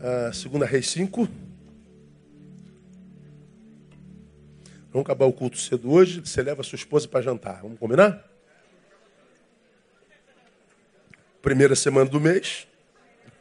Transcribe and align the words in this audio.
a 0.00 0.32
segunda 0.32 0.64
Reis 0.64 0.88
5. 0.90 1.28
Vamos 4.90 5.04
acabar 5.04 5.26
o 5.26 5.32
culto 5.32 5.58
cedo 5.58 5.90
hoje. 5.90 6.20
Você 6.20 6.42
leva 6.42 6.60
a 6.60 6.64
sua 6.64 6.76
esposa 6.76 7.08
para 7.08 7.20
jantar. 7.20 7.62
Vamos 7.62 7.78
combinar? 7.78 8.24
Primeira 11.42 11.74
semana 11.74 12.08
do 12.08 12.20
mês. 12.20 12.66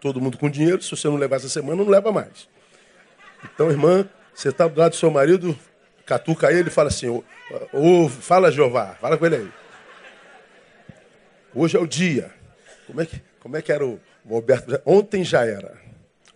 Todo 0.01 0.21
mundo 0.21 0.37
com 0.37 0.49
dinheiro. 0.49 0.81
Se 0.81 0.91
você 0.91 1.07
não 1.07 1.15
levar 1.15 1.37
essa 1.37 1.49
semana, 1.49 1.83
não 1.83 1.89
leva 1.89 2.11
mais. 2.11 2.49
Então, 3.43 3.69
irmã, 3.69 4.07
você 4.33 4.49
está 4.49 4.67
do 4.67 4.79
lado 4.79 4.91
do 4.91 4.97
seu 4.97 5.09
marido, 5.09 5.57
catuca 6.05 6.51
ele 6.51 6.69
e 6.69 6.71
fala 6.71 6.89
assim: 6.89 7.07
ô, 7.07 7.23
ô, 7.71 8.09
fala 8.09 8.51
Jeová, 8.51 8.95
fala 8.95 9.17
com 9.17 9.25
ele 9.25 9.35
aí. 9.35 9.51
Hoje 11.53 11.77
é 11.77 11.79
o 11.79 11.87
dia. 11.87 12.31
Como 12.85 13.01
é 13.01 13.05
que, 13.05 13.21
como 13.39 13.57
é 13.57 13.61
que 13.61 13.71
era 13.71 13.85
o, 13.85 13.99
o 14.25 14.35
Alberto? 14.35 14.79
Ontem 14.85 15.23
já 15.23 15.45
era. 15.45 15.86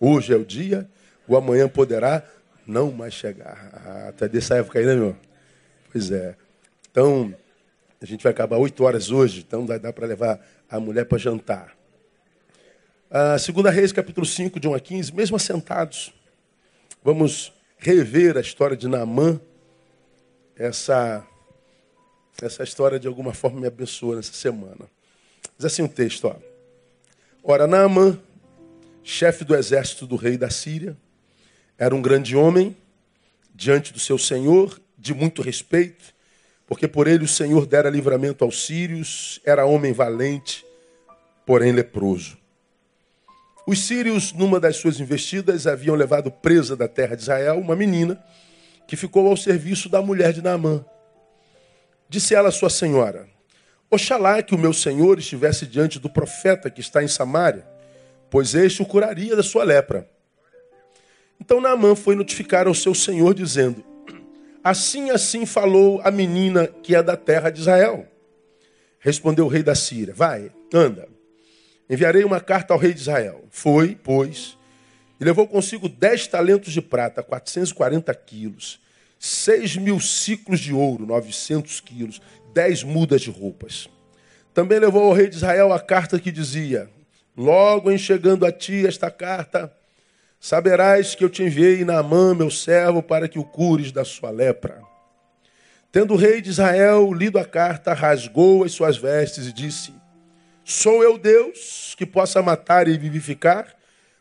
Hoje 0.04 0.32
é 0.32 0.36
o 0.36 0.44
dia, 0.44 0.90
o 1.28 1.36
amanhã 1.36 1.68
poderá 1.68 2.24
não 2.66 2.90
mais 2.90 3.14
chegar. 3.14 3.70
Ah, 3.72 4.08
até 4.08 4.28
dessa 4.28 4.56
época 4.56 4.80
aí, 4.80 4.84
né, 4.84 4.96
meu? 4.96 5.16
Pois 5.92 6.10
é. 6.10 6.34
Então, 6.90 7.32
a 8.00 8.04
gente 8.04 8.20
vai 8.20 8.32
acabar 8.32 8.56
oito 8.56 8.82
horas 8.82 9.12
hoje, 9.12 9.44
então 9.46 9.64
dá, 9.64 9.78
dá 9.78 9.92
para 9.92 10.04
levar 10.04 10.44
a 10.68 10.80
mulher 10.80 11.04
para 11.04 11.18
jantar. 11.18 11.76
A 13.08 13.38
segunda 13.38 13.70
Reis, 13.70 13.92
capítulo 13.92 14.26
5, 14.26 14.58
de 14.58 14.66
1 14.66 14.74
a 14.74 14.80
15, 14.80 15.14
mesmo 15.14 15.36
assentados, 15.36 16.12
vamos 17.04 17.52
rever 17.78 18.36
a 18.36 18.40
história 18.40 18.76
de 18.76 18.88
Naamã. 18.88 19.40
Essa, 20.56 21.24
essa 22.42 22.64
história, 22.64 22.98
de 22.98 23.06
alguma 23.06 23.32
forma, 23.32 23.60
me 23.60 23.68
abençoa 23.68 24.16
nessa 24.16 24.32
semana. 24.32 24.90
Diz 25.56 25.66
assim 25.66 25.82
o 25.82 25.84
um 25.84 25.88
texto, 25.88 26.26
ó. 26.26 26.34
Ora, 27.44 27.68
Naamã, 27.68 28.18
chefe 29.02 29.44
do 29.44 29.54
exército 29.54 30.06
do 30.06 30.16
rei 30.16 30.36
da 30.36 30.50
Síria, 30.50 30.96
era 31.78 31.94
um 31.94 32.02
grande 32.02 32.36
homem 32.36 32.76
diante 33.54 33.92
do 33.92 33.98
seu 33.98 34.18
senhor, 34.18 34.80
de 34.96 35.12
muito 35.12 35.42
respeito, 35.42 36.14
porque 36.66 36.86
por 36.86 37.06
ele 37.06 37.24
o 37.24 37.28
Senhor 37.28 37.66
dera 37.66 37.90
livramento 37.90 38.44
aos 38.44 38.64
sírios, 38.64 39.40
era 39.44 39.66
homem 39.66 39.92
valente, 39.92 40.64
porém 41.44 41.72
leproso. 41.72 42.38
Os 43.66 43.84
sírios, 43.84 44.32
numa 44.32 44.58
das 44.58 44.76
suas 44.76 44.98
investidas, 44.98 45.66
haviam 45.66 45.94
levado 45.94 46.30
presa 46.30 46.76
da 46.76 46.88
terra 46.88 47.14
de 47.14 47.22
Israel 47.22 47.58
uma 47.58 47.76
menina 47.76 48.22
que 48.88 48.96
ficou 48.96 49.28
ao 49.28 49.36
serviço 49.36 49.88
da 49.88 50.02
mulher 50.02 50.32
de 50.32 50.42
Naamã. 50.42 50.84
Disse 52.08 52.34
ela 52.34 52.48
à 52.48 52.52
sua 52.52 52.70
senhora: 52.70 53.28
Oxalá 53.90 54.42
que 54.42 54.54
o 54.54 54.58
meu 54.58 54.72
senhor 54.72 55.18
estivesse 55.18 55.66
diante 55.66 55.98
do 55.98 56.10
profeta 56.10 56.70
que 56.70 56.80
está 56.80 57.04
em 57.04 57.08
Samaria, 57.08 57.66
pois 58.32 58.54
este 58.54 58.80
o 58.80 58.86
curaria 58.86 59.36
da 59.36 59.42
sua 59.42 59.62
lepra. 59.62 60.08
Então 61.38 61.60
Naamã 61.60 61.94
foi 61.94 62.16
notificar 62.16 62.66
ao 62.66 62.72
seu 62.72 62.94
senhor, 62.94 63.34
dizendo: 63.34 63.84
Assim, 64.64 65.10
assim 65.10 65.44
falou 65.44 66.00
a 66.02 66.10
menina 66.10 66.66
que 66.66 66.96
é 66.96 67.02
da 67.02 67.14
terra 67.14 67.50
de 67.50 67.60
Israel. 67.60 68.08
Respondeu 68.98 69.44
o 69.44 69.48
rei 69.48 69.62
da 69.62 69.74
Síria: 69.74 70.14
Vai, 70.14 70.50
anda. 70.72 71.06
Enviarei 71.90 72.24
uma 72.24 72.40
carta 72.40 72.72
ao 72.72 72.80
rei 72.80 72.94
de 72.94 73.00
Israel. 73.00 73.44
Foi, 73.50 73.98
pois, 74.02 74.56
e 75.20 75.24
levou 75.24 75.46
consigo 75.46 75.86
dez 75.86 76.26
talentos 76.26 76.72
de 76.72 76.80
prata, 76.80 77.22
440 77.22 78.14
quilos, 78.14 78.80
seis 79.18 79.76
mil 79.76 80.00
ciclos 80.00 80.58
de 80.58 80.72
ouro, 80.72 81.04
900 81.04 81.80
quilos, 81.80 82.22
dez 82.54 82.82
mudas 82.82 83.20
de 83.20 83.28
roupas. 83.28 83.90
Também 84.54 84.78
levou 84.78 85.02
ao 85.02 85.12
rei 85.12 85.28
de 85.28 85.36
Israel 85.36 85.70
a 85.70 85.78
carta 85.78 86.18
que 86.18 86.32
dizia: 86.32 86.88
Logo 87.36 87.90
em 87.90 87.96
chegando 87.96 88.44
a 88.44 88.52
ti 88.52 88.86
esta 88.86 89.10
carta, 89.10 89.72
saberás 90.38 91.14
que 91.14 91.24
eu 91.24 91.30
te 91.30 91.42
enviei 91.42 91.84
na 91.84 92.02
mão, 92.02 92.34
meu 92.34 92.50
servo, 92.50 93.02
para 93.02 93.26
que 93.26 93.38
o 93.38 93.44
cures 93.44 93.90
da 93.90 94.04
sua 94.04 94.30
lepra. 94.30 94.82
Tendo 95.90 96.14
o 96.14 96.16
rei 96.16 96.40
de 96.40 96.50
Israel 96.50 97.12
lido 97.12 97.38
a 97.38 97.44
carta, 97.44 97.94
rasgou 97.94 98.64
as 98.64 98.72
suas 98.72 98.96
vestes 98.96 99.46
e 99.46 99.52
disse: 99.52 99.94
Sou 100.64 101.02
eu 101.02 101.18
Deus 101.18 101.94
que 101.96 102.04
possa 102.04 102.42
matar 102.42 102.86
e 102.86 102.98
vivificar, 102.98 103.74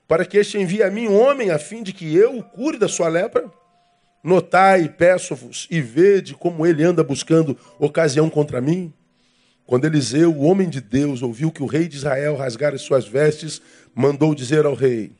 para 0.08 0.25
que 0.25 0.38
este 0.38 0.58
envie 0.58 0.84
a 0.84 0.91
mim 0.91 1.08
um 1.08 1.19
homem 1.19 1.52
a 1.52 1.59
fim 1.59 1.84
de 1.84 1.94
que 1.94 2.16
eu 2.16 2.38
o 2.38 2.44
cure 2.44 2.78
da 2.78 2.88
sua 2.88 3.08
lepra? 3.08 3.50
Notai, 4.24 4.88
peço-vos, 4.88 5.68
e 5.72 5.81
vede 5.81 6.34
como 6.35 6.66
ele 6.66 6.84
anda 6.84 7.03
buscando 7.03 7.58
ocasião 7.80 8.30
contra 8.30 8.62
mim. 8.62 8.94
Quando 9.72 9.86
Eliseu, 9.86 10.34
o 10.34 10.42
homem 10.42 10.68
de 10.68 10.82
Deus, 10.82 11.22
ouviu 11.22 11.50
que 11.50 11.64
o 11.64 11.66
rei 11.66 11.88
de 11.88 11.96
Israel 11.96 12.36
rasgara 12.36 12.76
as 12.76 12.82
suas 12.82 13.08
vestes, 13.08 13.62
mandou 13.96 14.36
dizer 14.36 14.66
ao 14.66 14.74
rei: 14.74 15.14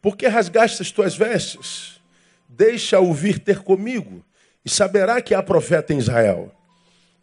Por 0.00 0.16
que 0.16 0.26
rasgaste 0.26 0.82
as 0.82 0.90
tuas 0.90 1.14
vestes? 1.14 2.00
Deixa-o 2.48 3.14
vir 3.14 3.38
ter 3.38 3.60
comigo, 3.60 4.24
e 4.64 4.68
saberá 4.68 5.22
que 5.22 5.32
há 5.32 5.40
profeta 5.40 5.94
em 5.94 5.98
Israel. 5.98 6.50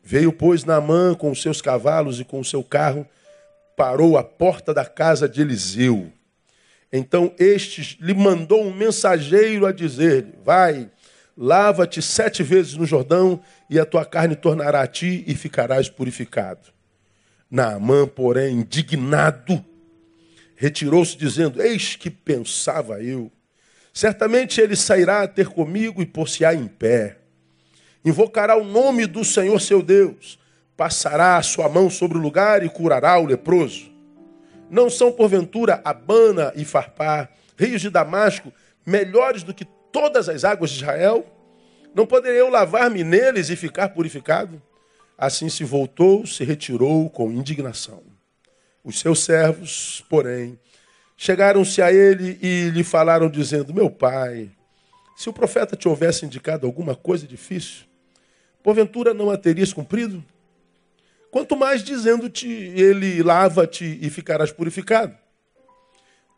Veio, 0.02 0.32
pois, 0.32 0.64
Naamã 0.64 1.14
com 1.16 1.30
os 1.32 1.42
seus 1.42 1.62
cavalos 1.62 2.22
e 2.22 2.24
com 2.24 2.40
o 2.40 2.46
seu 2.46 2.64
carro, 2.64 3.06
parou 3.76 4.18
à 4.18 4.24
porta 4.24 4.74
da 4.74 4.86
casa 4.86 5.28
de 5.28 5.42
Eliseu. 5.42 6.10
Então 6.94 7.34
este 7.38 7.98
lhe 8.00 8.14
mandou 8.14 8.64
um 8.64 8.74
mensageiro 8.74 9.66
a 9.66 9.74
dizer: 9.74 10.28
Vai, 10.46 10.90
Lava-te 11.42 12.02
sete 12.02 12.44
vezes 12.44 12.76
no 12.76 12.86
Jordão, 12.86 13.40
e 13.70 13.80
a 13.80 13.86
tua 13.86 14.04
carne 14.04 14.36
tornará 14.36 14.82
a 14.82 14.88
ti, 14.88 15.24
e 15.26 15.34
ficarás 15.34 15.88
purificado. 15.88 16.68
Naamã, 17.50 18.06
porém, 18.06 18.58
indignado, 18.58 19.64
retirou-se, 20.58 21.16
dizendo: 21.16 21.62
Eis 21.62 21.96
que 21.96 22.10
pensava 22.10 23.02
eu. 23.02 23.32
Certamente 23.94 24.60
ele 24.60 24.76
sairá 24.76 25.22
a 25.22 25.28
ter 25.30 25.48
comigo 25.48 26.02
e 26.02 26.06
por-se-á 26.06 26.54
em 26.54 26.68
pé. 26.68 27.20
Invocará 28.04 28.58
o 28.58 28.66
nome 28.66 29.08
do 29.08 29.24
Senhor 29.24 29.62
seu 29.62 29.82
Deus, 29.82 30.38
passará 30.76 31.38
a 31.38 31.42
sua 31.42 31.70
mão 31.70 31.90
sobre 31.90 32.18
o 32.18 32.22
lugar 32.22 32.66
e 32.66 32.70
curará 32.70 33.18
o 33.18 33.26
leproso. 33.26 33.90
Não 34.70 34.90
são, 34.90 35.10
porventura, 35.10 35.82
Abana 35.86 36.52
e 36.58 36.66
Farpá, 36.66 37.30
rios 37.58 37.80
de 37.80 37.90
Damasco, 37.90 38.52
melhores 38.86 39.42
do 39.42 39.54
que 39.54 39.66
todas 39.92 40.30
as 40.30 40.44
águas 40.44 40.72
de 40.72 40.78
Israel? 40.78 41.26
Não 41.94 42.06
poderia 42.06 42.40
eu 42.40 42.50
lavar-me 42.50 43.04
neles 43.04 43.50
e 43.50 43.56
ficar 43.56 43.90
purificado? 43.90 44.62
Assim 45.18 45.50
se 45.50 45.64
voltou, 45.64 46.26
se 46.26 46.44
retirou 46.44 47.10
com 47.10 47.32
indignação. 47.32 48.04
Os 48.84 49.00
seus 49.00 49.24
servos, 49.24 50.04
porém, 50.10 50.58
chegaram-se 51.18 51.82
a 51.82 51.92
ele 51.92 52.40
e 52.42 52.70
lhe 52.70 52.84
falaram, 52.84 53.30
dizendo: 53.30 53.74
Meu 53.74 53.90
pai, 53.90 54.50
se 55.18 55.30
o 55.30 55.34
profeta 55.34 55.76
te 55.76 55.88
houvesse 55.88 56.26
indicado 56.26 56.66
alguma 56.66 56.96
coisa 56.96 57.28
difícil, 57.28 57.86
porventura 58.64 59.14
não 59.14 59.30
a 59.30 59.38
terias 59.38 59.74
cumprido? 59.74 60.24
Quanto 61.30 61.56
mais 61.58 61.84
dizendo-te, 61.84 62.48
ele 62.48 63.22
lava-te 63.22 64.00
e 64.02 64.10
ficarás 64.10 64.52
purificado. 64.52 65.16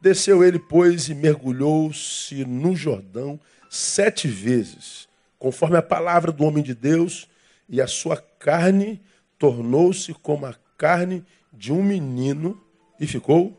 Desceu 0.02 0.44
ele, 0.44 0.58
pois, 0.58 1.10
e 1.10 1.14
mergulhou-se 1.14 2.44
no 2.44 2.76
Jordão 2.76 3.40
sete 3.70 4.28
vezes, 4.28 5.08
conforme 5.38 5.78
a 5.78 5.82
palavra 5.82 6.32
do 6.32 6.44
homem 6.44 6.64
de 6.64 6.74
Deus, 6.74 7.30
e 7.70 7.80
a 7.80 7.88
sua 7.88 8.18
carne 8.18 9.00
tornou-se 9.38 10.14
como 10.16 10.46
a 10.46 10.56
carne 10.76 11.24
de 11.54 11.72
um 11.72 11.84
menino 11.84 12.62
e 13.00 13.06
ficou 13.06 13.58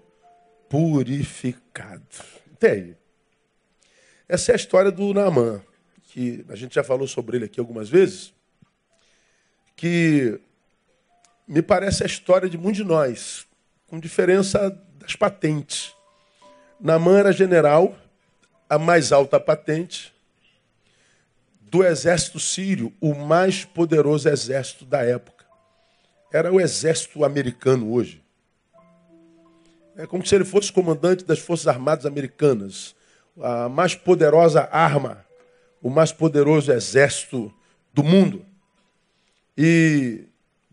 purificado. 0.69 2.02
Entende? 2.50 2.97
Essa 4.28 4.52
é 4.52 4.54
a 4.54 4.56
história 4.56 4.91
do 4.91 5.14
Naamã, 5.14 5.62
que 6.04 6.44
a 6.48 6.56
gente 6.56 6.75
já 6.75 6.82
falou 6.82 7.06
sobre 7.06 7.36
ele 7.36 7.44
aqui 7.44 7.60
algumas 7.60 7.88
vezes, 7.88 8.34
que 9.76 10.41
me 11.47 11.62
parece 11.62 12.02
a 12.02 12.06
história 12.06 12.48
de 12.48 12.58
muitos 12.58 12.78
de 12.78 12.84
nós, 12.84 13.47
com 13.86 14.00
diferença 14.00 14.70
das 14.99 15.14
patentes. 15.14 15.91
Namã 16.82 17.20
era 17.20 17.31
general, 17.31 17.94
a 18.69 18.76
mais 18.76 19.12
alta 19.12 19.38
patente 19.38 20.12
do 21.61 21.84
exército 21.84 22.40
sírio, 22.40 22.93
o 23.00 23.14
mais 23.14 23.64
poderoso 23.64 24.29
exército 24.29 24.84
da 24.84 25.00
época. 25.05 25.44
Era 26.32 26.52
o 26.52 26.61
exército 26.61 27.25
americano 27.25 27.93
hoje. 27.93 28.20
É 29.96 30.08
como 30.08 30.26
se 30.26 30.34
ele 30.34 30.44
fosse 30.44 30.73
comandante 30.73 31.25
das 31.25 31.38
Forças 31.38 31.69
Armadas 31.69 32.05
Americanas, 32.05 32.96
a 33.40 33.69
mais 33.69 33.94
poderosa 33.94 34.69
arma, 34.73 35.25
o 35.81 35.88
mais 35.88 36.11
poderoso 36.11 36.73
exército 36.73 37.55
do 37.94 38.02
mundo. 38.02 38.44
E 39.56 40.25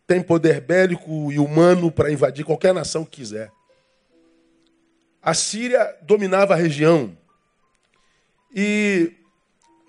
tem 0.08 0.24
poder 0.24 0.60
bélico 0.60 1.32
e 1.32 1.38
humano 1.38 1.92
para 1.92 2.12
invadir 2.12 2.44
qualquer 2.44 2.74
nação 2.74 3.06
que 3.06 3.18
quiser. 3.18 3.52
A 5.21 5.33
Síria 5.33 5.98
dominava 6.01 6.54
a 6.54 6.57
região. 6.57 7.18
E 8.54 9.13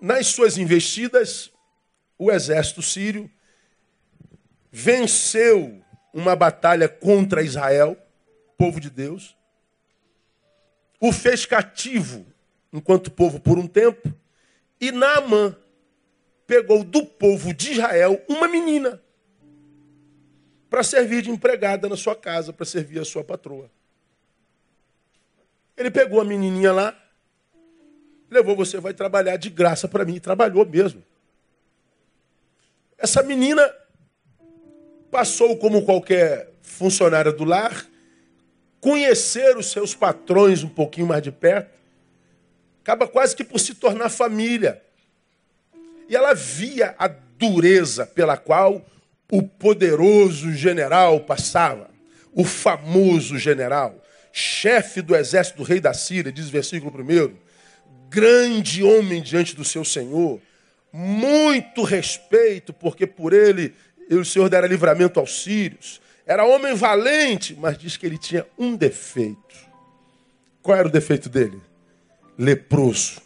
nas 0.00 0.26
suas 0.26 0.58
investidas, 0.58 1.50
o 2.18 2.30
exército 2.30 2.82
sírio 2.82 3.30
venceu 4.70 5.82
uma 6.12 6.34
batalha 6.34 6.88
contra 6.88 7.42
Israel, 7.42 7.96
povo 8.58 8.80
de 8.80 8.90
Deus, 8.90 9.36
o 11.00 11.12
fez 11.12 11.46
cativo 11.46 12.26
enquanto 12.72 13.10
povo 13.10 13.40
por 13.40 13.58
um 13.58 13.66
tempo, 13.66 14.12
e 14.80 14.92
Naamã 14.92 15.56
pegou 16.46 16.84
do 16.84 17.04
povo 17.04 17.52
de 17.52 17.72
Israel 17.72 18.22
uma 18.28 18.48
menina 18.48 19.00
para 20.68 20.82
servir 20.82 21.22
de 21.22 21.30
empregada 21.30 21.88
na 21.88 21.96
sua 21.96 22.14
casa, 22.14 22.52
para 22.52 22.64
servir 22.64 23.00
a 23.00 23.04
sua 23.04 23.24
patroa. 23.24 23.70
Ele 25.80 25.90
pegou 25.90 26.20
a 26.20 26.24
menininha 26.26 26.74
lá, 26.74 26.94
levou, 28.30 28.54
você 28.54 28.78
vai 28.78 28.92
trabalhar 28.92 29.38
de 29.38 29.48
graça 29.48 29.88
para 29.88 30.04
mim, 30.04 30.16
e 30.16 30.20
trabalhou 30.20 30.66
mesmo. 30.66 31.02
Essa 32.98 33.22
menina 33.22 33.66
passou 35.10 35.56
como 35.56 35.82
qualquer 35.86 36.52
funcionária 36.60 37.32
do 37.32 37.44
lar, 37.44 37.86
conhecer 38.78 39.56
os 39.56 39.70
seus 39.72 39.94
patrões 39.94 40.62
um 40.62 40.68
pouquinho 40.68 41.06
mais 41.06 41.22
de 41.22 41.32
perto, 41.32 41.74
acaba 42.82 43.08
quase 43.08 43.34
que 43.34 43.42
por 43.42 43.58
se 43.58 43.74
tornar 43.74 44.10
família. 44.10 44.82
E 46.10 46.14
ela 46.14 46.34
via 46.34 46.94
a 46.98 47.08
dureza 47.08 48.04
pela 48.04 48.36
qual 48.36 48.84
o 49.32 49.42
poderoso 49.42 50.52
general 50.52 51.20
passava, 51.20 51.88
o 52.34 52.44
famoso 52.44 53.38
general, 53.38 53.98
chefe 54.32 55.02
do 55.02 55.14
exército 55.14 55.58
do 55.58 55.62
rei 55.62 55.80
da 55.80 55.92
Síria, 55.92 56.32
diz 56.32 56.48
o 56.48 56.50
versículo 56.50 56.92
1, 57.02 57.36
grande 58.08 58.82
homem 58.82 59.22
diante 59.22 59.54
do 59.54 59.64
seu 59.64 59.84
senhor, 59.84 60.40
muito 60.92 61.82
respeito, 61.82 62.72
porque 62.72 63.06
por 63.06 63.32
ele 63.32 63.74
o 64.10 64.24
Senhor 64.24 64.48
dera 64.48 64.66
livramento 64.66 65.20
aos 65.20 65.42
sírios. 65.42 66.00
Era 66.26 66.44
homem 66.44 66.74
valente, 66.74 67.54
mas 67.54 67.78
diz 67.78 67.96
que 67.96 68.04
ele 68.04 68.18
tinha 68.18 68.46
um 68.58 68.76
defeito. 68.76 69.56
Qual 70.62 70.76
era 70.76 70.88
o 70.88 70.90
defeito 70.90 71.28
dele? 71.28 71.60
Leproso. 72.36 73.22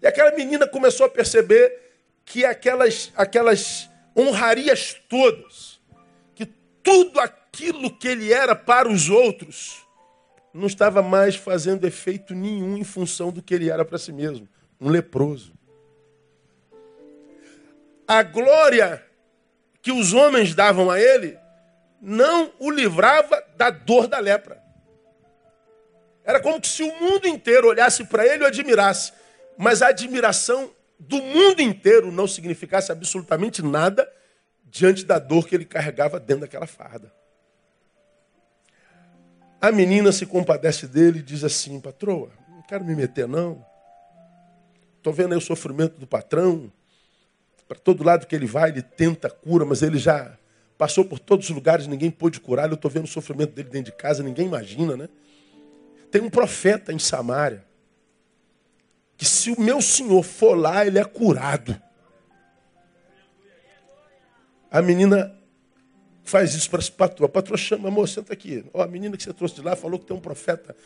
E 0.00 0.06
aquela 0.06 0.30
menina 0.32 0.66
começou 0.66 1.06
a 1.06 1.08
perceber 1.08 1.72
que 2.24 2.44
aquelas, 2.44 3.12
aquelas 3.16 3.88
honrarias 4.16 4.96
todas, 5.08 5.78
que 6.34 6.46
tudo 6.82 7.20
aquilo 7.20 7.45
que 7.56 8.08
ele 8.08 8.32
era 8.32 8.54
para 8.54 8.88
os 8.88 9.08
outros, 9.08 9.86
não 10.52 10.66
estava 10.66 11.02
mais 11.02 11.36
fazendo 11.36 11.86
efeito 11.86 12.34
nenhum 12.34 12.76
em 12.76 12.84
função 12.84 13.30
do 13.30 13.42
que 13.42 13.54
ele 13.54 13.70
era 13.70 13.84
para 13.84 13.98
si 13.98 14.12
mesmo, 14.12 14.48
um 14.80 14.88
leproso. 14.88 15.52
A 18.06 18.22
glória 18.22 19.04
que 19.82 19.92
os 19.92 20.12
homens 20.12 20.54
davam 20.54 20.90
a 20.90 21.00
ele 21.00 21.38
não 22.00 22.52
o 22.58 22.70
livrava 22.70 23.42
da 23.56 23.70
dor 23.70 24.06
da 24.06 24.18
lepra. 24.18 24.62
Era 26.24 26.40
como 26.40 26.64
se 26.64 26.82
o 26.82 27.00
mundo 27.00 27.26
inteiro 27.26 27.68
olhasse 27.68 28.04
para 28.04 28.26
ele 28.26 28.42
e 28.42 28.44
o 28.44 28.48
admirasse, 28.48 29.12
mas 29.56 29.82
a 29.82 29.88
admiração 29.88 30.70
do 30.98 31.20
mundo 31.22 31.60
inteiro 31.60 32.10
não 32.10 32.26
significasse 32.26 32.90
absolutamente 32.90 33.62
nada 33.62 34.10
diante 34.64 35.04
da 35.04 35.18
dor 35.18 35.46
que 35.46 35.54
ele 35.54 35.64
carregava 35.64 36.18
dentro 36.18 36.42
daquela 36.42 36.66
farda. 36.66 37.12
A 39.66 39.72
menina 39.72 40.12
se 40.12 40.24
compadece 40.24 40.86
dele 40.86 41.18
e 41.18 41.22
diz 41.22 41.42
assim: 41.42 41.80
patroa, 41.80 42.30
não 42.48 42.62
quero 42.62 42.84
me 42.84 42.94
meter 42.94 43.26
não. 43.26 43.66
Estou 44.96 45.12
vendo 45.12 45.32
aí 45.32 45.38
o 45.38 45.40
sofrimento 45.40 45.98
do 45.98 46.06
patrão. 46.06 46.72
Para 47.66 47.76
todo 47.76 48.04
lado 48.04 48.28
que 48.28 48.36
ele 48.36 48.46
vai, 48.46 48.70
ele 48.70 48.80
tenta 48.80 49.28
cura, 49.28 49.64
mas 49.64 49.82
ele 49.82 49.98
já 49.98 50.38
passou 50.78 51.04
por 51.04 51.18
todos 51.18 51.50
os 51.50 51.54
lugares, 51.54 51.88
ninguém 51.88 52.12
pôde 52.12 52.38
curar. 52.38 52.68
Eu 52.68 52.74
estou 52.74 52.88
vendo 52.88 53.06
o 53.06 53.08
sofrimento 53.08 53.54
dele 53.54 53.68
dentro 53.68 53.90
de 53.90 53.98
casa, 53.98 54.22
ninguém 54.22 54.46
imagina, 54.46 54.96
né? 54.96 55.08
Tem 56.12 56.22
um 56.22 56.30
profeta 56.30 56.92
em 56.92 56.98
Samaria 57.00 57.64
que 59.16 59.24
se 59.24 59.50
o 59.50 59.60
meu 59.60 59.82
senhor 59.82 60.22
for 60.22 60.54
lá, 60.54 60.86
ele 60.86 61.00
é 61.00 61.04
curado. 61.04 61.76
A 64.70 64.80
menina 64.80 65.35
faz 66.26 66.54
isso 66.54 66.68
para 66.68 66.80
a 66.80 66.90
patroa. 66.90 67.26
A 67.26 67.30
patroa 67.30 67.56
chama, 67.56 67.88
amor, 67.88 68.08
senta 68.08 68.32
aqui. 68.32 68.64
Ó, 68.74 68.82
a 68.82 68.86
menina 68.86 69.16
que 69.16 69.22
você 69.22 69.32
trouxe 69.32 69.54
de 69.54 69.62
lá 69.62 69.76
falou 69.76 69.98
que 69.98 70.06
tem 70.06 70.16
um 70.16 70.20
profeta 70.20 70.76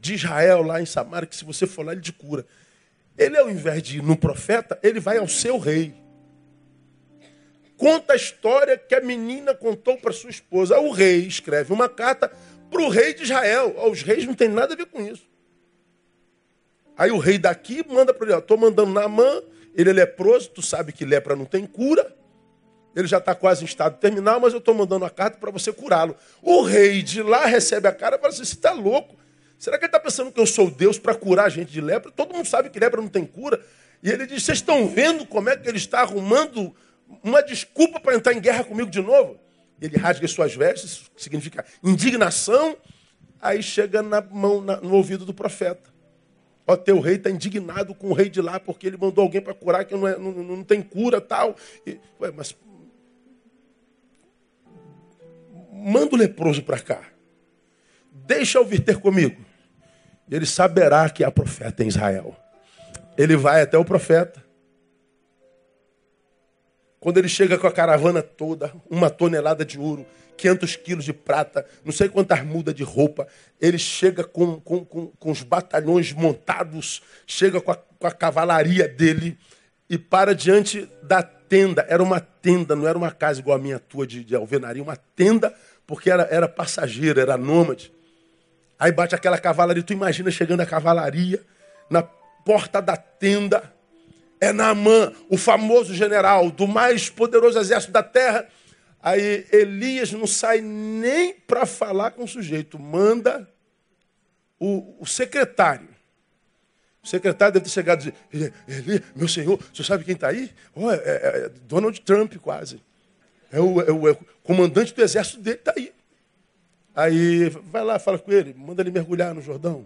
de 0.00 0.14
Israel 0.14 0.62
lá 0.62 0.80
em 0.80 0.86
Samaria, 0.86 1.26
que 1.26 1.36
se 1.36 1.44
você 1.44 1.66
for 1.66 1.84
lá, 1.84 1.92
ele 1.92 2.00
te 2.00 2.12
cura. 2.12 2.46
Ele, 3.18 3.36
ao 3.36 3.50
invés 3.50 3.82
de 3.82 3.98
ir 3.98 4.02
no 4.02 4.16
profeta, 4.16 4.78
ele 4.82 5.00
vai 5.00 5.18
ao 5.18 5.28
seu 5.28 5.58
rei. 5.58 5.94
Conta 7.76 8.12
a 8.12 8.16
história 8.16 8.78
que 8.78 8.94
a 8.94 9.00
menina 9.00 9.52
contou 9.52 9.96
para 9.96 10.12
sua 10.12 10.30
esposa. 10.30 10.78
O 10.78 10.92
rei 10.92 11.26
escreve 11.26 11.72
uma 11.72 11.88
carta 11.88 12.30
para 12.70 12.80
o 12.80 12.88
rei 12.88 13.14
de 13.14 13.24
Israel. 13.24 13.74
Os 13.90 14.02
reis 14.02 14.24
não 14.24 14.34
têm 14.34 14.48
nada 14.48 14.74
a 14.74 14.76
ver 14.76 14.86
com 14.86 15.02
isso. 15.02 15.28
Aí 16.96 17.10
o 17.10 17.18
rei 17.18 17.36
daqui 17.36 17.84
manda 17.88 18.14
para 18.14 18.28
ele, 18.28 18.38
estou 18.38 18.56
mandando 18.56 18.92
na 18.92 19.08
mão, 19.08 19.42
ele 19.74 19.90
é 19.90 19.92
leproso, 19.92 20.50
tu 20.50 20.62
sabe 20.62 20.92
que 20.92 21.04
lepra 21.04 21.34
não 21.34 21.44
tem 21.44 21.66
cura. 21.66 22.13
Ele 22.94 23.08
já 23.08 23.18
está 23.18 23.34
quase 23.34 23.62
em 23.62 23.66
estado 23.66 23.98
terminal, 23.98 24.38
mas 24.38 24.52
eu 24.52 24.58
estou 24.58 24.74
mandando 24.74 25.04
a 25.04 25.10
carta 25.10 25.38
para 25.38 25.50
você 25.50 25.72
curá-lo. 25.72 26.16
O 26.40 26.62
rei 26.62 27.02
de 27.02 27.22
lá 27.22 27.44
recebe 27.46 27.88
a 27.88 27.92
cara 27.92 28.16
e 28.16 28.18
fala 28.18 28.32
assim: 28.32 28.44
você 28.44 28.54
está 28.54 28.72
louco? 28.72 29.16
Será 29.58 29.78
que 29.78 29.84
ele 29.84 29.88
está 29.88 30.00
pensando 30.00 30.30
que 30.30 30.40
eu 30.40 30.46
sou 30.46 30.70
Deus 30.70 30.98
para 30.98 31.14
curar 31.14 31.46
a 31.46 31.48
gente 31.48 31.72
de 31.72 31.80
lepra? 31.80 32.10
Todo 32.10 32.34
mundo 32.34 32.46
sabe 32.46 32.70
que 32.70 32.78
lepra 32.78 33.00
não 33.00 33.08
tem 33.08 33.24
cura. 33.24 33.60
E 34.02 34.10
ele 34.10 34.26
diz: 34.26 34.42
vocês 34.42 34.58
estão 34.58 34.86
vendo 34.86 35.26
como 35.26 35.48
é 35.48 35.56
que 35.56 35.68
ele 35.68 35.78
está 35.78 36.00
arrumando 36.00 36.74
uma 37.22 37.42
desculpa 37.42 37.98
para 37.98 38.14
entrar 38.14 38.32
em 38.32 38.40
guerra 38.40 38.62
comigo 38.62 38.90
de 38.90 39.00
novo? 39.00 39.40
Ele 39.80 39.96
rasga 39.96 40.26
suas 40.28 40.54
vestes, 40.54 41.10
significa 41.16 41.64
indignação. 41.82 42.76
Aí 43.40 43.62
chega 43.62 44.00
na 44.02 44.20
mão, 44.22 44.60
na, 44.60 44.76
no 44.80 44.94
ouvido 44.94 45.26
do 45.26 45.34
profeta. 45.34 45.92
Ó, 46.66 46.76
teu 46.76 46.98
rei 46.98 47.16
está 47.16 47.28
indignado 47.28 47.94
com 47.94 48.08
o 48.08 48.14
rei 48.14 48.30
de 48.30 48.40
lá, 48.40 48.58
porque 48.58 48.86
ele 48.86 48.96
mandou 48.96 49.22
alguém 49.22 49.40
para 49.40 49.52
curar 49.52 49.84
que 49.84 49.94
não, 49.94 50.08
é, 50.08 50.18
não, 50.18 50.32
não, 50.32 50.64
tem 50.64 50.80
cura 50.80 51.20
tal. 51.20 51.54
E, 51.86 51.98
ué, 52.20 52.32
mas 52.34 52.56
manda 55.84 56.14
o 56.14 56.18
leproso 56.18 56.62
para 56.62 56.80
cá. 56.80 57.02
Deixa 58.10 58.58
eu 58.58 58.64
vir 58.64 58.80
ter 58.80 58.96
comigo. 58.96 59.44
Ele 60.30 60.46
saberá 60.46 61.10
que 61.10 61.22
há 61.22 61.30
profeta 61.30 61.84
em 61.84 61.88
Israel. 61.88 62.34
Ele 63.18 63.36
vai 63.36 63.60
até 63.60 63.76
o 63.76 63.84
profeta. 63.84 64.42
Quando 66.98 67.18
ele 67.18 67.28
chega 67.28 67.58
com 67.58 67.66
a 67.66 67.72
caravana 67.72 68.22
toda, 68.22 68.72
uma 68.88 69.10
tonelada 69.10 69.62
de 69.62 69.78
ouro, 69.78 70.06
500 70.38 70.76
quilos 70.76 71.04
de 71.04 71.12
prata, 71.12 71.66
não 71.84 71.92
sei 71.92 72.08
quantas 72.08 72.42
mudas 72.42 72.74
de 72.74 72.82
roupa, 72.82 73.28
ele 73.60 73.78
chega 73.78 74.24
com, 74.24 74.58
com, 74.60 74.84
com, 74.84 75.08
com 75.08 75.30
os 75.30 75.42
batalhões 75.42 76.12
montados, 76.12 77.02
chega 77.26 77.60
com 77.60 77.70
a, 77.70 77.76
com 77.76 78.06
a 78.06 78.10
cavalaria 78.10 78.88
dele 78.88 79.38
e 79.88 79.98
para 79.98 80.34
diante 80.34 80.88
da 81.02 81.22
tenda. 81.22 81.84
Era 81.88 82.02
uma 82.02 82.20
tenda, 82.20 82.74
não 82.74 82.88
era 82.88 82.96
uma 82.96 83.10
casa 83.10 83.40
igual 83.40 83.58
a 83.58 83.60
minha 83.60 83.78
tua 83.78 84.06
de, 84.06 84.24
de 84.24 84.34
alvenaria, 84.34 84.82
uma 84.82 84.96
tenda 84.96 85.54
porque 85.86 86.10
era, 86.10 86.22
era 86.30 86.48
passageiro, 86.48 87.20
era 87.20 87.36
nômade. 87.36 87.92
Aí 88.78 88.92
bate 88.92 89.14
aquela 89.14 89.38
cavalaria, 89.38 89.82
tu 89.82 89.92
imagina 89.92 90.30
chegando 90.30 90.60
a 90.60 90.66
cavalaria 90.66 91.42
na 91.88 92.02
porta 92.02 92.80
da 92.80 92.96
tenda. 92.96 93.72
É 94.40 94.52
Naamã, 94.52 95.12
o 95.30 95.38
famoso 95.38 95.94
general 95.94 96.50
do 96.50 96.66
mais 96.66 97.08
poderoso 97.08 97.58
exército 97.58 97.92
da 97.92 98.02
terra. 98.02 98.46
Aí 99.02 99.46
Elias 99.52 100.12
não 100.12 100.26
sai 100.26 100.60
nem 100.60 101.34
para 101.34 101.66
falar 101.66 102.12
com 102.12 102.24
o 102.24 102.28
sujeito, 102.28 102.78
manda 102.78 103.48
o, 104.58 104.96
o 104.98 105.06
secretário. 105.06 105.88
O 107.02 107.06
secretário 107.06 107.52
deve 107.52 107.66
ter 107.66 107.70
chegado 107.70 108.00
e 108.00 108.12
dizer, 108.32 108.52
Elias, 108.66 109.02
meu 109.14 109.28
senhor, 109.28 109.60
você 109.72 109.84
sabe 109.84 110.04
quem 110.04 110.14
está 110.14 110.28
aí? 110.28 110.50
Oh, 110.74 110.90
é, 110.90 110.96
é 110.96 111.50
Donald 111.66 112.00
Trump 112.00 112.34
quase. 112.36 112.82
É 113.54 113.60
o, 113.60 113.80
é 113.80 113.92
o, 113.92 114.08
é 114.08 114.10
o 114.10 114.18
comandante 114.42 114.92
do 114.92 115.00
exército 115.00 115.40
dele 115.40 115.58
está 115.58 115.72
aí. 115.76 115.92
Aí 116.92 117.48
vai 117.48 117.84
lá, 117.84 118.00
fala 118.00 118.18
com 118.18 118.32
ele, 118.32 118.52
manda 118.58 118.82
ele 118.82 118.90
mergulhar 118.90 119.32
no 119.32 119.40
Jordão, 119.40 119.84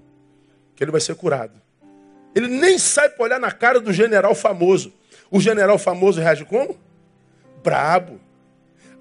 que 0.74 0.82
ele 0.82 0.90
vai 0.90 1.02
ser 1.02 1.14
curado. 1.14 1.52
Ele 2.34 2.48
nem 2.48 2.78
sai 2.78 3.10
para 3.10 3.24
olhar 3.24 3.38
na 3.38 3.50
cara 3.50 3.78
do 3.78 3.92
general 3.92 4.34
famoso. 4.34 4.90
O 5.30 5.38
general 5.38 5.78
famoso 5.78 6.18
reage 6.18 6.46
como? 6.46 6.78
Brabo. 7.62 8.18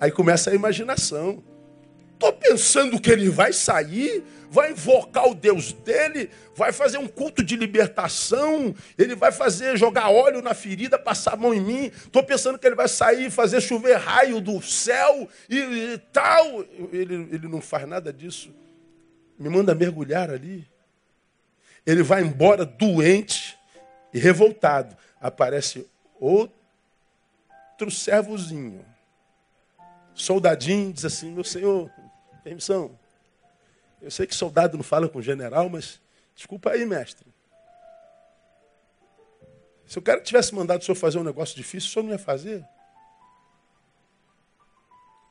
Aí 0.02 0.12
começa 0.12 0.52
a 0.52 0.54
imaginação. 0.54 1.42
Estou 2.18 2.34
pensando 2.34 3.00
que 3.00 3.12
ele 3.12 3.30
vai 3.30 3.54
sair, 3.54 4.24
vai 4.50 4.72
invocar 4.72 5.28
o 5.28 5.36
Deus 5.36 5.72
dele, 5.72 6.32
vai 6.56 6.74
fazer 6.74 6.98
um 6.98 7.08
culto 7.08 7.44
de 7.44 7.56
libertação, 7.56 8.74
ele 8.98 9.16
vai 9.16 9.32
fazer 9.32 9.78
jogar 9.78 10.10
óleo 10.10 10.42
na 10.42 10.56
ferida, 10.56 10.98
passar 10.98 11.34
a 11.34 11.38
mão 11.38 11.54
em 11.54 11.62
mim. 11.62 11.86
Estou 11.86 12.24
pensando 12.24 12.58
que 12.58 12.66
ele 12.66 12.76
vai 12.76 12.88
sair, 12.88 13.30
fazer 13.30 13.62
chover 13.62 13.98
raio 13.98 14.42
do 14.42 14.60
céu 14.64 15.30
e, 15.48 15.60
e 15.60 15.98
tal. 16.12 16.62
Ele, 16.92 17.30
ele 17.32 17.48
não 17.48 17.62
faz 17.62 17.88
nada 17.88 18.12
disso. 18.12 18.52
Me 19.38 19.48
manda 19.48 19.76
mergulhar 19.76 20.32
ali. 20.32 20.68
Ele 21.86 22.02
vai 22.02 22.24
embora 22.24 22.66
doente 22.66 23.56
e 24.12 24.18
revoltado. 24.18 24.98
Aparece 25.22 25.86
outro 26.20 27.92
servozinho. 27.92 28.84
Soldadinho 30.16 30.92
diz 30.92 31.06
assim: 31.06 31.32
Meu 31.32 31.44
senhor, 31.44 31.92
tem 32.48 32.56
missão. 32.56 32.98
Eu 34.02 34.10
sei 34.10 34.26
que 34.26 34.34
soldado 34.34 34.78
não 34.78 34.84
fala 34.84 35.10
com 35.10 35.22
general, 35.22 35.68
mas 35.68 36.00
desculpa 36.34 36.72
aí, 36.72 36.86
mestre. 36.86 37.28
Se 39.86 40.00
o 40.00 40.02
cara 40.02 40.22
tivesse 40.22 40.56
mandado 40.56 40.82
o 40.82 40.86
senhor 40.86 40.96
fazer 40.96 41.18
um 41.18 41.24
negócio 41.24 41.58
difícil, 41.58 41.90
o 41.90 41.94
senhor 41.94 42.04
não 42.04 42.12
ia 42.14 42.20
fazer? 42.20 42.66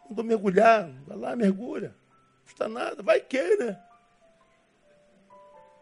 Mandou 0.09 0.25
mergulhar, 0.25 0.91
vai 1.07 1.17
lá, 1.17 1.35
mergulha. 1.35 1.89
Não 1.89 2.45
custa 2.45 2.69
nada, 2.69 3.03
vai 3.03 3.21
que, 3.21 3.57
né? 3.57 3.81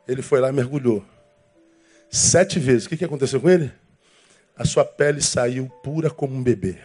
Ele 0.06 0.22
foi 0.22 0.40
lá 0.40 0.50
e 0.50 0.52
mergulhou. 0.52 1.04
Sete 2.08 2.60
vezes. 2.60 2.86
O 2.86 2.88
que, 2.88 3.04
aconteceu 3.04 3.40
com 3.40 3.50
ele? 3.50 3.72
A 4.56 4.64
sua 4.64 4.84
pele 4.84 5.20
saiu 5.20 5.68
pura 5.82 6.10
como 6.10 6.36
um 6.36 6.42
bebê. 6.42 6.80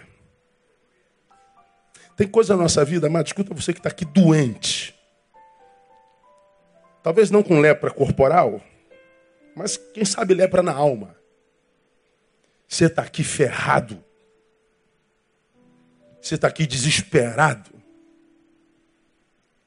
Tem 2.20 2.28
coisa 2.28 2.54
na 2.54 2.64
nossa 2.64 2.84
vida, 2.84 3.10
mas 3.10 3.28
escuta 3.28 3.54
você 3.54 3.72
que 3.72 3.80
está 3.80 3.88
aqui 3.88 4.04
doente. 4.04 4.94
Talvez 7.02 7.32
não 7.32 7.42
com 7.42 7.62
lepra 7.62 7.90
corporal, 7.92 8.62
mas 9.56 9.78
quem 9.78 10.04
sabe 10.04 10.34
lepra 10.34 10.62
na 10.62 10.74
alma. 10.74 11.16
Você 12.68 12.88
está 12.88 13.04
aqui 13.04 13.24
ferrado. 13.24 14.04
Você 16.22 16.36
está 16.36 16.50
aqui 16.50 16.68
desesperado. 16.68 17.72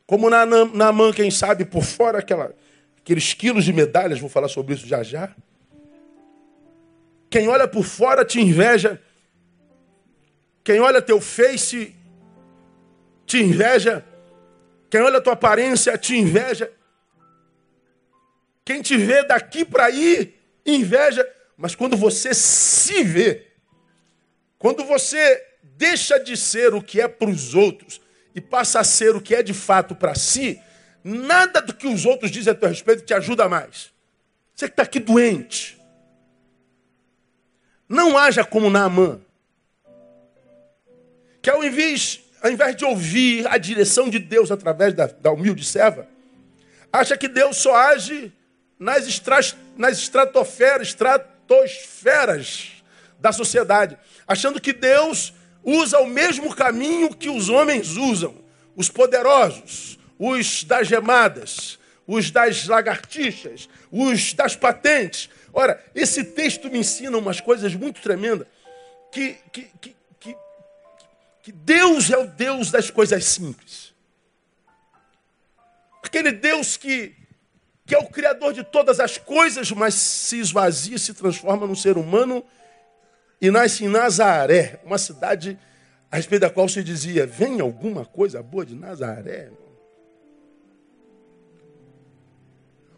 Como 0.06 0.28
na, 0.28 0.44
na, 0.44 0.66
na 0.66 0.92
mão, 0.92 1.11
quem 1.11 1.30
sabe, 1.30 1.64
por 1.64 1.82
fora, 1.82 2.18
aquela, 2.18 2.54
aqueles 2.99 3.32
quilos 3.32 3.64
de 3.64 3.73
medalhas, 3.73 4.21
vou 4.21 4.28
falar 4.28 4.49
sobre 4.49 4.75
isso 4.75 4.87
já 4.87 5.02
já. 5.02 5.35
Quem 7.30 7.49
olha 7.49 7.66
por 7.66 7.85
fora 7.85 8.26
te 8.26 8.38
inveja. 8.42 9.00
Quem 10.62 10.80
olha 10.80 11.00
teu 11.00 11.18
face 11.18 12.01
te 13.32 13.42
inveja. 13.42 14.04
Quem 14.90 15.00
olha 15.00 15.20
tua 15.20 15.32
aparência 15.32 15.96
te 15.96 16.14
inveja. 16.14 16.70
Quem 18.62 18.82
te 18.82 18.94
vê 18.94 19.24
daqui 19.24 19.64
para 19.64 19.86
aí 19.86 20.38
inveja. 20.66 21.26
Mas 21.56 21.74
quando 21.74 21.96
você 21.96 22.34
se 22.34 23.02
vê, 23.02 23.46
quando 24.58 24.84
você 24.84 25.42
deixa 25.62 26.18
de 26.20 26.36
ser 26.36 26.74
o 26.74 26.82
que 26.82 27.00
é 27.00 27.08
para 27.08 27.30
os 27.30 27.54
outros 27.54 28.02
e 28.34 28.40
passa 28.40 28.80
a 28.80 28.84
ser 28.84 29.16
o 29.16 29.20
que 29.20 29.34
é 29.34 29.42
de 29.42 29.54
fato 29.54 29.94
para 29.94 30.14
si, 30.14 30.60
nada 31.02 31.62
do 31.62 31.72
que 31.72 31.86
os 31.86 32.04
outros 32.04 32.30
dizem 32.30 32.52
a 32.52 32.54
teu 32.54 32.68
respeito 32.68 33.02
te 33.02 33.14
ajuda 33.14 33.48
mais. 33.48 33.90
Você 34.54 34.66
que 34.66 34.74
está 34.74 34.82
aqui 34.82 35.00
doente. 35.00 35.80
Não 37.88 38.18
haja 38.18 38.44
como 38.44 38.68
Naamã. 38.68 39.20
Que 41.40 41.50
ao 41.50 41.64
invés, 41.64 42.21
ao 42.42 42.50
invés 42.50 42.75
de 42.75 42.84
ouvir 42.84 43.46
a 43.46 43.56
direção 43.56 44.11
de 44.11 44.18
Deus 44.18 44.50
através 44.50 44.92
da, 44.92 45.06
da 45.06 45.30
humilde 45.30 45.64
serva, 45.64 46.08
acha 46.92 47.16
que 47.16 47.28
Deus 47.28 47.56
só 47.56 47.75
age 47.75 48.32
nas, 48.78 49.06
estra, 49.06 49.38
nas 49.76 49.99
estratosferas, 49.99 50.88
estratosferas 50.88 52.82
da 53.20 53.30
sociedade, 53.30 53.96
achando 54.26 54.61
que 54.61 54.72
Deus 54.72 55.32
usa 55.62 56.00
o 56.00 56.06
mesmo 56.06 56.52
caminho 56.54 57.14
que 57.14 57.30
os 57.30 57.49
homens 57.49 57.96
usam, 57.96 58.34
os 58.75 58.88
poderosos, 58.88 59.96
os 60.18 60.64
das 60.64 60.88
gemadas, 60.88 61.78
os 62.06 62.32
das 62.32 62.66
lagartixas, 62.66 63.68
os 63.90 64.34
das 64.34 64.56
patentes. 64.56 65.30
Ora, 65.52 65.80
esse 65.94 66.25
texto 66.25 66.68
me 66.68 66.80
ensina 66.80 67.16
umas 67.16 67.40
coisas 67.40 67.75
muito 67.76 68.00
tremendas, 68.00 68.49
que, 69.12 69.37
que, 69.52 69.66
que, 69.80 69.96
que, 71.42 71.52
Deus 71.52 72.11
é 72.11 72.16
o 72.16 72.26
Deus 72.26 72.70
das 72.70 72.90
coisas 72.90 73.25
simples. 73.25 73.92
Aquele 76.02 76.32
Deus 76.32 76.76
que, 76.76 77.14
que 77.87 77.94
é 77.94 77.99
o 77.99 78.06
Criador 78.06 78.52
de 78.52 78.62
todas 78.62 79.00
as 79.00 79.18
coisas, 79.18 79.70
mas 79.72 79.94
se 79.94 80.38
esvazia, 80.38 80.99
se 80.99 81.14
transforma 81.14 81.66
num 81.66 81.75
ser 81.75 81.96
humano 81.96 82.44
e 83.40 83.50
nasce 83.50 83.84
em 83.84 83.88
Nazaré, 83.88 84.80
uma 84.84 84.99
cidade 84.99 85.58
a 86.11 86.16
respeito 86.16 86.42
da 86.42 86.50
qual 86.50 86.68
se 86.68 86.84
dizia: 86.84 87.26
vem 87.26 87.61
alguma 87.61 88.04
coisa 88.04 88.42
boa 88.42 88.64
de 88.64 88.75
Nazaré? 88.75 89.50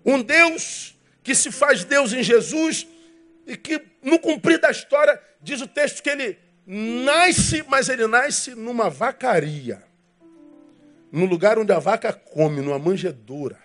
Um 0.04 0.22
Deus 0.22 0.94
que 1.22 1.34
se 1.34 1.50
faz 1.50 1.84
Deus 1.84 2.12
em 2.12 2.22
Jesus 2.22 2.86
e 3.46 3.56
que, 3.56 3.80
no 4.02 4.18
cumprir 4.18 4.58
da 4.58 4.70
história, 4.70 5.18
diz 5.40 5.60
o 5.62 5.66
texto 5.66 6.02
que 6.02 6.10
ele 6.10 6.38
nasce, 6.66 7.64
mas 7.68 7.88
ele 7.88 8.06
nasce 8.06 8.54
numa 8.54 8.88
vacaria. 8.88 9.82
No 11.12 11.26
lugar 11.26 11.58
onde 11.58 11.72
a 11.72 11.78
vaca 11.78 12.12
come, 12.12 12.60
numa 12.60 12.78
manjedoura. 12.78 13.58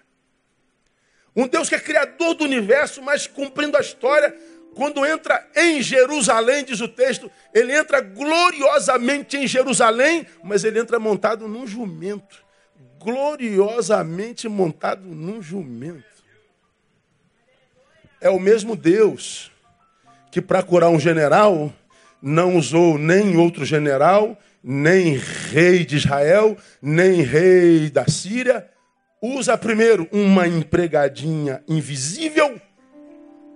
Um 1.36 1.48
Deus 1.48 1.70
que 1.70 1.76
é 1.76 1.80
criador 1.80 2.34
do 2.36 2.44
universo, 2.44 3.02
mas 3.02 3.26
cumprindo 3.26 3.78
a 3.78 3.82
história, 3.82 4.36
quando 4.76 5.06
entra 5.06 5.48
em 5.56 5.82
Jerusalém, 5.82 6.64
diz 6.64 6.80
o 6.82 6.88
texto, 6.88 7.32
ele 7.54 7.76
entra 7.76 8.02
gloriosamente 8.02 9.38
em 9.38 9.48
Jerusalém, 9.48 10.28
mas 10.44 10.64
ele 10.64 10.80
entra 10.80 11.00
montado 11.00 11.48
num 11.48 11.66
jumento. 11.66 12.44
Gloriosamente 13.00 14.48
montado 14.48 15.04
num 15.04 15.42
jumento. 15.42 16.04
É 18.22 18.30
o 18.30 18.40
mesmo 18.40 18.76
Deus 18.76 19.52
que, 20.30 20.42
para 20.42 20.62
curar 20.62 20.90
um 20.90 21.00
general, 21.00 21.74
não 22.22 22.56
usou 22.58 22.98
nem 22.98 23.38
outro 23.38 23.66
general, 23.66 24.38
nem 24.64 25.18
rei 25.18 25.86
de 25.86 25.98
Israel, 25.98 26.58
nem 26.82 27.22
rei 27.22 27.90
da 27.90 28.06
Síria. 28.08 28.70
Usa 29.22 29.58
primeiro 29.58 30.08
uma 30.12 30.48
empregadinha 30.48 31.64
invisível, 31.68 32.60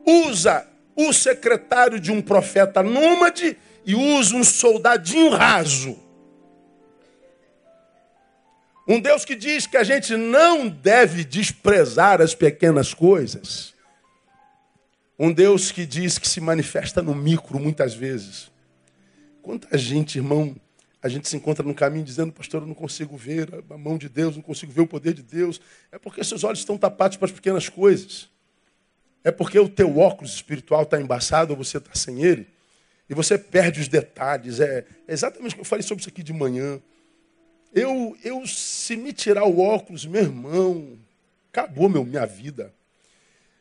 usa 0.05 0.67
o 0.95 1.11
secretário 1.13 1.99
de 1.99 2.11
um 2.11 2.21
profeta 2.21 2.83
nômade 2.83 3.57
e 3.85 3.95
usa 3.95 4.35
um 4.35 4.43
soldadinho 4.43 5.29
raso. 5.29 5.97
Um 8.87 8.99
Deus 8.99 9.23
que 9.23 9.35
diz 9.35 9.65
que 9.65 9.77
a 9.77 9.83
gente 9.83 10.15
não 10.17 10.67
deve 10.67 11.23
desprezar 11.23 12.21
as 12.21 12.35
pequenas 12.35 12.93
coisas. 12.93 13.73
Um 15.17 15.31
Deus 15.31 15.71
que 15.71 15.85
diz 15.85 16.17
que 16.17 16.27
se 16.27 16.41
manifesta 16.41 17.01
no 17.01 17.15
micro 17.15 17.59
muitas 17.59 17.93
vezes. 17.93 18.51
Quanta 19.43 19.77
gente, 19.77 20.17
irmão, 20.17 20.55
a 21.01 21.09
gente 21.09 21.27
se 21.27 21.35
encontra 21.35 21.67
no 21.67 21.75
caminho 21.75 22.05
dizendo, 22.05 22.31
pastor, 22.31 22.61
eu 22.61 22.67
não 22.67 22.73
consigo 22.73 23.17
ver 23.17 23.49
a 23.69 23.77
mão 23.77 23.97
de 23.97 24.07
Deus, 24.07 24.37
não 24.37 24.41
consigo 24.41 24.71
ver 24.71 24.79
o 24.79 24.87
poder 24.87 25.13
de 25.13 25.21
Deus. 25.21 25.59
É 25.91 25.99
porque 25.99 26.23
seus 26.23 26.45
olhos 26.45 26.59
estão 26.59 26.77
tapados 26.77 27.17
para 27.17 27.25
as 27.25 27.31
pequenas 27.33 27.67
coisas. 27.67 28.29
É 29.21 29.31
porque 29.31 29.59
o 29.59 29.67
teu 29.67 29.97
óculos 29.97 30.33
espiritual 30.33 30.83
está 30.83 30.99
embaçado 30.99 31.51
ou 31.51 31.57
você 31.57 31.77
está 31.77 31.93
sem 31.93 32.23
ele. 32.23 32.47
E 33.09 33.13
você 33.13 33.37
perde 33.37 33.81
os 33.81 33.89
detalhes. 33.89 34.61
É, 34.61 34.85
é 35.05 35.13
exatamente 35.13 35.51
o 35.51 35.55
que 35.55 35.61
eu 35.61 35.65
falei 35.65 35.83
sobre 35.83 35.99
isso 35.99 36.09
aqui 36.09 36.23
de 36.23 36.31
manhã. 36.31 36.81
Eu, 37.73 38.15
eu, 38.23 38.47
se 38.47 38.95
me 38.95 39.11
tirar 39.11 39.43
o 39.43 39.59
óculos, 39.59 40.05
meu 40.05 40.21
irmão, 40.21 40.97
acabou 41.51 41.89
meu, 41.89 42.05
minha 42.05 42.25
vida. 42.25 42.73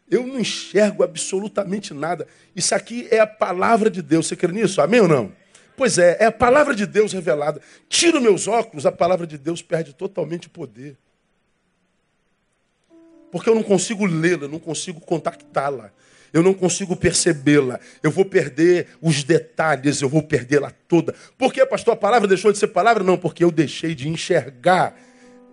Eu 0.09 0.25
não 0.29 0.39
enxergo 0.39 1.03
absolutamente 1.03 1.93
nada. 1.93 2.29
Isso 2.55 2.73
aqui 2.73 3.09
é 3.11 3.19
a 3.19 3.27
palavra 3.27 3.91
de 3.91 4.01
Deus. 4.01 4.29
Você 4.29 4.37
crê 4.37 4.53
nisso? 4.53 4.81
Amém 4.81 5.01
ou 5.01 5.09
não? 5.09 5.42
Pois 5.77 5.99
é, 5.99 6.17
é 6.21 6.27
a 6.27 6.33
palavra 6.33 6.75
de 6.75 6.87
Deus 6.87 7.13
revelada. 7.13 7.61
Tiro 7.89 8.21
meus 8.21 8.47
óculos, 8.47 8.87
a 8.87 8.93
palavra 8.93 9.27
de 9.27 9.39
Deus 9.39 9.63
perde 9.63 9.93
totalmente 9.93 10.47
o 10.47 10.51
poder. 10.51 10.97
Porque 13.31 13.49
eu 13.49 13.55
não 13.55 13.63
consigo 13.63 14.05
lê-la, 14.05 14.47
não 14.47 14.59
consigo 14.59 15.01
contactá-la, 15.01 15.91
eu 16.33 16.43
não 16.43 16.53
consigo 16.53 16.95
percebê-la. 16.95 17.81
Eu 18.03 18.11
vou 18.11 18.27
perder 18.27 18.89
os 19.01 19.25
detalhes, 19.25 20.03
eu 20.03 20.09
vou 20.09 20.23
perdê-la 20.23 20.71
toda. 20.87 21.15
Por 21.39 21.53
que, 21.53 21.65
pastor, 21.65 21.95
a 21.95 21.97
palavra 21.97 22.29
deixou 22.29 22.53
de 22.53 22.59
ser 22.59 22.69
palavra? 22.69 23.03
Não, 23.03 23.17
porque 23.17 23.43
eu 23.43 23.51
deixei 23.51 23.95
de 23.95 24.07
enxergar. 24.07 24.95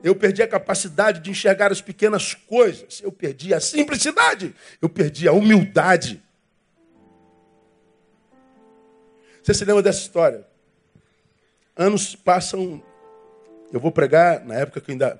Eu 0.03 0.13
perdi 0.13 0.41
a 0.41 0.47
capacidade 0.47 1.21
de 1.21 1.29
enxergar 1.29 1.71
as 1.71 1.81
pequenas 1.81 2.33
coisas. 2.33 3.01
Eu 3.01 3.11
perdi 3.11 3.53
a 3.53 3.59
simplicidade. 3.61 4.53
Eu 4.81 4.89
perdi 4.89 5.27
a 5.27 5.31
humildade. 5.31 6.21
Você 9.49 9.55
se 9.55 9.65
lembra 9.65 9.81
dessa 9.81 10.01
história? 10.01 10.45
Anos 11.75 12.15
passam. 12.15 12.83
Eu 13.73 13.79
vou 13.79 13.91
pregar, 13.91 14.45
na 14.45 14.53
época 14.53 14.79
que 14.79 14.91
eu 14.91 14.93
ainda 14.93 15.19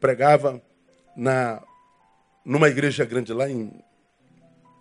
pregava 0.00 0.60
na 1.14 1.62
numa 2.44 2.68
igreja 2.68 3.04
grande 3.04 3.32
lá 3.32 3.48
em 3.48 3.72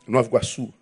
Nova 0.08 0.28
Iguaçu. 0.28 0.74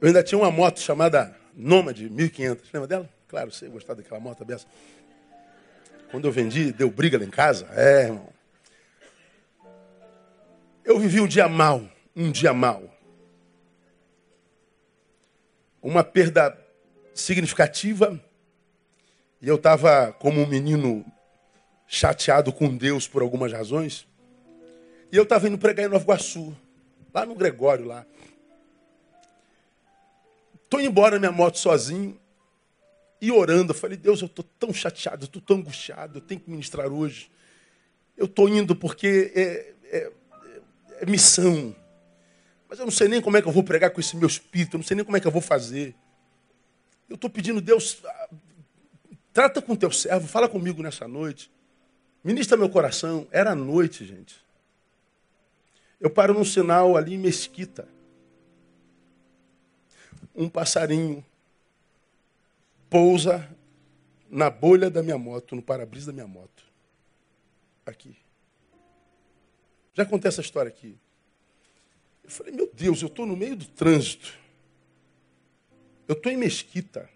Eu 0.00 0.06
ainda 0.06 0.22
tinha 0.22 0.38
uma 0.38 0.50
moto 0.50 0.80
chamada 0.80 1.36
Nômade 1.54 2.08
1500. 2.08 2.72
Lembra 2.72 2.88
dela? 2.88 3.10
Claro, 3.28 3.52
você 3.52 3.68
gostava 3.68 4.00
daquela 4.00 4.20
moto 4.20 4.42
dessa. 4.42 4.66
Quando 6.10 6.26
eu 6.26 6.32
vendi, 6.32 6.72
deu 6.72 6.90
briga 6.90 7.18
lá 7.18 7.24
em 7.26 7.30
casa. 7.30 7.68
É, 7.72 8.04
irmão. 8.04 8.32
Eu 10.82 10.98
vivi 10.98 11.20
um 11.20 11.26
dia 11.26 11.46
mal, 11.46 11.82
um 12.16 12.32
dia 12.32 12.54
mal. 12.54 12.82
Uma 15.82 16.02
perda 16.02 16.58
significativa 17.14 18.20
e 19.40 19.48
eu 19.48 19.56
estava 19.56 20.12
como 20.14 20.40
um 20.40 20.46
menino 20.46 21.04
chateado 21.86 22.52
com 22.52 22.74
Deus 22.76 23.06
por 23.06 23.22
algumas 23.22 23.52
razões. 23.52 24.08
E 25.12 25.16
eu 25.16 25.22
estava 25.22 25.46
indo 25.46 25.58
pregar 25.58 25.86
em 25.86 25.88
Nova 25.88 26.02
Iguaçu, 26.02 26.56
lá 27.14 27.24
no 27.24 27.34
Gregório, 27.34 27.84
lá. 27.84 28.04
Estou 30.64 30.80
indo 30.80 30.88
embora 30.88 31.14
na 31.14 31.28
minha 31.28 31.32
moto 31.32 31.58
sozinho 31.58 32.18
e 33.20 33.30
orando. 33.30 33.70
Eu 33.70 33.76
falei, 33.76 33.96
Deus, 33.96 34.20
eu 34.20 34.26
estou 34.26 34.44
tão 34.58 34.72
chateado, 34.74 35.22
eu 35.22 35.26
estou 35.26 35.40
tão 35.40 35.58
angustiado, 35.58 36.18
eu 36.18 36.22
tenho 36.22 36.40
que 36.40 36.50
ministrar 36.50 36.88
hoje. 36.88 37.30
Eu 38.16 38.26
estou 38.26 38.48
indo 38.48 38.74
porque 38.74 39.32
é, 39.34 39.74
é, 39.96 40.12
é, 41.00 41.06
missão. 41.06 41.74
Mas 42.68 42.78
eu 42.78 42.84
não 42.84 42.92
sei 42.92 43.08
nem 43.08 43.20
como 43.20 43.36
é 43.36 43.42
que 43.42 43.48
eu 43.48 43.52
vou 43.52 43.62
pregar 43.62 43.90
com 43.90 44.00
esse 44.00 44.16
meu 44.16 44.26
espírito, 44.26 44.76
eu 44.76 44.78
não 44.78 44.84
sei 44.84 44.96
nem 44.96 45.04
como 45.04 45.16
é 45.16 45.20
que 45.20 45.26
eu 45.26 45.32
vou 45.32 45.42
fazer. 45.42 45.94
Eu 47.08 47.14
estou 47.14 47.30
pedindo, 47.30 47.60
Deus, 47.60 48.00
ah, 48.04 48.28
trata 49.32 49.62
com 49.62 49.76
teu 49.76 49.92
servo, 49.92 50.26
fala 50.26 50.48
comigo 50.48 50.82
nessa 50.82 51.06
noite. 51.06 51.50
Ministra 52.26 52.56
meu 52.56 52.68
coração. 52.68 53.28
Era 53.30 53.54
noite, 53.54 54.04
gente. 54.04 54.44
Eu 56.00 56.10
paro 56.10 56.34
num 56.34 56.44
sinal 56.44 56.96
ali 56.96 57.14
em 57.14 57.18
Mesquita. 57.18 57.88
Um 60.34 60.48
passarinho 60.48 61.24
pousa 62.90 63.48
na 64.28 64.50
bolha 64.50 64.90
da 64.90 65.04
minha 65.04 65.16
moto, 65.16 65.54
no 65.54 65.62
para-brisa 65.62 66.06
da 66.06 66.12
minha 66.12 66.26
moto. 66.26 66.64
Aqui. 67.86 68.16
Já 69.94 70.04
contei 70.04 70.28
essa 70.28 70.40
história 70.40 70.68
aqui. 70.68 70.98
Eu 72.26 72.30
falei, 72.32 72.52
meu 72.52 72.68
Deus, 72.74 73.00
eu 73.00 73.06
estou 73.06 73.24
no 73.24 73.36
meio 73.36 73.54
do 73.54 73.66
trânsito. 73.66 74.36
Eu 76.08 76.14
estou 76.14 76.30
em 76.30 76.36
Mesquita. 76.36 77.08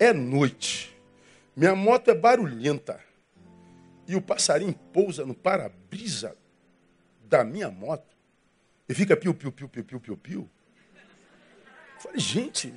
É 0.00 0.12
noite. 0.12 0.96
Minha 1.54 1.76
moto 1.76 2.10
é 2.10 2.14
barulhenta. 2.14 3.00
E 4.08 4.16
o 4.16 4.20
passarinho 4.20 4.74
pousa 4.92 5.24
no 5.24 5.32
para-brisa 5.32 6.36
da 7.22 7.44
minha 7.44 7.70
moto. 7.70 8.16
E 8.88 8.94
fica 8.94 9.16
piu, 9.16 9.32
piu, 9.32 9.52
piu, 9.52 9.68
piu, 9.68 9.84
piu, 9.84 10.00
piu, 10.00 10.16
piu. 10.16 10.50
Eu 11.94 12.00
falei, 12.00 12.18
gente, 12.18 12.74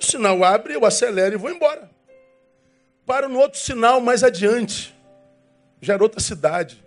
o 0.00 0.02
sinal 0.02 0.42
abre, 0.42 0.72
eu 0.72 0.86
acelero 0.86 1.34
e 1.34 1.38
vou 1.38 1.50
embora. 1.50 1.90
Paro 3.04 3.28
no 3.28 3.38
outro 3.38 3.60
sinal 3.60 4.00
mais 4.00 4.24
adiante. 4.24 4.96
Já 5.82 5.92
era 5.92 6.02
outra 6.02 6.20
cidade. 6.20 6.82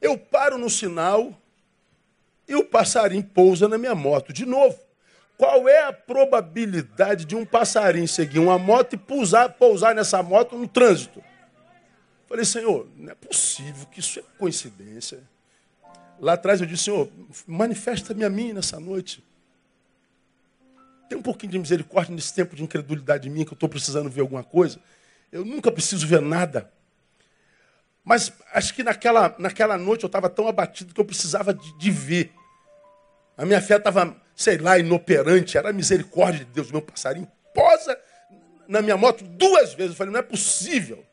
Eu 0.00 0.16
paro 0.16 0.58
no 0.58 0.70
sinal 0.70 1.32
e 2.46 2.54
o 2.54 2.64
passarinho 2.64 3.22
pousa 3.22 3.68
na 3.68 3.76
minha 3.76 3.94
moto. 3.94 4.32
De 4.32 4.46
novo, 4.46 4.78
qual 5.36 5.68
é 5.68 5.84
a 5.84 5.92
probabilidade 5.92 7.24
de 7.24 7.36
um 7.36 7.44
passarinho 7.44 8.08
seguir 8.08 8.38
uma 8.38 8.58
moto 8.58 8.94
e 8.94 8.96
pousar, 8.96 9.52
pousar 9.54 9.94
nessa 9.94 10.22
moto 10.22 10.56
no 10.56 10.66
trânsito? 10.66 11.22
Falei, 12.28 12.44
Senhor, 12.44 12.88
não 12.96 13.12
é 13.12 13.14
possível 13.14 13.86
que 13.86 14.00
isso 14.00 14.18
é 14.18 14.22
coincidência. 14.38 15.20
Lá 16.20 16.32
atrás 16.32 16.60
eu 16.60 16.66
disse, 16.66 16.84
Senhor, 16.84 17.08
manifesta-me 17.46 18.24
a 18.24 18.28
mim 18.28 18.52
nessa 18.52 18.80
noite. 18.80 19.24
Tem 21.08 21.16
um 21.16 21.22
pouquinho 21.22 21.52
de 21.52 21.58
misericórdia 21.58 22.14
nesse 22.14 22.34
tempo 22.34 22.54
de 22.54 22.62
incredulidade 22.62 23.30
minha, 23.30 23.44
que 23.46 23.52
eu 23.52 23.54
estou 23.54 23.68
precisando 23.68 24.10
ver 24.10 24.20
alguma 24.20 24.44
coisa. 24.44 24.78
Eu 25.32 25.44
nunca 25.44 25.72
preciso 25.72 26.06
ver 26.06 26.20
nada. 26.20 26.70
Mas 28.08 28.32
acho 28.54 28.72
que 28.72 28.82
naquela, 28.82 29.36
naquela 29.38 29.76
noite 29.76 30.02
eu 30.02 30.06
estava 30.06 30.30
tão 30.30 30.48
abatido 30.48 30.94
que 30.94 31.00
eu 31.00 31.04
precisava 31.04 31.52
de, 31.52 31.76
de 31.76 31.90
ver. 31.90 32.32
A 33.36 33.44
minha 33.44 33.60
fé 33.60 33.76
estava, 33.76 34.16
sei 34.34 34.56
lá, 34.56 34.78
inoperante. 34.78 35.58
Era 35.58 35.68
a 35.68 35.72
misericórdia 35.74 36.42
de 36.42 36.50
Deus. 36.50 36.72
Meu 36.72 36.80
passarinho 36.80 37.30
posa 37.52 38.00
na 38.66 38.80
minha 38.80 38.96
moto 38.96 39.22
duas 39.24 39.74
vezes. 39.74 39.92
Eu 39.92 39.96
falei, 39.96 40.10
não 40.10 40.20
é 40.20 40.22
possível. 40.22 41.04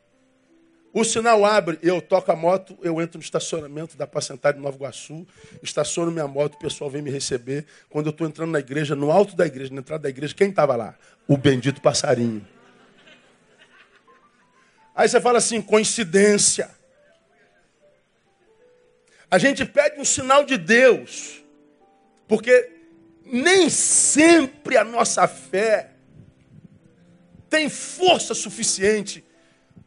O 0.93 1.03
sinal 1.03 1.43
abre, 1.43 1.77
eu 1.83 2.01
toco 2.01 2.31
a 2.31 2.35
moto, 2.35 2.77
eu 2.81 3.01
entro 3.01 3.17
no 3.17 3.23
estacionamento 3.23 3.97
da 3.97 4.07
Pacentária 4.07 4.57
de 4.57 4.63
Nova 4.63 4.77
Iguaçu, 4.77 5.27
estaciono 5.61 6.09
minha 6.09 6.29
moto, 6.29 6.53
o 6.53 6.59
pessoal 6.59 6.89
vem 6.89 7.01
me 7.01 7.11
receber. 7.11 7.65
Quando 7.89 8.05
eu 8.05 8.11
estou 8.11 8.25
entrando 8.25 8.51
na 8.51 8.59
igreja, 8.59 8.95
no 8.95 9.11
alto 9.11 9.35
da 9.35 9.45
igreja, 9.45 9.73
na 9.73 9.81
entrada 9.81 10.03
da 10.03 10.09
igreja, 10.09 10.33
quem 10.33 10.47
estava 10.47 10.77
lá? 10.77 10.95
O 11.27 11.35
bendito 11.35 11.81
passarinho. 11.81 12.47
Aí 14.95 15.09
você 15.09 15.19
fala 15.19 15.39
assim, 15.39 15.61
coincidência. 15.61 16.73
A 19.29 19.37
gente 19.37 19.65
pede 19.65 19.99
um 19.99 20.05
sinal 20.05 20.43
de 20.43 20.57
Deus, 20.57 21.43
porque 22.27 22.71
nem 23.25 23.69
sempre 23.69 24.77
a 24.77 24.83
nossa 24.83 25.27
fé 25.27 25.91
tem 27.49 27.69
força 27.69 28.33
suficiente 28.33 29.23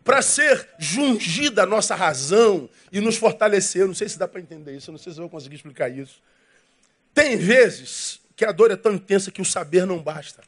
para 0.02 0.22
ser 0.22 0.68
jungida 0.78 1.62
a 1.62 1.66
nossa 1.66 1.94
razão 1.94 2.68
e 2.90 3.00
nos 3.00 3.16
fortalecer. 3.16 3.82
Eu 3.82 3.88
não 3.88 3.94
sei 3.94 4.08
se 4.08 4.18
dá 4.18 4.26
para 4.26 4.40
entender 4.40 4.74
isso, 4.76 4.90
eu 4.90 4.92
não 4.92 4.98
sei 4.98 5.12
se 5.12 5.18
eu 5.18 5.22
vou 5.22 5.30
conseguir 5.30 5.56
explicar 5.56 5.88
isso. 5.88 6.22
Tem 7.12 7.36
vezes 7.36 8.20
que 8.34 8.44
a 8.44 8.52
dor 8.52 8.70
é 8.70 8.76
tão 8.76 8.94
intensa 8.94 9.30
que 9.30 9.42
o 9.42 9.44
saber 9.44 9.86
não 9.86 9.98
basta. 9.98 10.42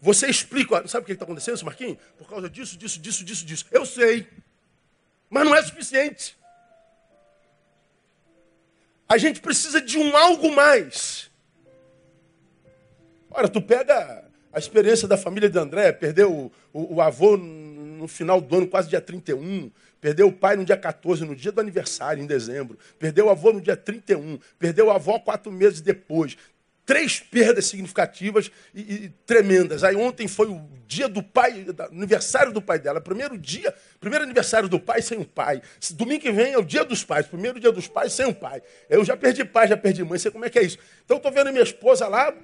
Você 0.00 0.28
explica, 0.28 0.86
sabe 0.86 1.02
o 1.02 1.06
que 1.06 1.12
está 1.12 1.24
acontecendo, 1.24 1.64
Marquinhos? 1.64 1.98
Por 2.16 2.28
causa 2.28 2.48
disso, 2.48 2.78
disso, 2.78 3.00
disso, 3.00 3.24
disso, 3.24 3.44
disso. 3.44 3.66
Eu 3.72 3.84
sei. 3.84 4.28
Mas 5.30 5.44
não 5.44 5.54
é 5.54 5.62
suficiente. 5.62 6.36
A 9.08 9.16
gente 9.16 9.40
precisa 9.40 9.80
de 9.80 9.98
um 9.98 10.16
algo 10.16 10.54
mais. 10.54 11.30
Ora, 13.30 13.48
tu 13.48 13.60
pega 13.60 14.24
a 14.52 14.58
experiência 14.58 15.06
da 15.06 15.16
família 15.16 15.48
de 15.48 15.58
André, 15.58 15.92
perdeu 15.92 16.32
o, 16.32 16.52
o, 16.72 16.96
o, 16.96 17.00
avô 17.00 17.36
no 17.36 18.08
final 18.08 18.40
do 18.40 18.56
ano, 18.56 18.66
quase 18.66 18.88
dia 18.88 19.00
31. 19.00 19.70
Perdeu 20.00 20.28
o 20.28 20.32
pai 20.32 20.56
no 20.56 20.64
dia 20.64 20.76
14, 20.76 21.24
no 21.24 21.34
dia 21.34 21.50
do 21.50 21.60
aniversário, 21.60 22.22
em 22.22 22.26
dezembro. 22.26 22.78
Perdeu 22.98 23.26
o 23.26 23.30
avô 23.30 23.52
no 23.52 23.60
dia 23.60 23.76
31. 23.76 24.38
Perdeu 24.58 24.90
a 24.90 24.94
avó 24.94 25.18
quatro 25.18 25.50
meses 25.50 25.80
depois. 25.80 26.36
Três 26.88 27.20
perdas 27.20 27.66
significativas 27.66 28.50
e, 28.74 28.80
e 28.80 29.08
tremendas. 29.26 29.84
Aí 29.84 29.94
ontem 29.94 30.26
foi 30.26 30.48
o 30.48 30.66
dia 30.86 31.06
do 31.06 31.22
pai, 31.22 31.66
aniversário 31.92 32.50
do 32.50 32.62
pai 32.62 32.78
dela. 32.78 32.98
Primeiro 32.98 33.36
dia, 33.36 33.74
primeiro 34.00 34.24
aniversário 34.24 34.70
do 34.70 34.80
pai 34.80 35.02
sem 35.02 35.18
o 35.18 35.24
pai. 35.26 35.60
Domingo 35.90 36.22
que 36.22 36.32
vem 36.32 36.54
é 36.54 36.58
o 36.58 36.64
dia 36.64 36.86
dos 36.86 37.04
pais. 37.04 37.26
Primeiro 37.26 37.60
dia 37.60 37.70
dos 37.70 37.86
pais 37.86 38.14
sem 38.14 38.24
o 38.24 38.34
pai. 38.34 38.62
Eu 38.88 39.04
já 39.04 39.18
perdi 39.18 39.44
pai, 39.44 39.68
já 39.68 39.76
perdi 39.76 40.02
mãe. 40.02 40.18
Sei 40.18 40.30
como 40.30 40.46
é 40.46 40.48
que 40.48 40.58
é 40.58 40.62
isso. 40.62 40.78
Então 41.04 41.18
estou 41.18 41.30
vendo 41.30 41.52
minha 41.52 41.62
esposa 41.62 42.08
lá, 42.08 42.34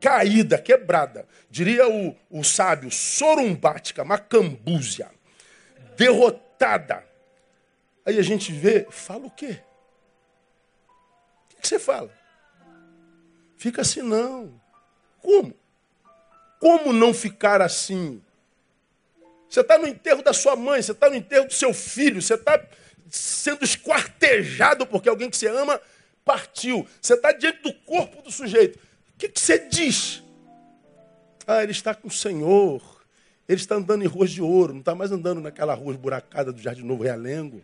caída, 0.00 0.56
quebrada. 0.56 1.26
Diria 1.50 1.86
o, 1.86 2.16
o 2.30 2.42
sábio, 2.42 2.90
sorumbática, 2.90 4.02
macambúzia, 4.02 5.10
derrotada. 5.94 7.04
Aí 8.06 8.18
a 8.18 8.22
gente 8.22 8.50
vê, 8.50 8.86
fala 8.88 9.26
o 9.26 9.30
quê? 9.30 9.60
O 11.52 11.60
que 11.60 11.68
você 11.68 11.78
fala? 11.78 12.10
Fica 13.56 13.82
assim, 13.82 14.02
não. 14.02 14.60
Como? 15.20 15.54
Como 16.60 16.92
não 16.92 17.12
ficar 17.12 17.60
assim? 17.60 18.22
Você 19.48 19.60
está 19.60 19.78
no 19.78 19.86
enterro 19.86 20.22
da 20.22 20.32
sua 20.32 20.56
mãe, 20.56 20.82
você 20.82 20.92
está 20.92 21.08
no 21.08 21.16
enterro 21.16 21.46
do 21.46 21.52
seu 21.52 21.72
filho, 21.72 22.20
você 22.20 22.34
está 22.34 22.62
sendo 23.08 23.64
esquartejado 23.64 24.86
porque 24.86 25.08
alguém 25.08 25.30
que 25.30 25.36
você 25.36 25.48
ama 25.48 25.80
partiu. 26.24 26.86
Você 27.00 27.14
está 27.14 27.32
diante 27.32 27.62
do 27.62 27.72
corpo 27.72 28.22
do 28.22 28.30
sujeito. 28.30 28.76
O 28.76 29.18
que, 29.18 29.28
que 29.28 29.40
você 29.40 29.58
diz? 29.68 30.22
Ah, 31.46 31.62
ele 31.62 31.72
está 31.72 31.94
com 31.94 32.08
o 32.08 32.10
Senhor. 32.10 32.82
Ele 33.48 33.60
está 33.60 33.76
andando 33.76 34.02
em 34.02 34.08
ruas 34.08 34.30
de 34.30 34.42
ouro, 34.42 34.72
não 34.72 34.80
está 34.80 34.94
mais 34.94 35.12
andando 35.12 35.40
naquela 35.40 35.72
rua 35.72 35.92
esburacada 35.92 36.52
do 36.52 36.60
Jardim 36.60 36.82
Novo 36.82 37.04
Realengo. 37.04 37.62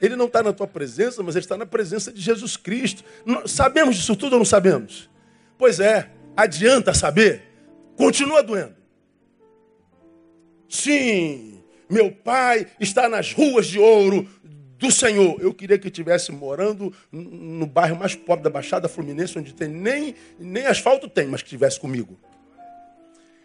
Ele 0.00 0.16
não 0.16 0.26
está 0.26 0.42
na 0.42 0.52
tua 0.52 0.66
presença, 0.66 1.22
mas 1.22 1.36
ele 1.36 1.44
está 1.44 1.56
na 1.56 1.66
presença 1.66 2.12
de 2.12 2.20
Jesus 2.20 2.56
Cristo. 2.56 3.04
Sabemos 3.46 3.96
disso 3.96 4.16
tudo 4.16 4.34
ou 4.34 4.38
não 4.38 4.44
sabemos? 4.44 5.10
Pois 5.58 5.78
é, 5.78 6.10
adianta 6.36 6.94
saber? 6.94 7.42
Continua 7.96 8.42
doendo. 8.42 8.76
Sim, 10.68 11.62
meu 11.88 12.12
pai 12.12 12.66
está 12.78 13.08
nas 13.08 13.32
ruas 13.32 13.66
de 13.66 13.78
ouro, 13.78 14.26
do 14.80 14.90
Senhor. 14.90 15.36
Eu 15.40 15.52
queria 15.52 15.78
que 15.78 15.88
estivesse 15.88 16.32
morando 16.32 16.92
no 17.12 17.66
bairro 17.66 17.96
mais 17.96 18.14
pobre 18.14 18.42
da 18.42 18.50
Baixada 18.50 18.88
Fluminense, 18.88 19.38
onde 19.38 19.52
tem 19.52 19.68
nem, 19.68 20.14
nem 20.38 20.66
asfalto 20.66 21.08
tem, 21.08 21.26
mas 21.26 21.42
que 21.42 21.48
estivesse 21.48 21.78
comigo. 21.78 22.18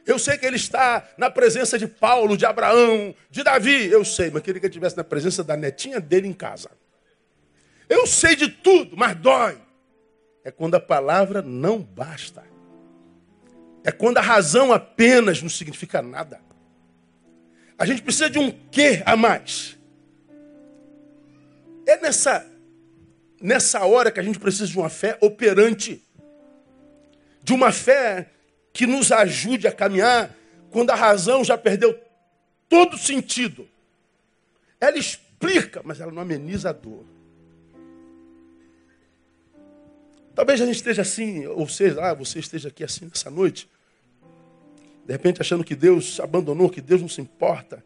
Eu 0.06 0.20
sei 0.20 0.38
que 0.38 0.46
ele 0.46 0.56
está 0.56 1.08
na 1.18 1.32
presença 1.32 1.80
de 1.80 1.88
Paulo, 1.88 2.38
de 2.38 2.46
Abraão, 2.46 3.16
de 3.30 3.44
Davi. 3.44 3.88
Eu 3.88 4.06
sei, 4.06 4.30
mas 4.30 4.44
queria 4.44 4.60
que 4.60 4.68
ele 4.68 4.72
estivesse 4.72 4.96
na 4.96 5.04
presença 5.04 5.44
da 5.44 5.58
netinha 5.58 6.00
dele 6.00 6.28
em 6.28 6.34
casa. 6.34 6.70
Eu 7.90 8.06
sei 8.06 8.36
de 8.36 8.48
tudo, 8.48 8.96
mas 8.96 9.16
dói. 9.16 9.58
É 10.44 10.52
quando 10.52 10.76
a 10.76 10.80
palavra 10.80 11.42
não 11.42 11.82
basta. 11.82 12.44
É 13.84 13.92
quando 13.92 14.20
a 14.20 14.22
razão 14.22 14.72
apenas 14.72 15.42
não 15.42 15.50
significa 15.50 16.02
nada. 16.02 16.40
A 17.78 17.86
gente 17.86 18.04
precisa 18.04 18.30
de 18.30 18.38
um 18.38 18.52
quê 18.72 19.02
a 19.06 19.16
mais. 19.16 19.76
É 21.88 21.98
nessa, 21.98 22.46
nessa 23.42 23.84
hora 23.86 24.12
que 24.12 24.20
a 24.20 24.24
gente 24.24 24.40
precisa 24.40 24.68
de 24.68 24.78
uma 24.78 24.90
fé 24.90 25.18
operante, 25.20 26.04
de 27.44 27.54
uma 27.54 27.72
fé 27.72 28.30
que 28.76 28.86
nos 28.86 29.10
ajude 29.10 29.70
a 29.70 29.72
caminhar 29.72 30.36
quando 30.70 30.90
a 30.90 30.96
razão 30.96 31.46
já 31.46 31.58
perdeu 31.58 31.98
todo 32.68 32.98
sentido. 32.98 33.66
Ela 34.82 34.98
explica, 34.98 35.82
mas 35.82 36.02
ela 36.02 36.12
não 36.12 36.22
ameniza 36.22 36.72
a 36.72 36.74
dor. 36.74 37.06
Talvez 40.36 40.60
a 40.60 40.66
gente 40.66 40.76
esteja 40.76 41.04
assim, 41.04 41.48
ou 41.48 41.70
seja, 41.70 42.04
ah, 42.04 42.14
você 42.14 42.40
esteja 42.40 42.68
aqui 42.68 42.84
assim 42.84 43.06
nessa 43.06 43.32
noite, 43.32 43.70
de 45.06 45.14
repente 45.14 45.40
achando 45.40 45.64
que 45.64 45.74
Deus 45.74 46.20
abandonou, 46.20 46.70
que 46.70 46.82
Deus 46.82 47.00
não 47.00 47.08
se 47.08 47.22
importa, 47.22 47.82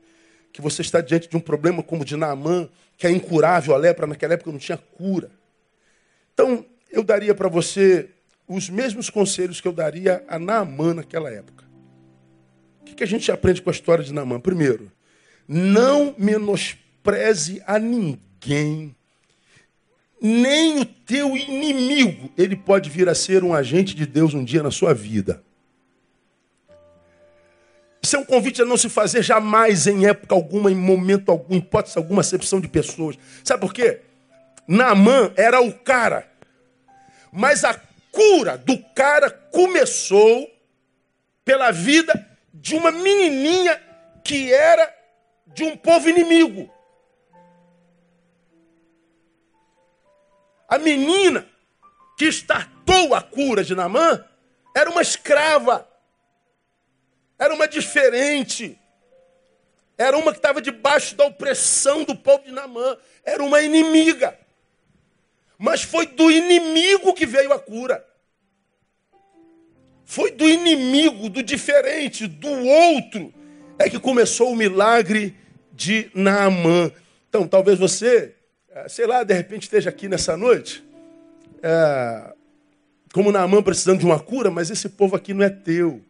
que 0.52 0.60
você 0.60 0.82
está 0.82 1.02
diante 1.02 1.30
de 1.30 1.38
um 1.38 1.40
problema 1.40 1.84
como 1.84 2.02
o 2.02 2.06
de 2.06 2.18
Naamã, 2.18 2.68
que 2.98 3.06
é 3.06 3.12
incurável, 3.12 3.76
a 3.76 3.78
lepra 3.78 4.08
naquela 4.08 4.34
época 4.34 4.52
não 4.52 4.58
tinha 4.58 4.80
cura. 4.80 5.30
Então, 6.34 6.66
eu 6.90 7.04
daria 7.04 7.36
para 7.36 7.48
você 7.48 8.10
os 8.50 8.70
mesmos 8.70 9.10
conselhos 9.10 9.62
que 9.62 9.68
eu 9.68 9.72
daria 9.72 10.26
a 10.28 10.38
Naamã 10.38 10.94
naquela 10.94 11.32
época. 11.32 11.64
O 12.82 12.86
que, 12.86 12.96
que 12.96 13.04
a 13.04 13.08
gente 13.08 13.32
aprende 13.32 13.62
com 13.62 13.70
a 13.70 13.74
história 13.74 14.04
de 14.04 14.12
Naamã? 14.12 14.40
Primeiro, 14.40 14.92
não 15.48 16.14
menospreze 16.18 17.62
a 17.66 17.80
ninguém 17.80 18.96
nem 20.22 20.80
o 20.80 20.86
teu 20.86 21.36
inimigo, 21.38 22.30
ele 22.38 22.56
pode 22.56 22.90
vir 22.90 23.08
a 23.08 23.16
ser 23.16 23.44
um 23.44 23.54
agente 23.54 23.96
de 23.96 24.06
Deus 24.06 24.34
um 24.34 24.44
dia 24.44 24.62
na 24.62 24.72
sua 24.72 24.94
vida. 24.94 25.42
Isso 28.02 28.16
é 28.16 28.20
um 28.20 28.26
convite 28.26 28.62
a 28.62 28.66
não 28.66 28.78
se 28.78 28.90
fazer 28.90 29.24
jamais, 29.24 29.88
em 29.88 30.06
época 30.06 30.34
alguma, 30.34 30.72
em 30.72 30.76
momento 30.76 31.30
algum, 31.30 31.56
hipótese 31.56 31.98
alguma, 31.98 32.22
acepção 32.22 32.60
de 32.60 32.68
pessoas. 32.68 33.18
Sabe 33.44 33.62
por 33.62 33.74
quê? 33.74 34.02
Naamã 34.68 35.32
era 35.36 35.62
o 35.62 35.72
cara. 35.74 36.28
Mas 37.32 37.64
a 37.64 37.74
cura 38.12 38.58
do 38.58 38.78
cara 38.94 39.30
começou 39.30 40.50
pela 41.44 41.72
vida 41.72 42.14
de 42.54 42.76
uma 42.76 42.92
menininha 42.92 43.82
que 44.24 44.54
era 44.54 44.94
de 45.48 45.64
um 45.64 45.76
povo 45.76 46.10
inimigo. 46.10 46.72
A 50.68 50.78
menina 50.78 51.48
que 52.18 52.26
startou 52.28 53.16
a 53.16 53.22
cura 53.22 53.64
de 53.64 53.74
Namã 53.74 54.24
era 54.76 54.90
uma 54.90 55.02
escrava. 55.02 55.90
Era 57.40 57.54
uma 57.54 57.68
diferente. 57.68 58.80
Era 59.98 60.18
uma 60.18 60.32
que 60.32 60.38
estava 60.38 60.62
debaixo 60.62 61.16
da 61.16 61.26
opressão 61.26 62.04
do 62.04 62.16
povo 62.16 62.44
de 62.44 62.52
Namã. 62.52 62.98
Era 63.24 63.44
uma 63.44 63.62
inimiga. 63.62 64.38
Mas 65.60 65.84
foi 65.84 66.08
do 66.08 66.32
inimigo 66.32 67.14
que 67.14 67.28
veio 67.28 67.54
a 67.54 67.60
cura. 67.60 68.04
Foi 70.06 70.32
do 70.32 70.50
inimigo, 70.50 71.30
do 71.30 71.44
diferente, 71.44 72.26
do 72.26 72.50
outro, 72.50 73.32
é 73.78 73.88
que 73.88 74.00
começou 74.00 74.52
o 74.52 74.56
milagre 74.56 75.36
de 75.72 76.10
Naamã. 76.16 76.92
Então, 77.28 77.48
talvez 77.48 77.78
você 77.78 78.34
é, 78.72 78.88
sei 78.88 79.08
lá, 79.08 79.24
de 79.24 79.34
repente 79.34 79.64
esteja 79.64 79.90
aqui 79.90 80.08
nessa 80.08 80.38
noite, 80.38 80.84
é, 81.62 82.34
como 83.14 83.32
Naamã 83.32 83.64
precisando 83.64 84.00
de 84.00 84.06
uma 84.06 84.20
cura, 84.20 84.52
mas 84.52 84.70
esse 84.70 84.88
povo 84.88 85.16
aqui 85.16 85.34
não 85.34 85.44
é 85.44 85.50
teu. 85.50 86.02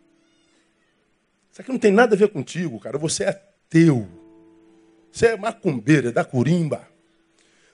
Isso 1.52 1.62
aqui 1.62 1.72
não 1.72 1.80
tem 1.80 1.92
nada 1.92 2.16
a 2.16 2.18
ver 2.18 2.30
contigo, 2.30 2.80
cara. 2.80 2.98
Você 2.98 3.24
é 3.24 3.42
teu. 3.70 4.08
Você 5.12 5.28
é 5.28 5.38
macumbeira, 5.38 6.10
é 6.10 6.12
da 6.12 6.24
curimba. 6.24 6.88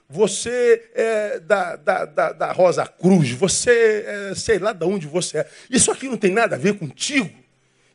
Você 0.09 0.89
é 0.93 1.39
da, 1.39 1.75
da, 1.75 2.05
da, 2.05 2.31
da 2.31 2.51
Rosa 2.51 2.85
Cruz. 2.85 3.31
Você 3.31 4.05
é, 4.05 4.35
sei 4.35 4.59
lá 4.59 4.71
de 4.71 4.85
onde 4.85 5.07
você 5.07 5.39
é. 5.39 5.47
Isso 5.69 5.91
aqui 5.91 6.07
não 6.07 6.17
tem 6.17 6.31
nada 6.31 6.55
a 6.55 6.59
ver 6.59 6.77
contigo. 6.77 7.29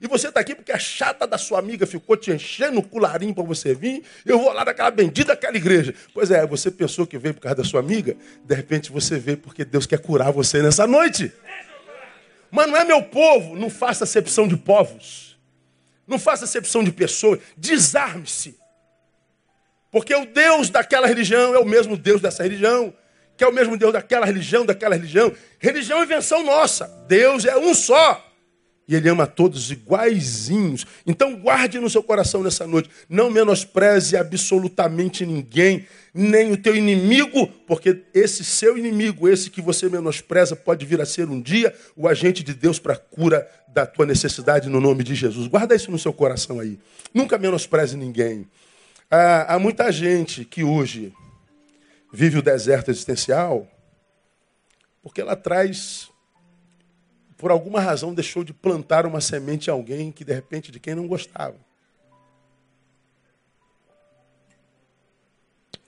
E 0.00 0.06
você 0.06 0.28
está 0.28 0.40
aqui 0.40 0.54
porque 0.54 0.72
a 0.72 0.78
chata 0.78 1.26
da 1.26 1.36
sua 1.36 1.58
amiga 1.58 1.86
ficou 1.86 2.16
te 2.16 2.32
enchendo 2.32 2.80
o 2.80 2.82
cularinho 2.82 3.34
para 3.34 3.44
você 3.44 3.74
vir. 3.74 4.02
Eu 4.24 4.38
vou 4.38 4.52
lá 4.52 4.64
daquela 4.64 4.90
bendita 4.90 5.28
daquela 5.28 5.56
igreja. 5.56 5.94
Pois 6.14 6.30
é, 6.30 6.46
você 6.46 6.70
pensou 6.70 7.06
que 7.06 7.18
veio 7.18 7.34
por 7.34 7.42
causa 7.42 7.56
da 7.56 7.64
sua 7.64 7.80
amiga. 7.80 8.16
De 8.42 8.54
repente 8.54 8.90
você 8.90 9.18
veio 9.18 9.36
porque 9.36 9.64
Deus 9.64 9.84
quer 9.84 9.98
curar 9.98 10.32
você 10.32 10.62
nessa 10.62 10.86
noite. 10.86 11.30
Mas 12.50 12.66
não 12.66 12.76
é 12.76 12.84
meu 12.84 13.02
povo. 13.02 13.54
Não 13.54 13.68
faça 13.68 14.04
acepção 14.04 14.48
de 14.48 14.56
povos. 14.56 15.38
Não 16.06 16.18
faça 16.18 16.44
acepção 16.44 16.82
de 16.82 16.90
pessoas. 16.90 17.38
Desarme-se. 17.56 18.59
Porque 19.90 20.14
o 20.14 20.24
Deus 20.26 20.70
daquela 20.70 21.06
religião 21.06 21.54
é 21.54 21.58
o 21.58 21.64
mesmo 21.64 21.96
Deus 21.96 22.20
dessa 22.20 22.42
religião. 22.42 22.94
Que 23.36 23.44
é 23.44 23.48
o 23.48 23.52
mesmo 23.52 23.76
Deus 23.76 23.92
daquela 23.92 24.26
religião, 24.26 24.66
daquela 24.66 24.94
religião. 24.94 25.32
Religião 25.58 26.00
é 26.00 26.04
invenção 26.04 26.44
nossa. 26.44 26.86
Deus 27.08 27.44
é 27.44 27.56
um 27.56 27.74
só. 27.74 28.26
E 28.90 28.94
ele 28.96 29.08
ama 29.08 29.24
todos 29.24 29.70
iguaizinhos. 29.70 30.84
Então 31.06 31.36
guarde 31.36 31.78
no 31.78 31.88
seu 31.88 32.02
coração 32.02 32.42
nessa 32.42 32.66
noite. 32.66 32.90
Não 33.08 33.30
menospreze 33.30 34.16
absolutamente 34.16 35.24
ninguém, 35.24 35.86
nem 36.12 36.50
o 36.50 36.56
teu 36.56 36.74
inimigo, 36.74 37.46
porque 37.68 38.02
esse 38.12 38.42
seu 38.42 38.76
inimigo, 38.76 39.28
esse 39.28 39.48
que 39.48 39.62
você 39.62 39.88
menospreza, 39.88 40.56
pode 40.56 40.84
vir 40.84 41.00
a 41.00 41.06
ser 41.06 41.28
um 41.28 41.40
dia 41.40 41.72
o 41.96 42.08
agente 42.08 42.42
de 42.42 42.52
Deus 42.52 42.80
para 42.80 42.94
a 42.94 42.96
cura 42.96 43.48
da 43.68 43.86
tua 43.86 44.04
necessidade 44.04 44.68
no 44.68 44.80
nome 44.80 45.04
de 45.04 45.14
Jesus. 45.14 45.46
Guarda 45.46 45.76
isso 45.76 45.92
no 45.92 45.98
seu 45.98 46.12
coração 46.12 46.58
aí. 46.58 46.76
Nunca 47.14 47.38
menospreze 47.38 47.96
ninguém. 47.96 48.44
Há, 49.10 49.54
há 49.54 49.58
muita 49.58 49.90
gente 49.90 50.44
que 50.44 50.62
hoje 50.62 51.12
vive 52.12 52.38
o 52.38 52.42
deserto 52.42 52.90
existencial 52.90 53.68
porque 55.02 55.20
ela 55.20 55.34
traz 55.34 56.10
por 57.36 57.50
alguma 57.50 57.80
razão, 57.80 58.12
deixou 58.12 58.44
de 58.44 58.52
plantar 58.52 59.06
uma 59.06 59.18
semente 59.20 59.68
em 59.68 59.72
alguém 59.72 60.12
que, 60.12 60.24
de 60.24 60.32
repente, 60.34 60.70
de 60.70 60.78
quem 60.78 60.94
não 60.94 61.08
gostava. 61.08 61.56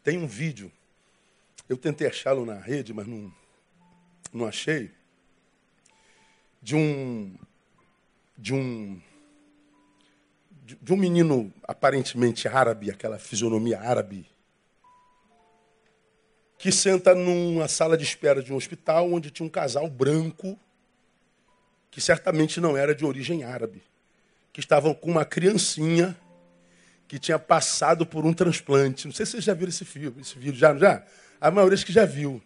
Tem 0.02 0.16
um 0.16 0.26
vídeo, 0.26 0.72
eu 1.68 1.76
tentei 1.76 2.06
achá-lo 2.08 2.46
na 2.46 2.54
rede, 2.54 2.94
mas 2.94 3.06
não, 3.06 3.30
não 4.32 4.46
achei, 4.46 4.90
de 6.62 6.74
um, 6.74 7.36
de 8.38 8.54
um, 8.54 8.98
de 10.80 10.92
um 10.92 10.96
menino 10.96 11.52
aparentemente 11.66 12.48
árabe, 12.48 12.90
aquela 12.90 13.18
fisionomia 13.18 13.80
árabe, 13.80 14.26
que 16.58 16.70
senta 16.70 17.14
numa 17.14 17.66
sala 17.66 17.96
de 17.96 18.04
espera 18.04 18.42
de 18.42 18.52
um 18.52 18.56
hospital 18.56 19.12
onde 19.12 19.30
tinha 19.30 19.46
um 19.46 19.50
casal 19.50 19.88
branco 19.88 20.58
que 21.90 22.00
certamente 22.00 22.60
não 22.60 22.76
era 22.76 22.94
de 22.94 23.04
origem 23.04 23.44
árabe, 23.44 23.82
que 24.52 24.60
estavam 24.60 24.94
com 24.94 25.10
uma 25.10 25.24
criancinha 25.24 26.16
que 27.06 27.18
tinha 27.18 27.38
passado 27.38 28.06
por 28.06 28.24
um 28.24 28.32
transplante. 28.32 29.06
Não 29.06 29.12
sei 29.12 29.26
se 29.26 29.32
vocês 29.32 29.44
já 29.44 29.52
viram 29.52 29.68
esse 29.68 29.84
filme, 29.84 30.22
esse 30.22 30.38
vídeo, 30.38 30.58
já, 30.58 30.74
já? 30.74 31.04
A 31.40 31.50
maioria 31.50 31.76
que 31.76 31.92
já 31.92 32.06
viu. 32.06 32.40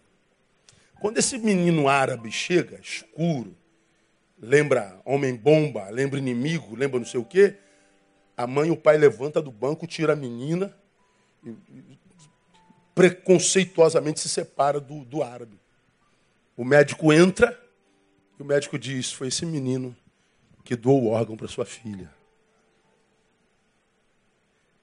Quando 0.98 1.18
esse 1.18 1.38
menino 1.38 1.88
árabe 1.88 2.32
chega, 2.32 2.80
escuro, 2.80 3.56
lembra 4.40 5.00
homem-bomba, 5.04 5.88
lembra 5.90 6.18
inimigo, 6.18 6.74
lembra 6.74 6.98
não 6.98 7.06
sei 7.06 7.20
o 7.20 7.24
quê, 7.24 7.56
a 8.36 8.46
mãe 8.46 8.68
e 8.68 8.72
o 8.72 8.76
pai 8.76 8.98
levanta 8.98 9.40
do 9.40 9.50
banco, 9.50 9.86
tira 9.86 10.12
a 10.12 10.16
menina 10.16 10.76
e 11.44 11.54
preconceituosamente 12.94 14.20
se 14.20 14.28
separa 14.28 14.80
do, 14.80 15.04
do 15.04 15.22
árabe. 15.22 15.58
O 16.56 16.64
médico 16.64 17.12
entra 17.12 17.58
e 18.38 18.42
o 18.42 18.46
médico 18.46 18.78
diz: 18.78 19.12
Foi 19.12 19.28
esse 19.28 19.46
menino 19.46 19.96
que 20.64 20.76
doou 20.76 21.04
o 21.04 21.08
órgão 21.08 21.36
para 21.36 21.48
sua 21.48 21.64
filha. 21.64 22.10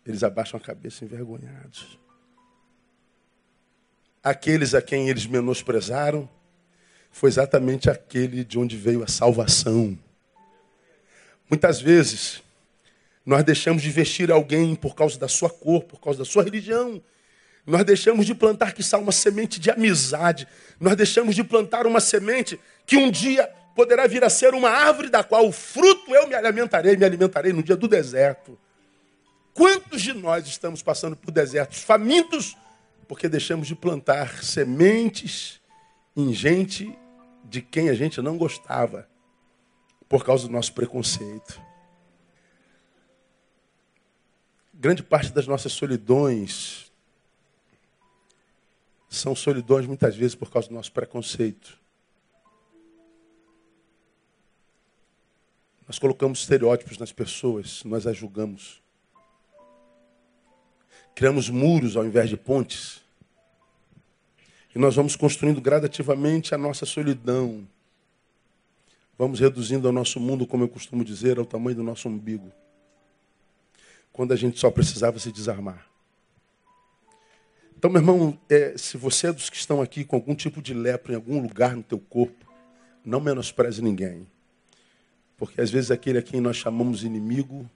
Eles 0.06 0.24
abaixam 0.24 0.60
a 0.60 0.64
cabeça 0.64 1.06
envergonhados. 1.06 2.00
Aqueles 4.24 4.74
a 4.74 4.82
quem 4.82 5.10
eles 5.10 5.26
menosprezaram 5.26 6.30
foi 7.12 7.30
exatamente 7.30 7.90
aquele 7.90 8.44
de 8.44 8.58
onde 8.58 8.78
veio 8.78 9.04
a 9.04 9.08
salvação. 9.08 9.98
Muitas 11.50 11.82
vezes, 11.82 12.42
nós 13.26 13.44
deixamos 13.44 13.82
de 13.82 13.90
vestir 13.90 14.32
alguém 14.32 14.76
por 14.76 14.96
causa 14.96 15.18
da 15.18 15.28
sua 15.28 15.50
cor, 15.50 15.84
por 15.84 16.00
causa 16.00 16.20
da 16.20 16.26
sua 16.26 16.44
religião. 16.44 17.02
Nós 17.66 17.86
deixamos 17.86 18.26
de 18.26 18.36
plantar, 18.36 18.74
que 18.74 18.84
uma 18.96 19.12
semente 19.12 19.60
de 19.60 19.72
amizade. 19.72 20.48
Nós 20.80 20.96
deixamos 20.96 21.34
de 21.34 21.44
plantar 21.44 21.88
uma 21.88 22.02
semente 22.02 22.60
que 22.86 22.98
um 22.98 23.10
dia 23.10 23.50
poderá 23.74 24.06
vir 24.06 24.24
a 24.24 24.30
ser 24.30 24.54
uma 24.54 24.70
árvore 24.70 25.10
da 25.10 25.24
qual 25.24 25.48
o 25.48 25.52
fruto 25.52 26.14
eu 26.14 26.28
me 26.28 26.36
alimentarei, 26.36 26.98
me 26.98 27.06
alimentarei 27.06 27.54
no 27.54 27.64
dia 27.64 27.78
do 27.78 27.88
deserto. 27.88 28.60
Quantos 29.54 30.02
de 30.02 30.14
nós 30.14 30.46
estamos 30.46 30.82
passando 30.82 31.16
por 31.16 31.32
desertos 31.32 31.80
famintos 31.80 32.58
porque 33.08 33.30
deixamos 33.30 33.68
de 33.68 33.76
plantar 33.76 34.44
sementes 34.44 35.62
em 36.16 36.34
gente 36.34 36.98
de 37.46 37.62
quem 37.62 37.90
a 37.90 37.94
gente 37.94 38.22
não 38.22 38.38
gostava 38.38 39.08
por 40.10 40.26
causa 40.26 40.48
do 40.48 40.54
nosso 40.54 40.74
preconceito? 40.74 41.73
Grande 44.84 45.02
parte 45.02 45.32
das 45.32 45.48
nossas 45.48 45.72
solidões 45.72 46.92
são 49.08 49.34
solidões 49.34 49.88
muitas 49.88 50.14
vezes 50.14 50.36
por 50.36 50.52
causa 50.52 50.68
do 50.68 50.74
nosso 50.74 50.92
preconceito. 50.92 51.80
Nós 55.88 55.98
colocamos 55.98 56.42
estereótipos 56.42 56.98
nas 56.98 57.14
pessoas, 57.14 57.82
nós 57.86 58.06
as 58.06 58.18
julgamos. 58.18 58.84
Criamos 61.16 61.50
muros 61.50 61.96
ao 61.96 62.04
invés 62.04 62.30
de 62.30 62.36
pontes. 62.36 63.02
E 64.76 64.80
nós 64.80 64.98
vamos 64.98 65.16
construindo 65.16 65.62
gradativamente 65.62 66.54
a 66.54 66.58
nossa 66.58 66.86
solidão. 66.86 67.66
Vamos 69.18 69.40
reduzindo 69.40 69.88
o 69.88 69.94
nosso 69.94 70.20
mundo, 70.20 70.46
como 70.46 70.66
eu 70.66 70.68
costumo 70.68 71.06
dizer, 71.06 71.40
ao 71.40 71.46
tamanho 71.46 71.78
do 71.78 71.84
nosso 71.84 72.10
umbigo. 72.10 72.52
Quando 74.14 74.32
a 74.32 74.36
gente 74.38 74.60
só 74.60 74.72
precisava 74.72 75.20
se 75.20 75.32
desarmar. 75.32 75.86
Então, 77.76 77.92
meu 77.92 78.00
irmão, 78.00 78.40
é, 78.50 78.76
se 78.78 78.96
você 78.96 79.28
é 79.28 79.34
dos 79.34 79.50
que 79.50 79.58
estão 79.58 79.82
aqui 79.82 80.06
com 80.06 80.16
algum 80.16 80.34
tipo 80.34 80.62
de 80.62 80.74
lepra 80.74 81.12
em 81.12 81.16
algum 81.16 81.42
lugar 81.42 81.76
no 81.76 81.84
teu 81.84 82.00
corpo, 82.00 82.46
não 83.04 83.20
menospreze 83.20 83.82
ninguém. 83.82 84.26
Porque 85.36 85.60
às 85.60 85.70
vezes 85.70 85.92
aquele 85.92 86.20
a 86.20 86.22
quem 86.22 86.40
nós 86.40 86.56
chamamos 86.56 87.04
inimigo 87.04 87.70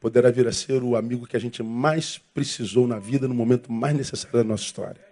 poderá 0.00 0.30
vir 0.30 0.48
a 0.48 0.52
ser 0.52 0.82
o 0.82 0.96
amigo 0.96 1.26
que 1.26 1.36
a 1.36 1.40
gente 1.40 1.62
mais 1.62 2.16
precisou 2.32 2.86
na 2.86 2.98
vida 2.98 3.28
no 3.28 3.34
momento 3.34 3.70
mais 3.70 3.94
necessário 3.94 4.38
da 4.38 4.44
nossa 4.44 4.64
história. 4.64 5.04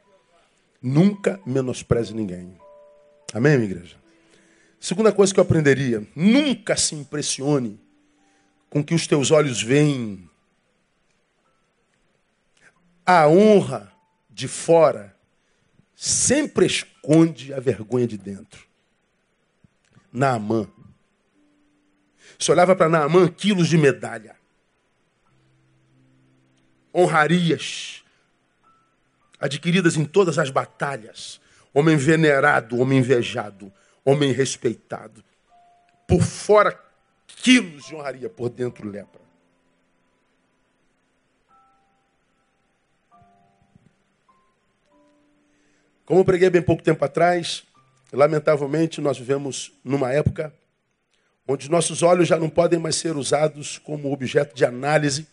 Nunca 0.80 1.38
menospreze 1.44 2.14
ninguém. 2.14 2.56
Amém, 3.34 3.58
minha 3.58 3.70
igreja? 3.70 3.96
Segunda 4.80 5.12
coisa 5.12 5.34
que 5.34 5.40
eu 5.40 5.44
aprenderia: 5.44 6.06
nunca 6.14 6.76
se 6.76 6.94
impressione 6.94 7.78
com 8.70 8.82
que 8.82 8.94
os 8.94 9.06
teus 9.06 9.30
olhos 9.30 9.62
veem. 9.62 10.27
A 13.10 13.26
honra 13.26 13.90
de 14.28 14.46
fora 14.46 15.16
sempre 15.96 16.66
esconde 16.66 17.54
a 17.54 17.58
vergonha 17.58 18.06
de 18.06 18.18
dentro. 18.18 18.66
Naamã. 20.12 20.68
Você 22.38 22.52
olhava 22.52 22.76
para 22.76 22.90
Naamã, 22.90 23.26
quilos 23.26 23.66
de 23.66 23.78
medalha. 23.78 24.36
Honrarias 26.94 28.04
adquiridas 29.40 29.96
em 29.96 30.04
todas 30.04 30.38
as 30.38 30.50
batalhas. 30.50 31.40
Homem 31.72 31.96
venerado, 31.96 32.78
homem 32.78 32.98
invejado, 32.98 33.72
homem 34.04 34.32
respeitado. 34.32 35.24
Por 36.06 36.20
fora, 36.20 36.78
quilos 37.26 37.86
de 37.86 37.94
honraria, 37.94 38.28
por 38.28 38.50
dentro, 38.50 38.86
lepra. 38.86 39.27
Como 46.08 46.20
eu 46.20 46.24
preguei 46.24 46.48
bem 46.48 46.62
pouco 46.62 46.82
tempo 46.82 47.04
atrás, 47.04 47.64
lamentavelmente 48.10 48.98
nós 48.98 49.18
vivemos 49.18 49.74
numa 49.84 50.10
época 50.10 50.54
onde 51.46 51.70
nossos 51.70 52.02
olhos 52.02 52.26
já 52.26 52.38
não 52.38 52.48
podem 52.48 52.78
mais 52.78 52.96
ser 52.96 53.14
usados 53.14 53.76
como 53.76 54.10
objeto 54.10 54.56
de 54.56 54.64
análise 54.64 55.26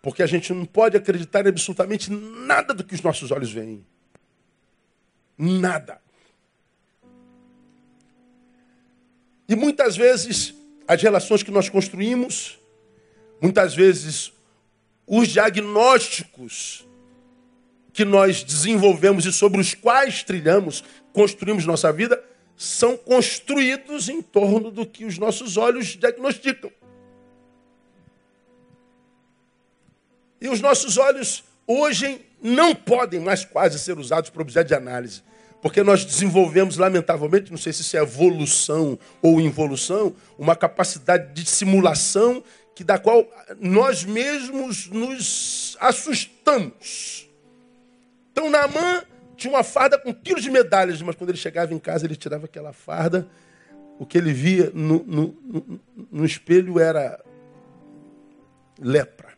porque 0.00 0.22
a 0.22 0.26
gente 0.26 0.52
não 0.52 0.64
pode 0.64 0.96
acreditar 0.96 1.44
em 1.44 1.48
absolutamente 1.48 2.12
nada 2.12 2.72
do 2.72 2.84
que 2.84 2.94
os 2.94 3.02
nossos 3.02 3.32
olhos 3.32 3.50
veem. 3.50 3.84
Nada. 5.36 6.00
E 9.48 9.56
muitas 9.56 9.96
vezes 9.96 10.54
as 10.86 11.02
relações 11.02 11.42
que 11.42 11.50
nós 11.50 11.68
construímos, 11.68 12.56
muitas 13.42 13.74
vezes 13.74 14.32
os 15.08 15.26
diagnósticos 15.26 16.85
que 17.96 18.04
nós 18.04 18.44
desenvolvemos 18.44 19.24
e 19.24 19.32
sobre 19.32 19.58
os 19.58 19.72
quais 19.72 20.22
trilhamos, 20.22 20.84
construímos 21.14 21.64
nossa 21.64 21.90
vida, 21.90 22.22
são 22.54 22.94
construídos 22.94 24.10
em 24.10 24.20
torno 24.20 24.70
do 24.70 24.84
que 24.84 25.06
os 25.06 25.16
nossos 25.16 25.56
olhos 25.56 25.96
diagnosticam. 25.96 26.70
E 30.38 30.46
os 30.50 30.60
nossos 30.60 30.98
olhos 30.98 31.42
hoje 31.66 32.20
não 32.42 32.74
podem 32.74 33.18
mais 33.18 33.46
quase 33.46 33.78
ser 33.78 33.98
usados 33.98 34.28
para 34.28 34.42
objeto 34.42 34.68
de 34.68 34.74
análise. 34.74 35.22
Porque 35.62 35.82
nós 35.82 36.04
desenvolvemos, 36.04 36.76
lamentavelmente, 36.76 37.50
não 37.50 37.56
sei 37.56 37.72
se 37.72 37.80
isso 37.80 37.96
é 37.96 38.00
evolução 38.02 38.98
ou 39.22 39.40
involução, 39.40 40.14
uma 40.38 40.54
capacidade 40.54 41.32
de 41.32 41.48
simulação 41.48 42.44
que 42.74 42.84
da 42.84 42.98
qual 42.98 43.26
nós 43.58 44.04
mesmos 44.04 44.86
nos 44.88 45.78
assustamos. 45.80 47.25
Então, 48.36 48.50
Naamã 48.50 49.02
tinha 49.34 49.50
uma 49.50 49.64
farda 49.64 49.98
com 49.98 50.12
quilos 50.12 50.42
de 50.42 50.50
medalhas, 50.50 51.00
mas 51.00 51.16
quando 51.16 51.30
ele 51.30 51.38
chegava 51.38 51.72
em 51.72 51.78
casa, 51.78 52.04
ele 52.04 52.14
tirava 52.14 52.44
aquela 52.44 52.70
farda. 52.70 53.26
O 53.98 54.04
que 54.04 54.18
ele 54.18 54.30
via 54.30 54.70
no, 54.74 55.02
no, 55.04 55.34
no, 55.42 55.80
no 56.12 56.24
espelho 56.26 56.78
era 56.78 57.18
lepra. 58.78 59.28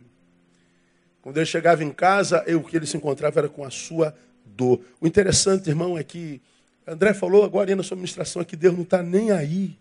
Quando 1.22 1.36
ele 1.36 1.46
chegava 1.46 1.84
em 1.84 1.92
casa, 1.92 2.42
eu, 2.44 2.58
o 2.58 2.64
que 2.64 2.76
ele 2.76 2.86
se 2.86 2.96
encontrava 2.96 3.38
era 3.38 3.48
com 3.48 3.64
a 3.64 3.70
sua 3.70 4.12
dor. 4.44 4.80
O 5.00 5.06
interessante, 5.06 5.68
irmão, 5.70 5.96
é 5.96 6.02
que 6.02 6.42
André 6.84 7.14
falou 7.14 7.44
agora 7.44 7.76
na 7.76 7.84
sua 7.84 7.96
ministração 7.96 8.42
que 8.42 8.56
Deus 8.56 8.74
não 8.74 8.82
está 8.82 9.00
nem 9.00 9.30
aí 9.30 9.78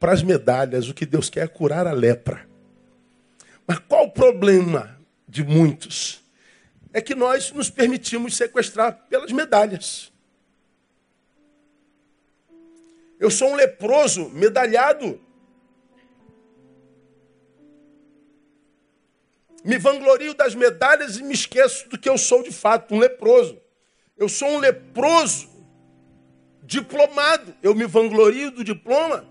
para 0.00 0.12
as 0.12 0.22
medalhas. 0.22 0.88
O 0.88 0.94
que 0.94 1.04
Deus 1.04 1.28
quer 1.28 1.44
é 1.44 1.46
curar 1.46 1.86
a 1.86 1.92
lepra. 1.92 2.48
Mas 3.66 3.78
qual 3.80 4.06
o 4.06 4.10
problema 4.10 4.96
de 5.28 5.44
muitos? 5.44 6.26
É 6.92 7.00
que 7.00 7.14
nós 7.14 7.52
nos 7.52 7.70
permitimos 7.70 8.36
sequestrar 8.36 9.06
pelas 9.08 9.30
medalhas. 9.32 10.12
Eu 13.18 13.30
sou 13.30 13.50
um 13.50 13.54
leproso 13.54 14.30
medalhado. 14.30 15.20
Me 19.64 19.76
vanglorio 19.76 20.34
das 20.34 20.54
medalhas 20.54 21.16
e 21.16 21.22
me 21.22 21.34
esqueço 21.34 21.88
do 21.88 21.98
que 21.98 22.08
eu 22.08 22.16
sou 22.16 22.42
de 22.42 22.52
fato, 22.52 22.94
um 22.94 22.98
leproso. 22.98 23.60
Eu 24.16 24.28
sou 24.28 24.48
um 24.48 24.58
leproso 24.58 25.48
diplomado. 26.62 27.54
Eu 27.62 27.74
me 27.74 27.86
vanglorio 27.86 28.50
do 28.50 28.64
diploma 28.64 29.28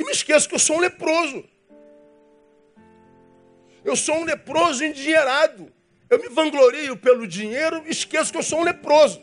e 0.00 0.04
me 0.04 0.12
esqueço 0.12 0.48
que 0.48 0.54
eu 0.54 0.58
sou 0.58 0.76
um 0.76 0.80
leproso. 0.80 1.44
Eu 3.84 3.96
sou 3.96 4.16
um 4.16 4.24
leproso 4.24 4.84
endinheirado. 4.84 5.72
Eu 6.08 6.18
me 6.18 6.28
vanglorio 6.28 6.96
pelo 6.96 7.26
dinheiro 7.26 7.82
esqueço 7.86 8.32
que 8.32 8.38
eu 8.38 8.42
sou 8.42 8.60
um 8.60 8.64
leproso. 8.64 9.20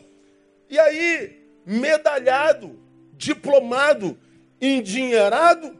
E 0.70 0.78
aí, 0.78 1.42
medalhado, 1.64 2.78
diplomado, 3.16 4.18
endinheirado, 4.60 5.78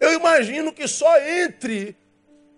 eu 0.00 0.12
imagino 0.12 0.72
que 0.72 0.86
só 0.86 1.18
entre 1.20 1.96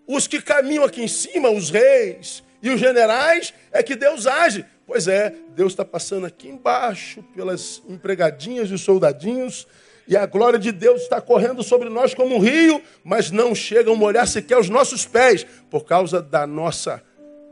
os 0.06 0.26
que 0.26 0.42
caminham 0.42 0.84
aqui 0.84 1.02
em 1.02 1.08
cima, 1.08 1.50
os 1.50 1.70
reis 1.70 2.42
e 2.62 2.70
os 2.70 2.78
generais, 2.78 3.54
é 3.72 3.82
que 3.82 3.96
Deus 3.96 4.26
age. 4.26 4.64
Pois 4.86 5.06
é, 5.06 5.34
Deus 5.54 5.72
está 5.72 5.84
passando 5.84 6.26
aqui 6.26 6.48
embaixo 6.48 7.22
pelas 7.34 7.80
empregadinhas 7.88 8.70
e 8.70 8.76
soldadinhos, 8.76 9.66
e 10.10 10.16
a 10.16 10.26
glória 10.26 10.58
de 10.58 10.72
Deus 10.72 11.02
está 11.02 11.20
correndo 11.20 11.62
sobre 11.62 11.88
nós 11.88 12.14
como 12.14 12.34
um 12.34 12.40
rio, 12.40 12.82
mas 13.04 13.30
não 13.30 13.54
chegam 13.54 13.94
a 13.94 13.96
molhar 13.96 14.26
sequer 14.26 14.58
os 14.58 14.68
nossos 14.68 15.06
pés, 15.06 15.46
por 15.70 15.84
causa 15.84 16.20
da 16.20 16.48
nossa 16.48 17.00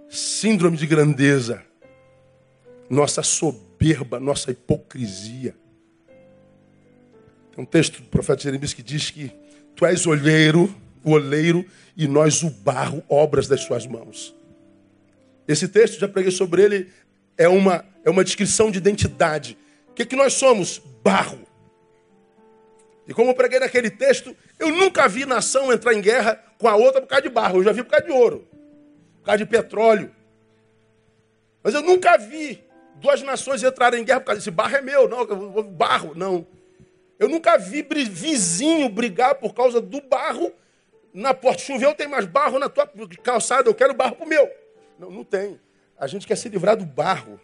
síndrome 0.09 0.77
de 0.77 0.85
grandeza, 0.85 1.63
nossa 2.91 3.23
soberba, 3.23 4.19
nossa 4.19 4.51
hipocrisia. 4.51 5.55
Tem 7.55 7.63
um 7.63 7.65
texto 7.65 8.03
do 8.03 8.09
profeta 8.09 8.43
Jeremias 8.43 8.75
que 8.75 8.83
diz 8.83 9.09
que 9.09 9.31
tu 9.77 9.87
és 9.87 10.05
olheiro, 10.05 10.75
o 11.05 11.13
oleiro, 11.13 11.65
e 11.97 12.09
nós 12.09 12.43
o 12.43 12.51
barro, 12.51 13.05
obras 13.09 13.47
das 13.47 13.61
suas 13.61 13.87
mãos. 13.87 14.35
Esse 15.47 15.69
texto, 15.69 16.01
já 16.01 16.09
preguei 16.09 16.33
sobre 16.33 16.65
ele, 16.65 16.89
é 17.37 17.49
uma, 17.49 17.85
é 18.05 18.11
uma 18.11 18.25
descrição 18.25 18.69
de 18.69 18.79
identidade. 18.79 19.57
O 19.91 19.93
que, 19.93 20.05
que 20.05 20.17
nós 20.17 20.33
somos? 20.33 20.83
Barro. 21.05 21.47
E 23.09 23.15
como 23.15 23.31
eu 23.31 23.35
preguei 23.35 23.59
naquele 23.59 23.89
texto, 23.89 24.37
eu 24.59 24.69
nunca 24.69 25.09
vi 25.09 25.25
nação 25.25 25.73
entrar 25.73 25.95
em 25.95 26.01
guerra 26.03 26.45
com 26.59 26.69
a 26.69 26.77
outra 26.77 27.01
por 27.01 27.07
causa 27.07 27.23
de 27.23 27.31
barro. 27.31 27.59
Eu 27.59 27.65
já 27.65 27.73
vi 27.73 27.83
por 27.83 27.91
causa 27.91 28.05
de 28.05 28.13
ouro, 28.13 28.47
por 29.21 29.25
causa 29.25 29.39
de 29.39 29.47
petróleo. 29.47 30.15
Mas 31.63 31.73
eu 31.73 31.81
nunca 31.81 32.19
vi 32.19 32.63
duas 32.97 33.23
nações 33.23 33.63
entrarem 33.63 34.03
em 34.03 34.05
guerra 34.05 34.21
por 34.21 34.27
causa 34.27 34.41
desse 34.41 34.51
barro 34.51 34.77
é 34.77 34.83
meu, 34.83 35.09
não, 35.09 35.25
barro, 35.65 36.13
não. 36.15 36.47
Eu 37.19 37.29
nunca 37.29 37.57
vi 37.57 37.83
vizinho 37.83 38.91
brigar 38.91 39.37
por 39.37 39.55
causa 39.55 39.81
do 39.81 40.03
barro 40.03 40.53
na 41.13 41.33
porta 41.33 41.63
choveu, 41.63 41.95
tem 41.95 42.07
mais 42.07 42.27
barro 42.27 42.59
na 42.59 42.69
tua 42.69 42.89
calçada, 43.23 43.69
eu 43.69 43.75
quero 43.75 43.95
barro 43.95 44.17
pro 44.17 44.27
meu. 44.27 44.49
Não, 44.99 45.11
não 45.11 45.25
tem. 45.25 45.59
A 45.99 46.07
gente 46.07 46.27
quer 46.27 46.37
se 46.37 46.49
livrar 46.49 46.77
do 46.77 46.85
barro. 46.85 47.41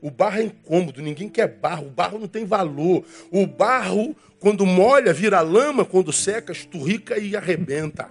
O 0.00 0.10
barro 0.10 0.38
é 0.38 0.44
incômodo, 0.44 1.02
ninguém 1.02 1.28
quer 1.28 1.48
barro, 1.48 1.86
o 1.86 1.90
barro 1.90 2.18
não 2.18 2.28
tem 2.28 2.44
valor. 2.44 3.04
O 3.30 3.46
barro, 3.46 4.14
quando 4.38 4.64
molha, 4.64 5.12
vira 5.12 5.40
lama, 5.40 5.84
quando 5.84 6.12
seca, 6.12 6.52
esturrica 6.52 7.18
e 7.18 7.36
arrebenta. 7.36 8.08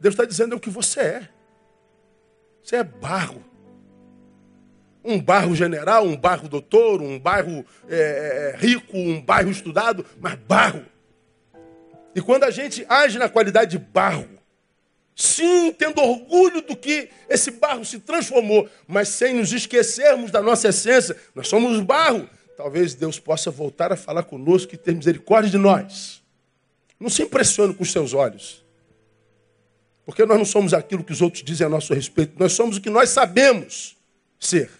Deus 0.00 0.14
está 0.14 0.24
dizendo 0.24 0.54
é 0.54 0.56
o 0.56 0.60
que 0.60 0.70
você 0.70 1.00
é. 1.00 1.28
Você 2.62 2.76
é 2.76 2.84
barro. 2.84 3.44
Um 5.04 5.20
barro 5.20 5.54
general, 5.54 6.04
um 6.04 6.16
barro 6.16 6.48
doutor, 6.48 7.00
um 7.00 7.18
barro 7.18 7.64
é, 7.88 8.52
é 8.54 8.56
rico, 8.58 8.96
um 8.96 9.20
barro 9.20 9.50
estudado, 9.50 10.04
mas 10.20 10.34
barro. 10.34 10.84
E 12.14 12.20
quando 12.20 12.44
a 12.44 12.50
gente 12.50 12.84
age 12.88 13.18
na 13.18 13.28
qualidade 13.28 13.72
de 13.72 13.78
barro, 13.78 14.26
Sim, 15.16 15.72
tendo 15.72 15.98
orgulho 16.02 16.60
do 16.60 16.76
que 16.76 17.08
esse 17.26 17.50
barro 17.52 17.86
se 17.86 17.98
transformou, 17.98 18.68
mas 18.86 19.08
sem 19.08 19.34
nos 19.34 19.50
esquecermos 19.50 20.30
da 20.30 20.42
nossa 20.42 20.68
essência. 20.68 21.16
Nós 21.34 21.48
somos 21.48 21.80
barro. 21.80 22.28
Talvez 22.54 22.92
Deus 22.94 23.18
possa 23.18 23.50
voltar 23.50 23.90
a 23.90 23.96
falar 23.96 24.24
conosco 24.24 24.74
e 24.74 24.78
ter 24.78 24.94
misericórdia 24.94 25.50
de 25.50 25.56
nós. 25.56 26.22
Não 27.00 27.08
se 27.08 27.22
impressione 27.22 27.72
com 27.72 27.82
os 27.82 27.90
seus 27.90 28.12
olhos. 28.12 28.62
Porque 30.04 30.24
nós 30.26 30.36
não 30.36 30.44
somos 30.44 30.74
aquilo 30.74 31.02
que 31.02 31.12
os 31.12 31.22
outros 31.22 31.42
dizem 31.42 31.66
a 31.66 31.70
nosso 31.70 31.94
respeito. 31.94 32.34
Nós 32.38 32.52
somos 32.52 32.76
o 32.76 32.80
que 32.80 32.90
nós 32.90 33.08
sabemos 33.08 33.96
ser. 34.38 34.70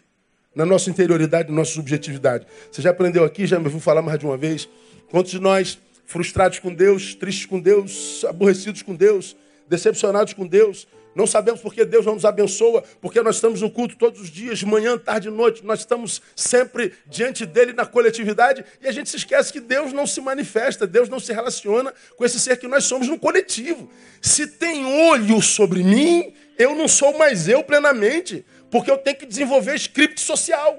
Na 0.55 0.67
nossa 0.67 0.91
interioridade, 0.91 1.49
na 1.49 1.55
nossa 1.57 1.73
subjetividade. 1.73 2.47
Você 2.71 2.83
já 2.83 2.91
aprendeu 2.91 3.25
aqui, 3.25 3.47
já 3.47 3.59
me 3.59 3.65
ouviu 3.65 3.81
falar 3.81 4.03
mais 4.03 4.19
de 4.19 4.27
uma 4.27 4.37
vez. 4.37 4.69
Quantos 5.11 5.31
de 5.31 5.41
nós, 5.41 5.79
frustrados 6.05 6.59
com 6.59 6.73
Deus, 6.73 7.15
tristes 7.15 7.47
com 7.47 7.59
Deus, 7.59 8.25
aborrecidos 8.25 8.83
com 8.83 8.95
Deus, 8.95 9.35
decepcionados 9.69 10.33
com 10.33 10.47
Deus, 10.47 10.87
não 11.17 11.27
sabemos 11.27 11.63
porque 11.63 11.83
Deus 11.83 12.05
não 12.05 12.13
nos 12.13 12.27
abençoa, 12.27 12.85
porque 13.01 13.23
nós 13.23 13.37
estamos 13.37 13.63
no 13.63 13.71
culto 13.71 13.97
todos 13.97 14.21
os 14.21 14.29
dias, 14.29 14.63
manhã, 14.63 14.99
tarde 14.99 15.29
e 15.29 15.31
noite, 15.31 15.65
nós 15.65 15.79
estamos 15.79 16.21
sempre 16.37 16.93
diante 17.07 17.47
dele 17.47 17.73
na 17.73 17.87
coletividade 17.87 18.63
e 18.83 18.87
a 18.87 18.93
gente 18.93 19.09
se 19.09 19.17
esquece 19.17 19.51
que 19.51 19.59
Deus 19.59 19.95
não 19.95 20.07
se 20.07 20.21
manifesta, 20.21 20.87
Deus 20.87 21.09
não 21.09 21.19
se 21.19 21.33
relaciona 21.33 21.95
com 22.17 22.25
esse 22.25 22.39
ser 22.39 22.59
que 22.59 22.69
nós 22.69 22.85
somos 22.85 23.09
no 23.09 23.19
coletivo. 23.19 23.91
Se 24.21 24.47
tem 24.47 24.85
olho 25.09 25.41
sobre 25.41 25.83
mim, 25.83 26.35
eu 26.59 26.75
não 26.75 26.87
sou 26.87 27.17
mais 27.17 27.49
eu 27.49 27.65
plenamente, 27.65 28.45
porque 28.71 28.91
eu 28.91 28.99
tenho 28.99 29.17
que 29.17 29.25
desenvolver 29.25 29.75
script 29.77 30.21
social. 30.21 30.79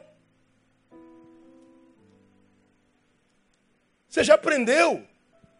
Você 4.07 4.23
já 4.23 4.35
aprendeu? 4.35 5.03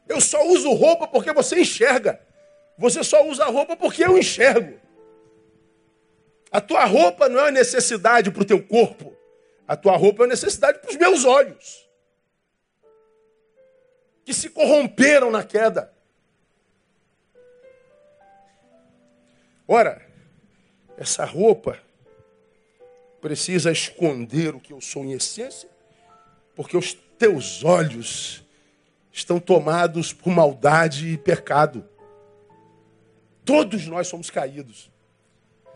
Eu 0.08 0.22
só 0.22 0.46
uso 0.48 0.72
roupa 0.72 1.08
porque 1.08 1.34
você 1.34 1.62
enxerga. 1.62 2.27
Você 2.78 3.04
só 3.04 3.26
usa 3.28 3.46
roupa 3.46 3.76
porque 3.76 4.04
eu 4.04 4.18
enxergo. 4.18 4.80
A 6.52 6.62
tua 6.62 6.86
roupa 6.86 7.28
não 7.28 7.40
é 7.40 7.44
uma 7.44 7.52
necessidade 7.52 8.32
para 8.32 8.42
o 8.42 8.46
teu 8.46 8.62
corpo. 8.64 9.16
A 9.68 9.76
tua 9.76 9.98
roupa 9.98 10.24
é 10.24 10.26
uma 10.26 10.30
necessidade 10.30 10.80
para 10.80 10.90
os 10.90 10.96
meus 10.96 11.26
olhos. 11.26 11.88
Que 14.24 14.34
se 14.34 14.50
corromperam 14.50 15.32
na 15.32 15.44
queda. 15.44 15.94
Ora, 19.68 20.02
essa 20.98 21.26
roupa 21.26 21.78
precisa 23.20 23.72
esconder 23.72 24.56
o 24.56 24.60
que 24.60 24.72
eu 24.72 24.80
sou 24.80 25.04
em 25.04 25.12
essência, 25.12 25.70
porque 26.56 26.78
os 26.78 26.94
teus 26.94 27.64
olhos 27.64 28.44
estão 29.12 29.40
tomados 29.40 30.14
por 30.14 30.30
maldade 30.30 31.08
e 31.10 31.18
pecado. 31.18 31.88
Todos 33.48 33.88
nós 33.88 34.10
somos 34.10 34.30
caídos. 34.30 34.92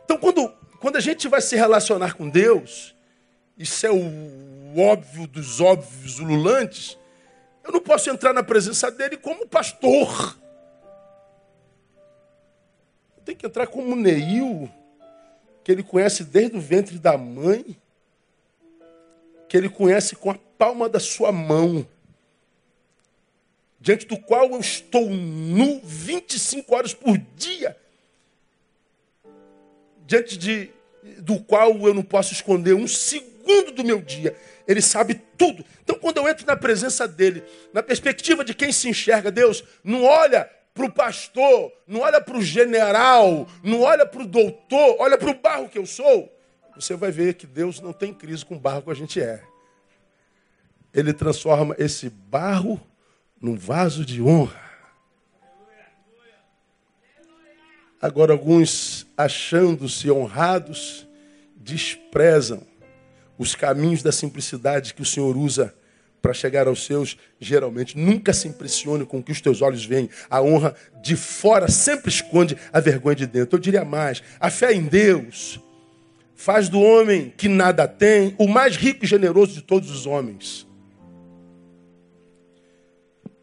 Então, 0.03 0.17
quando, 0.17 0.49
quando 0.81 0.97
a 0.97 0.99
gente 0.99 1.29
vai 1.29 1.39
se 1.39 1.55
relacionar 1.55 2.15
com 2.15 2.27
Deus, 2.27 2.93
isso 3.57 3.87
é 3.87 3.89
o 3.89 4.77
óbvio 4.77 5.25
dos 5.25 5.61
óbvios 5.61 6.19
ululantes, 6.19 6.97
eu 7.63 7.71
não 7.71 7.79
posso 7.79 8.09
entrar 8.09 8.33
na 8.33 8.43
presença 8.43 8.91
dele 8.91 9.15
como 9.15 9.47
pastor. 9.47 10.37
Eu 13.15 13.23
tenho 13.23 13.37
que 13.37 13.45
entrar 13.45 13.67
como 13.67 13.95
Neil, 13.95 14.69
que 15.63 15.71
ele 15.71 15.81
conhece 15.81 16.25
desde 16.25 16.57
o 16.57 16.59
ventre 16.59 16.99
da 16.99 17.17
mãe, 17.17 17.77
que 19.47 19.55
ele 19.55 19.69
conhece 19.69 20.17
com 20.17 20.29
a 20.29 20.35
palma 20.57 20.89
da 20.89 20.99
sua 20.99 21.31
mão 21.31 21.87
diante 23.81 24.05
do 24.05 24.15
qual 24.15 24.51
eu 24.51 24.59
estou 24.59 25.09
nu 25.09 25.81
25 25.83 26.75
horas 26.75 26.93
por 26.93 27.17
dia, 27.35 27.75
diante 30.05 30.37
de, 30.37 30.69
do 31.17 31.39
qual 31.39 31.75
eu 31.87 31.93
não 31.93 32.03
posso 32.03 32.31
esconder 32.31 32.75
um 32.75 32.87
segundo 32.87 33.71
do 33.71 33.83
meu 33.83 33.99
dia. 33.99 34.35
Ele 34.67 34.81
sabe 34.81 35.15
tudo. 35.35 35.65
Então, 35.83 35.97
quando 35.97 36.17
eu 36.17 36.29
entro 36.29 36.45
na 36.45 36.55
presença 36.55 37.07
dele, 37.07 37.43
na 37.73 37.81
perspectiva 37.81 38.45
de 38.45 38.53
quem 38.53 38.71
se 38.71 38.87
enxerga, 38.87 39.31
Deus 39.31 39.63
não 39.83 40.03
olha 40.03 40.47
para 40.75 40.85
o 40.85 40.91
pastor, 40.91 41.73
não 41.87 42.01
olha 42.01 42.21
para 42.21 42.37
o 42.37 42.41
general, 42.41 43.47
não 43.63 43.81
olha 43.81 44.05
para 44.05 44.21
o 44.21 44.27
doutor, 44.27 44.97
olha 44.99 45.17
para 45.17 45.31
o 45.31 45.33
barro 45.33 45.67
que 45.67 45.79
eu 45.79 45.87
sou. 45.87 46.31
Você 46.75 46.95
vai 46.95 47.11
ver 47.11 47.33
que 47.33 47.47
Deus 47.47 47.81
não 47.81 47.91
tem 47.91 48.13
crise 48.13 48.45
com 48.45 48.55
o 48.55 48.59
barro 48.59 48.83
que 48.83 48.91
a 48.91 48.93
gente 48.93 49.19
é. 49.19 49.43
Ele 50.93 51.13
transforma 51.13 51.75
esse 51.79 52.09
barro 52.09 52.79
num 53.41 53.55
vaso 53.55 54.05
de 54.05 54.21
honra. 54.21 54.61
Agora, 58.01 58.33
alguns, 58.33 59.07
achando-se 59.15 60.09
honrados, 60.09 61.07
desprezam 61.55 62.61
os 63.37 63.55
caminhos 63.55 64.03
da 64.03 64.11
simplicidade 64.11 64.93
que 64.93 65.01
o 65.01 65.05
Senhor 65.05 65.35
usa 65.37 65.73
para 66.21 66.33
chegar 66.33 66.67
aos 66.67 66.85
seus, 66.85 67.17
geralmente. 67.39 67.97
Nunca 67.97 68.33
se 68.33 68.47
impressione 68.47 69.05
com 69.05 69.19
o 69.19 69.23
que 69.23 69.31
os 69.31 69.41
teus 69.41 69.61
olhos 69.61 69.85
veem. 69.85 70.09
A 70.29 70.41
honra 70.41 70.75
de 71.01 71.15
fora 71.15 71.67
sempre 71.67 72.09
esconde 72.09 72.55
a 72.71 72.79
vergonha 72.79 73.15
de 73.15 73.27
dentro. 73.27 73.57
Eu 73.57 73.61
diria 73.61 73.83
mais: 73.83 74.21
a 74.39 74.49
fé 74.49 74.73
em 74.73 74.83
Deus 74.83 75.59
faz 76.35 76.69
do 76.69 76.79
homem 76.79 77.33
que 77.35 77.47
nada 77.47 77.87
tem 77.87 78.35
o 78.37 78.47
mais 78.47 78.75
rico 78.75 79.05
e 79.05 79.07
generoso 79.07 79.53
de 79.53 79.61
todos 79.61 79.89
os 79.89 80.05
homens. 80.05 80.67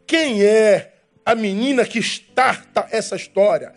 Quem 0.09 0.43
é 0.43 0.91
a 1.23 1.35
menina 1.35 1.85
que 1.85 1.99
starta 1.99 2.87
essa 2.89 3.15
história? 3.15 3.75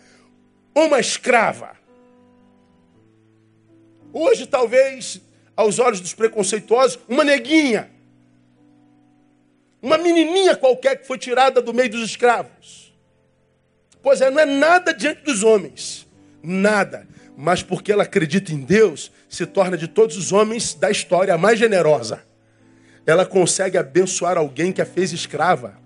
Uma 0.74 0.98
escrava. 0.98 1.76
Hoje, 4.14 4.46
talvez, 4.46 5.20
aos 5.54 5.78
olhos 5.78 6.00
dos 6.00 6.14
preconceituosos, 6.14 6.98
uma 7.06 7.22
neguinha. 7.22 7.90
Uma 9.82 9.98
menininha 9.98 10.56
qualquer 10.56 10.96
que 10.96 11.06
foi 11.06 11.18
tirada 11.18 11.60
do 11.60 11.74
meio 11.74 11.90
dos 11.90 12.02
escravos. 12.02 12.94
Pois 14.02 14.22
é, 14.22 14.30
não 14.30 14.40
é 14.40 14.46
nada 14.46 14.94
diante 14.94 15.24
dos 15.24 15.42
homens. 15.42 16.08
Nada. 16.42 17.06
Mas 17.36 17.62
porque 17.62 17.92
ela 17.92 18.04
acredita 18.04 18.54
em 18.54 18.60
Deus, 18.62 19.12
se 19.28 19.44
torna 19.44 19.76
de 19.76 19.86
todos 19.86 20.16
os 20.16 20.32
homens 20.32 20.72
da 20.72 20.90
história 20.90 21.34
a 21.34 21.38
mais 21.38 21.58
generosa. 21.58 22.24
Ela 23.04 23.26
consegue 23.26 23.76
abençoar 23.76 24.38
alguém 24.38 24.72
que 24.72 24.80
a 24.80 24.86
fez 24.86 25.12
escrava 25.12 25.81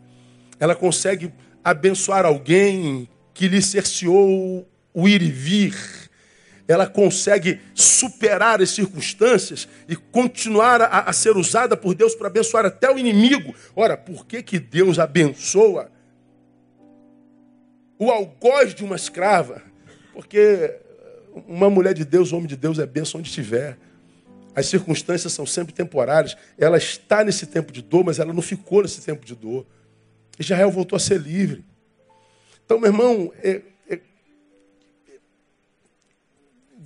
ela 0.58 0.74
consegue 0.74 1.32
abençoar 1.62 2.24
alguém 2.24 3.08
que 3.34 3.48
lhe 3.48 3.60
cerceou 3.60 4.66
o 4.94 5.08
ir 5.08 5.20
e 5.20 5.30
vir. 5.30 5.74
Ela 6.68 6.86
consegue 6.86 7.60
superar 7.74 8.60
as 8.60 8.70
circunstâncias 8.70 9.68
e 9.88 9.94
continuar 9.94 10.80
a, 10.80 11.00
a 11.00 11.12
ser 11.12 11.36
usada 11.36 11.76
por 11.76 11.94
Deus 11.94 12.14
para 12.14 12.26
abençoar 12.26 12.64
até 12.64 12.90
o 12.90 12.98
inimigo. 12.98 13.54
Ora, 13.74 13.96
por 13.96 14.26
que, 14.26 14.42
que 14.42 14.58
Deus 14.58 14.98
abençoa 14.98 15.90
o 17.98 18.10
algoz 18.10 18.74
de 18.74 18.84
uma 18.84 18.96
escrava? 18.96 19.62
Porque 20.12 20.74
uma 21.46 21.68
mulher 21.68 21.94
de 21.94 22.04
Deus, 22.04 22.32
homem 22.32 22.46
de 22.46 22.56
Deus, 22.56 22.78
é 22.78 22.86
bênção 22.86 23.20
onde 23.20 23.28
estiver. 23.28 23.76
As 24.54 24.66
circunstâncias 24.66 25.32
são 25.32 25.44
sempre 25.44 25.74
temporárias. 25.74 26.36
Ela 26.56 26.78
está 26.78 27.22
nesse 27.22 27.46
tempo 27.46 27.70
de 27.70 27.82
dor, 27.82 28.02
mas 28.02 28.18
ela 28.18 28.32
não 28.32 28.40
ficou 28.40 28.82
nesse 28.82 29.02
tempo 29.02 29.24
de 29.24 29.34
dor. 29.34 29.66
Israel 30.38 30.70
voltou 30.70 30.96
a 30.96 31.00
ser 31.00 31.20
livre. 31.20 31.64
Então, 32.64 32.78
meu 32.78 32.90
irmão, 32.90 33.32
é, 33.42 33.62
é, 33.88 34.00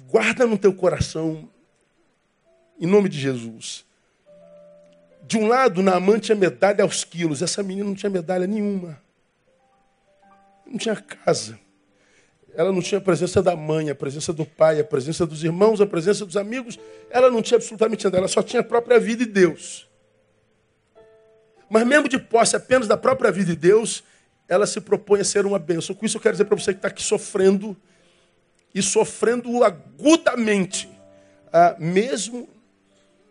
guarda 0.09 0.47
no 0.47 0.59
teu 0.59 0.73
coração, 0.73 1.49
em 2.79 2.87
nome 2.87 3.09
de 3.09 3.19
Jesus. 3.19 3.85
De 5.23 5.37
um 5.37 5.47
lado, 5.47 5.83
Naamã 5.83 6.19
tinha 6.19 6.37
medalha 6.37 6.83
aos 6.83 7.05
quilos. 7.05 7.43
Essa 7.43 7.63
menina 7.63 7.87
não 7.87 7.95
tinha 7.95 8.11
medalha 8.11 8.47
nenhuma. 8.47 9.01
Não 10.67 10.79
tinha 10.79 10.97
casa. 10.97 11.59
Ela 12.55 12.73
não 12.73 12.83
tinha 12.83 12.99
a 12.99 13.03
presença 13.03 13.43
da 13.43 13.55
mãe, 13.57 13.91
a 13.91 13.95
presença 13.95 14.33
do 14.33 14.45
pai, 14.45 14.81
a 14.81 14.85
presença 14.85 15.27
dos 15.27 15.45
irmãos, 15.45 15.81
a 15.81 15.87
presença 15.87 16.27
dos 16.27 16.37
amigos. 16.37 16.79
Ela 17.11 17.31
não 17.31 17.43
tinha 17.43 17.57
absolutamente 17.57 18.05
nada. 18.05 18.19
Ela 18.19 18.29
só 18.29 18.43
tinha 18.43 18.61
a 18.61 18.65
própria 18.65 18.99
vida 18.99 19.23
e 19.23 19.27
Deus. 19.27 19.90
Mas 21.71 21.87
mesmo 21.87 22.09
de 22.09 22.19
posse 22.19 22.57
apenas 22.57 22.89
da 22.89 22.97
própria 22.97 23.31
vida 23.31 23.53
de 23.53 23.57
Deus, 23.57 24.03
ela 24.49 24.67
se 24.67 24.81
propõe 24.81 25.21
a 25.21 25.25
ser 25.25 25.47
uma 25.47 25.59
bênção. 25.59 25.95
Com 25.95 26.05
isso 26.05 26.17
eu 26.17 26.21
quero 26.21 26.35
dizer 26.35 26.45
para 26.45 26.59
você 26.59 26.73
que 26.73 26.79
está 26.79 26.89
aqui 26.89 27.03
sofrendo, 27.03 27.77
e 28.75 28.83
sofrendo 28.83 29.63
agudamente, 29.63 30.89
ah, 31.53 31.77
mesmo 31.79 32.49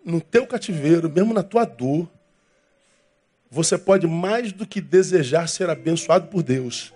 no 0.04 0.22
teu 0.22 0.48
cativeiro, 0.48 1.10
mesmo 1.10 1.34
na 1.34 1.44
tua 1.44 1.66
dor, 1.66 2.10
você 3.52 3.78
pode 3.78 4.08
mais 4.08 4.52
do 4.52 4.66
que 4.66 4.80
desejar 4.80 5.48
ser 5.48 5.70
abençoado 5.70 6.28
por 6.28 6.44
Deus. 6.44 6.94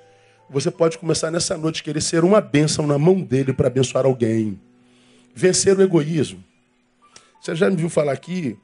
Você 0.50 0.70
pode 0.70 0.98
começar 0.98 1.32
nessa 1.32 1.58
noite 1.58 1.84
querer 1.84 2.02
ser 2.02 2.24
uma 2.24 2.40
bênção 2.40 2.86
na 2.86 2.98
mão 2.98 3.20
dele 3.20 3.54
para 3.54 3.68
abençoar 3.68 4.06
alguém. 4.06 4.60
Vencer 5.34 5.78
o 5.78 5.82
egoísmo. 5.82 6.44
Você 7.42 7.56
já 7.56 7.70
me 7.70 7.76
viu 7.76 7.90
falar 7.90 8.14
aqui 8.14 8.58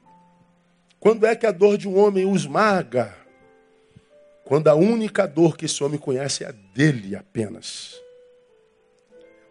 quando 1.00 1.26
é 1.26 1.34
que 1.34 1.46
a 1.46 1.50
dor 1.50 1.78
de 1.78 1.88
um 1.88 1.98
homem 1.98 2.26
o 2.26 2.36
esmaga? 2.36 3.16
Quando 4.44 4.68
a 4.68 4.74
única 4.74 5.26
dor 5.26 5.56
que 5.56 5.64
esse 5.64 5.82
homem 5.82 5.98
conhece 5.98 6.44
é 6.44 6.48
a 6.48 6.52
dele 6.52 7.16
apenas. 7.16 7.98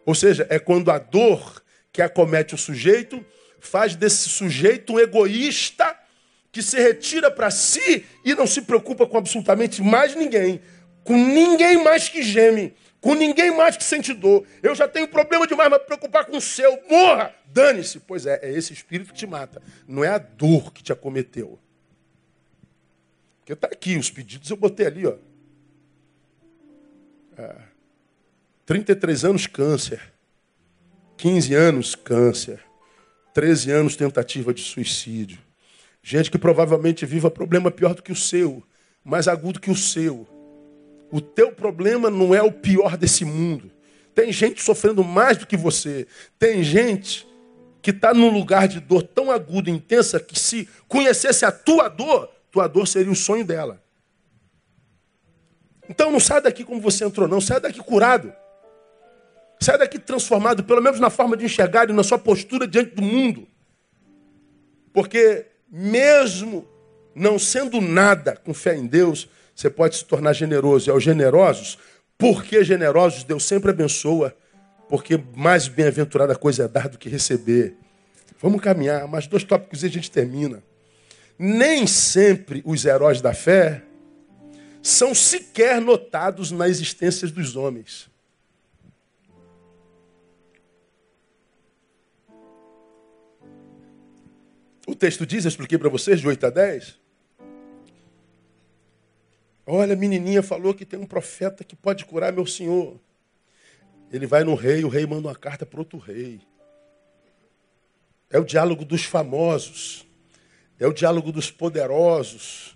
Ou 0.06 0.14
seja, 0.14 0.46
é 0.50 0.60
quando 0.60 0.92
a 0.92 1.00
dor 1.00 1.64
que 1.92 2.02
acomete 2.02 2.54
o 2.54 2.58
sujeito 2.58 3.26
faz 3.60 3.96
desse 3.96 4.30
sujeito 4.30 4.94
um 4.94 5.00
egoísta 5.00 5.98
que 6.52 6.62
se 6.62 6.78
retira 6.80 7.30
para 7.30 7.52
si 7.52 8.06
e 8.24 8.34
não 8.36 8.48
se 8.48 8.62
preocupa 8.62 9.06
com 9.06 9.18
absolutamente 9.18 9.82
mais 9.82 10.16
ninguém, 10.16 10.62
com 11.04 11.16
ninguém 11.16 11.84
mais 11.84 12.10
que 12.10 12.22
geme, 12.22 12.74
com 13.02 13.14
ninguém 13.14 13.56
mais 13.56 13.78
que 13.78 13.84
sente 13.84 14.14
dor. 14.14 14.46
Eu 14.62 14.76
já 14.76 14.88
tenho 14.88 15.08
problema 15.08 15.48
demais, 15.48 15.70
mas 15.70 15.84
preocupar 15.84 16.26
com 16.26 16.38
o 16.38 16.42
seu, 16.42 16.80
morra! 16.90 17.34
Dane-se! 17.46 18.00
Pois 18.00 18.26
é, 18.26 18.40
é 18.42 18.52
esse 18.52 18.74
espírito 18.74 19.14
que 19.14 19.20
te 19.20 19.28
mata, 19.28 19.62
não 19.88 20.04
é 20.04 20.10
a 20.10 20.18
dor 20.18 20.74
que 20.74 20.84
te 20.84 20.92
acometeu. 20.92 21.60
Porque 23.40 23.54
está 23.54 23.68
aqui, 23.68 23.98
os 23.98 24.12
pedidos 24.12 24.50
eu 24.50 24.58
botei 24.58 24.86
ali, 24.86 25.08
ó. 25.08 25.16
É, 27.38 27.56
33 28.66 29.26
anos, 29.26 29.48
câncer. 29.48 30.02
15 31.18 31.54
anos, 31.56 31.96
câncer. 31.96 32.60
13 33.34 33.72
anos, 33.72 33.96
tentativa 33.96 34.54
de 34.54 34.62
suicídio. 34.62 35.40
Gente 36.04 36.30
que 36.30 36.38
provavelmente 36.38 37.06
viva 37.06 37.32
problema 37.32 37.72
pior 37.72 37.94
do 37.94 38.04
que 38.04 38.12
o 38.12 38.16
seu, 38.16 38.64
mais 39.04 39.28
agudo 39.28 39.60
que 39.60 39.72
o 39.72 39.76
seu. 39.76 40.28
O 41.12 41.20
teu 41.20 41.52
problema 41.52 42.10
não 42.10 42.34
é 42.34 42.42
o 42.42 42.52
pior 42.52 42.96
desse 42.96 43.26
mundo. 43.26 43.72
Tem 44.14 44.32
gente 44.32 44.62
sofrendo 44.62 45.04
mais 45.04 45.38
do 45.38 45.48
que 45.48 45.58
você. 45.58 46.08
Tem 46.38 46.64
gente 46.64 47.28
que 47.82 47.92
está 47.92 48.14
num 48.14 48.30
lugar 48.30 48.68
de 48.68 48.80
dor 48.80 49.04
tão 49.04 49.32
aguda 49.32 49.70
e 49.70 49.74
intensa 49.74 50.20
que 50.20 50.38
se 50.38 50.68
conhecesse 50.88 51.46
a 51.46 51.52
tua 51.52 51.88
dor, 51.88 52.30
tua 52.52 52.68
dor 52.68 52.88
seria 52.88 53.12
o 53.12 53.16
sonho 53.16 53.46
dela. 53.46 53.82
Então 55.88 56.12
não 56.12 56.20
sai 56.20 56.42
daqui 56.42 56.64
como 56.64 56.80
você 56.80 57.04
entrou, 57.04 57.28
não. 57.28 57.42
Sai 57.42 57.60
daqui 57.60 57.80
curado. 57.80 58.32
Sai 59.60 59.78
daqui 59.78 59.98
transformado, 59.98 60.64
pelo 60.64 60.82
menos 60.82 61.00
na 61.00 61.10
forma 61.10 61.36
de 61.36 61.46
enxergar 61.46 61.90
e 61.90 61.94
na 61.94 62.04
sua 62.04 62.20
postura 62.20 62.68
diante 62.68 62.96
do 62.96 63.02
mundo. 63.02 63.48
Porque 64.94 65.48
mesmo 65.70 66.68
não 67.16 67.40
sendo 67.40 67.82
nada 67.82 68.36
com 68.36 68.54
fé 68.54 68.76
em 68.76 68.86
Deus, 68.86 69.28
você 69.60 69.70
pode 69.70 69.98
se 69.98 70.06
tornar 70.06 70.32
generoso. 70.32 70.90
E 70.90 70.92
aos 70.92 71.04
generosos, 71.04 71.78
porque 72.18 72.64
generosos, 72.64 73.26
Deus 73.26 73.44
sempre 73.44 73.72
abençoa, 73.72 74.34
porque 74.88 75.22
mais 75.36 75.68
bem-aventurada 75.68 76.34
coisa 76.34 76.64
é 76.64 76.68
dar 76.68 76.88
do 76.88 76.98
que 76.98 77.10
receber. 77.10 77.76
Vamos 78.42 78.62
caminhar, 78.62 79.06
mais 79.06 79.28
dois 79.28 79.44
tópicos 79.44 79.84
e 79.84 79.88
a 79.88 79.90
gente 79.90 80.10
termina. 80.10 80.64
Nem 81.38 81.86
sempre 81.86 82.62
os 82.66 82.86
heróis 82.86 83.20
da 83.20 83.34
fé 83.34 83.84
são 84.82 85.14
sequer 85.14 85.82
notados 85.82 86.52
na 86.52 86.70
existência 86.70 87.28
dos 87.28 87.58
homens. 87.58 88.10
O 94.88 94.96
texto 94.96 95.26
diz, 95.26 95.44
eu 95.44 95.50
expliquei 95.50 95.78
para 95.78 95.90
vocês, 95.90 96.22
de 96.22 96.28
8 96.28 96.46
a 96.46 96.50
10, 96.50 97.09
Olha, 99.72 99.94
a 99.94 99.96
menininha 99.96 100.42
falou 100.42 100.74
que 100.74 100.84
tem 100.84 101.00
um 101.00 101.06
profeta 101.06 101.64
que 101.64 101.76
pode 101.76 102.04
curar 102.04 102.34
meu 102.34 102.48
senhor. 102.48 103.00
Ele 104.12 104.26
vai 104.26 104.44
no 104.44 104.56
rei, 104.56 104.84
o 104.84 104.88
rei 104.88 105.06
manda 105.06 105.28
uma 105.28 105.36
carta 105.36 105.64
para 105.64 105.80
outro 105.80 106.00
rei. 106.00 106.42
É 108.32 108.40
o 108.40 108.44
diálogo 108.44 108.84
dos 108.84 109.04
famosos. 109.04 110.08
É 110.80 110.88
o 110.88 110.94
diálogo 110.94 111.32
dos 111.32 111.52
poderosos, 111.52 112.76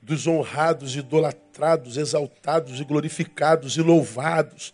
dos 0.00 0.26
honrados, 0.26 0.96
idolatrados, 0.96 1.98
exaltados 1.98 2.80
e 2.80 2.84
glorificados 2.84 3.76
e 3.76 3.82
louvados. 3.82 4.72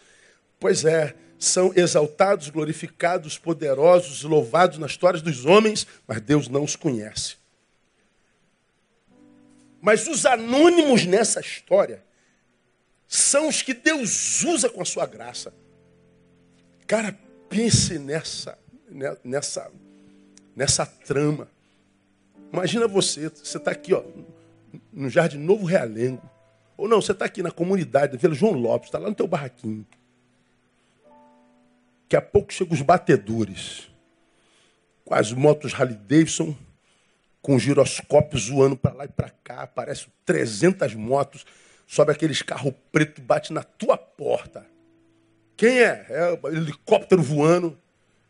Pois 0.61 0.85
é, 0.85 1.13
são 1.41 1.73
exaltados, 1.75 2.51
glorificados, 2.51 3.37
poderosos 3.37 4.23
louvados 4.23 4.79
nas 4.79 4.93
histórias 4.93 5.23
dos 5.23 5.45
homens, 5.45 5.89
mas 6.07 6.21
Deus 6.21 6.47
não 6.47 6.63
os 6.63 6.77
conhece. 6.77 7.42
Mas 9.83 10.07
os 10.07 10.25
anônimos 10.25 11.05
nessa 11.05 11.41
história 11.41 12.05
são 13.09 13.49
os 13.49 13.63
que 13.63 13.75
Deus 13.75 14.45
usa 14.45 14.71
com 14.71 14.81
a 14.81 14.85
sua 14.85 15.05
graça. 15.07 15.53
Cara, 16.87 17.19
pense 17.49 17.99
nessa, 17.99 18.57
né, 18.89 19.17
nessa, 19.25 19.73
nessa 20.55 20.87
trama. 20.87 21.49
Imagina 22.53 22.87
você, 22.87 23.29
você 23.29 23.59
está 23.59 23.73
aqui, 23.73 23.93
ó, 23.93 24.05
no 24.93 25.11
Jardim 25.11 25.39
Novo 25.39 25.67
Realengo. 25.67 26.31
Ou 26.77 26.87
não, 26.87 27.03
você 27.03 27.11
está 27.11 27.25
aqui 27.25 27.43
na 27.43 27.51
comunidade, 27.51 28.17
Vila 28.17 28.35
João 28.35 28.53
Lopes, 28.53 28.87
está 28.87 28.99
lá 28.99 29.09
no 29.09 29.17
teu 29.17 29.27
barraquinho. 29.27 29.85
Daqui 32.05 32.17
a 32.17 32.23
pouco 32.23 32.53
chegam 32.53 32.75
os 32.75 32.83
batedores. 32.83 33.89
Com 35.05 35.15
as 35.15 35.33
motos 35.33 35.75
Harley 35.75 35.97
Davidson 35.97 36.55
com 37.43 37.59
giroscópios 37.59 38.45
zoando 38.45 38.77
para 38.77 38.95
lá 38.95 39.05
e 39.05 39.09
para 39.09 39.29
cá, 39.43 39.63
aparece 39.63 40.07
300 40.25 40.95
motos, 40.95 41.45
sobe 41.87 42.13
aqueles 42.13 42.41
carros 42.41 42.73
preto, 42.93 43.21
bate 43.21 43.53
na 43.53 43.65
tua 43.65 43.99
porta. 43.99 44.65
Quem 45.57 45.81
é? 45.81 46.07
É 46.09 46.39
o 46.41 46.49
helicóptero 46.49 47.21
voando, 47.21 47.77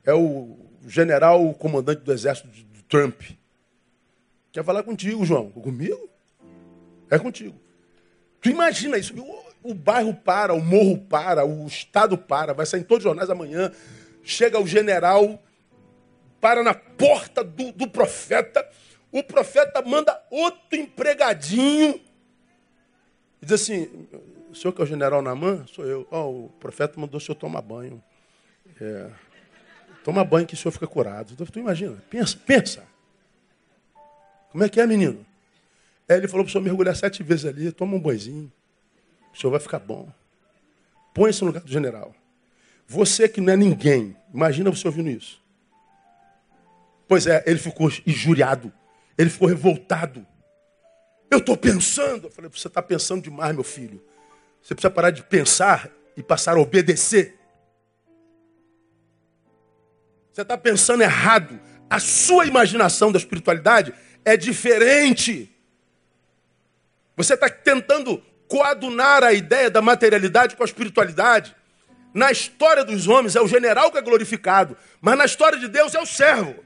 é 0.02 0.14
o 0.14 0.56
general, 0.86 1.46
o 1.46 1.54
comandante 1.54 2.02
do 2.02 2.12
exército 2.12 2.48
de 2.48 2.82
Trump. 2.84 3.20
Quer 4.50 4.64
falar 4.64 4.82
contigo, 4.82 5.24
João? 5.24 5.50
Comigo? 5.50 6.08
É 7.10 7.18
contigo. 7.18 7.54
Tu 8.40 8.48
imagina 8.48 8.98
isso, 8.98 9.14
o, 9.18 9.70
o 9.70 9.74
bairro 9.74 10.14
para, 10.14 10.52
o 10.52 10.60
morro 10.60 10.98
para, 10.98 11.44
o 11.44 11.66
estado 11.66 12.18
para, 12.18 12.52
vai 12.52 12.66
sair 12.66 12.80
em 12.80 12.84
todos 12.84 13.04
os 13.04 13.08
jornais 13.08 13.30
amanhã, 13.30 13.70
chega 14.22 14.58
o 14.58 14.66
general, 14.66 15.40
para 16.40 16.62
na 16.62 16.74
porta 16.74 17.44
do, 17.44 17.70
do 17.70 17.88
profeta, 17.88 18.68
o 19.12 19.22
profeta 19.22 19.82
manda 19.82 20.20
outro 20.30 20.76
empregadinho 20.76 22.00
e 23.42 23.46
diz 23.46 23.60
assim: 23.60 24.08
o 24.50 24.54
senhor 24.54 24.72
que 24.72 24.80
é 24.80 24.84
o 24.84 24.86
general 24.86 25.20
Namã? 25.20 25.66
Sou 25.66 25.84
eu. 25.84 26.06
Oh, 26.10 26.46
o 26.46 26.48
profeta 26.60 26.98
mandou 27.00 27.18
o 27.18 27.20
senhor 27.20 27.36
tomar 27.36 27.60
banho. 27.60 28.02
É, 28.80 29.10
toma 30.04 30.24
banho 30.24 30.46
que 30.46 30.54
o 30.54 30.56
senhor 30.56 30.72
fica 30.72 30.86
curado. 30.86 31.32
Então, 31.32 31.46
tu 31.46 31.58
imagina, 31.58 32.02
pensa, 32.08 32.38
pensa. 32.46 32.84
Como 34.50 34.62
é 34.62 34.68
que 34.68 34.80
é, 34.80 34.86
menino? 34.86 35.26
É, 36.08 36.16
ele 36.16 36.28
falou 36.28 36.44
para 36.44 36.50
o 36.50 36.52
senhor 36.52 36.64
mergulhar 36.64 36.94
sete 36.94 37.22
vezes 37.22 37.46
ali, 37.46 37.72
toma 37.72 37.96
um 37.96 38.00
banhozinho. 38.00 38.52
O 39.32 39.38
senhor 39.38 39.50
vai 39.50 39.60
ficar 39.60 39.78
bom. 39.78 40.08
Põe-se 41.14 41.40
no 41.42 41.48
lugar 41.48 41.62
do 41.62 41.70
general. 41.70 42.14
Você 42.86 43.28
que 43.28 43.40
não 43.40 43.52
é 43.52 43.56
ninguém, 43.56 44.16
imagina 44.32 44.70
você 44.70 44.86
ouvindo 44.86 45.08
isso. 45.08 45.40
Pois 47.08 47.26
é, 47.26 47.42
ele 47.46 47.58
ficou 47.58 47.90
injuriado. 48.06 48.72
Ele 49.16 49.30
ficou 49.30 49.48
revoltado. 49.48 50.26
Eu 51.30 51.38
estou 51.38 51.56
pensando. 51.56 52.26
Eu 52.26 52.30
falei, 52.30 52.50
você 52.50 52.68
está 52.68 52.82
pensando 52.82 53.22
demais, 53.22 53.54
meu 53.54 53.64
filho. 53.64 54.02
Você 54.62 54.74
precisa 54.74 54.90
parar 54.90 55.10
de 55.10 55.22
pensar 55.22 55.90
e 56.16 56.22
passar 56.22 56.56
a 56.56 56.60
obedecer. 56.60 57.38
Você 60.32 60.42
está 60.42 60.56
pensando 60.56 61.02
errado. 61.02 61.60
A 61.90 61.98
sua 61.98 62.46
imaginação 62.46 63.12
da 63.12 63.18
espiritualidade 63.18 63.92
é 64.24 64.36
diferente. 64.36 65.54
Você 67.16 67.34
está 67.34 67.50
tentando 67.50 68.22
coadunar 68.48 69.22
a 69.22 69.32
ideia 69.32 69.70
da 69.70 69.82
materialidade 69.82 70.56
com 70.56 70.62
a 70.62 70.66
espiritualidade. 70.66 71.54
Na 72.14 72.30
história 72.30 72.84
dos 72.84 73.08
homens 73.08 73.36
é 73.36 73.40
o 73.40 73.48
general 73.48 73.90
que 73.90 73.98
é 73.98 74.02
glorificado, 74.02 74.76
mas 75.00 75.16
na 75.16 75.24
história 75.24 75.58
de 75.58 75.68
Deus 75.68 75.94
é 75.94 76.00
o 76.00 76.06
servo. 76.06 76.62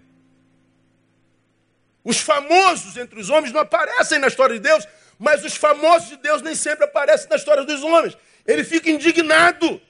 Os 2.07 2.21
famosos 2.21 2.97
entre 2.97 3.19
os 3.19 3.31
homens 3.31 3.53
não 3.53 3.63
aparecem 3.63 4.21
na 4.21 4.29
história 4.29 4.55
de 4.55 4.61
Deus, 4.61 4.87
mas 5.19 5.45
os 5.45 5.57
famosos 5.57 6.11
de 6.11 6.17
Deus 6.19 6.41
nem 6.41 6.55
sempre 6.55 6.85
aparecem 6.85 7.29
na 7.29 7.35
história 7.35 7.65
dos 7.65 7.83
homens. 7.83 8.17
Ele 8.47 8.63
fica 8.63 8.89
indignado. 8.89 9.83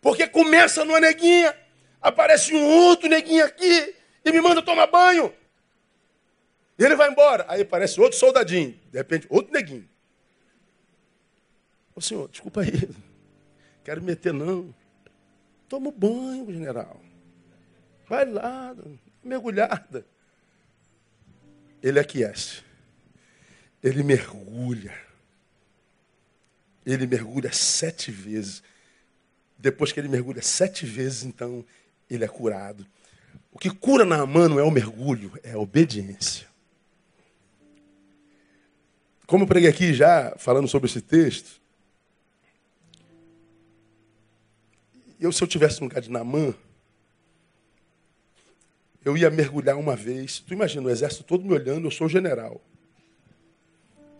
Porque 0.00 0.26
começa 0.26 0.84
numa 0.84 0.98
neguinha, 0.98 1.56
aparece 2.02 2.52
um 2.52 2.64
outro 2.64 3.08
neguinho 3.08 3.44
aqui 3.44 3.94
e 4.24 4.32
me 4.32 4.40
manda 4.40 4.60
tomar 4.60 4.88
banho. 4.88 5.32
E 6.76 6.84
ele 6.84 6.96
vai 6.96 7.08
embora. 7.08 7.46
Aí 7.46 7.62
aparece 7.62 8.00
outro 8.00 8.18
soldadinho, 8.18 8.76
de 8.90 8.98
repente, 8.98 9.28
outro 9.30 9.52
neguinho. 9.52 9.88
Ô 11.94 12.00
senhor, 12.00 12.28
desculpa 12.28 12.62
aí. 12.62 12.72
Quero 13.84 14.02
meter, 14.02 14.32
não. 14.32 14.74
Toma 15.68 15.92
banho, 15.92 16.50
general. 16.50 17.00
Vai 18.08 18.24
lá, 18.24 18.74
mergulhada. 19.22 20.04
Ele 21.82 21.98
aquece. 21.98 22.62
Ele 23.82 24.02
mergulha. 24.02 24.94
Ele 26.84 27.06
mergulha 27.06 27.52
sete 27.52 28.10
vezes. 28.10 28.62
Depois 29.58 29.92
que 29.92 30.00
ele 30.00 30.08
mergulha 30.08 30.42
sete 30.42 30.86
vezes, 30.86 31.24
então 31.24 31.64
ele 32.08 32.24
é 32.24 32.28
curado. 32.28 32.86
O 33.52 33.58
que 33.58 33.70
cura 33.70 34.04
na 34.04 34.24
mão 34.26 34.48
não 34.48 34.58
é 34.58 34.62
o 34.62 34.70
mergulho, 34.70 35.38
é 35.42 35.52
a 35.52 35.58
obediência. 35.58 36.48
Como 39.26 39.44
eu 39.44 39.48
preguei 39.48 39.68
aqui 39.68 39.94
já, 39.94 40.34
falando 40.36 40.66
sobre 40.66 40.88
esse 40.88 41.00
texto, 41.00 41.60
eu, 45.20 45.30
se 45.30 45.42
eu 45.42 45.46
tivesse 45.46 45.80
no 45.80 45.86
lugar 45.86 46.00
de 46.00 46.10
Namã, 46.10 46.54
eu 49.04 49.16
ia 49.16 49.30
mergulhar 49.30 49.76
uma 49.78 49.96
vez. 49.96 50.40
Tu 50.40 50.52
imagina, 50.52 50.86
o 50.86 50.90
exército 50.90 51.24
todo 51.24 51.44
me 51.44 51.54
olhando, 51.54 51.86
eu 51.86 51.90
sou 51.90 52.08
general. 52.08 52.60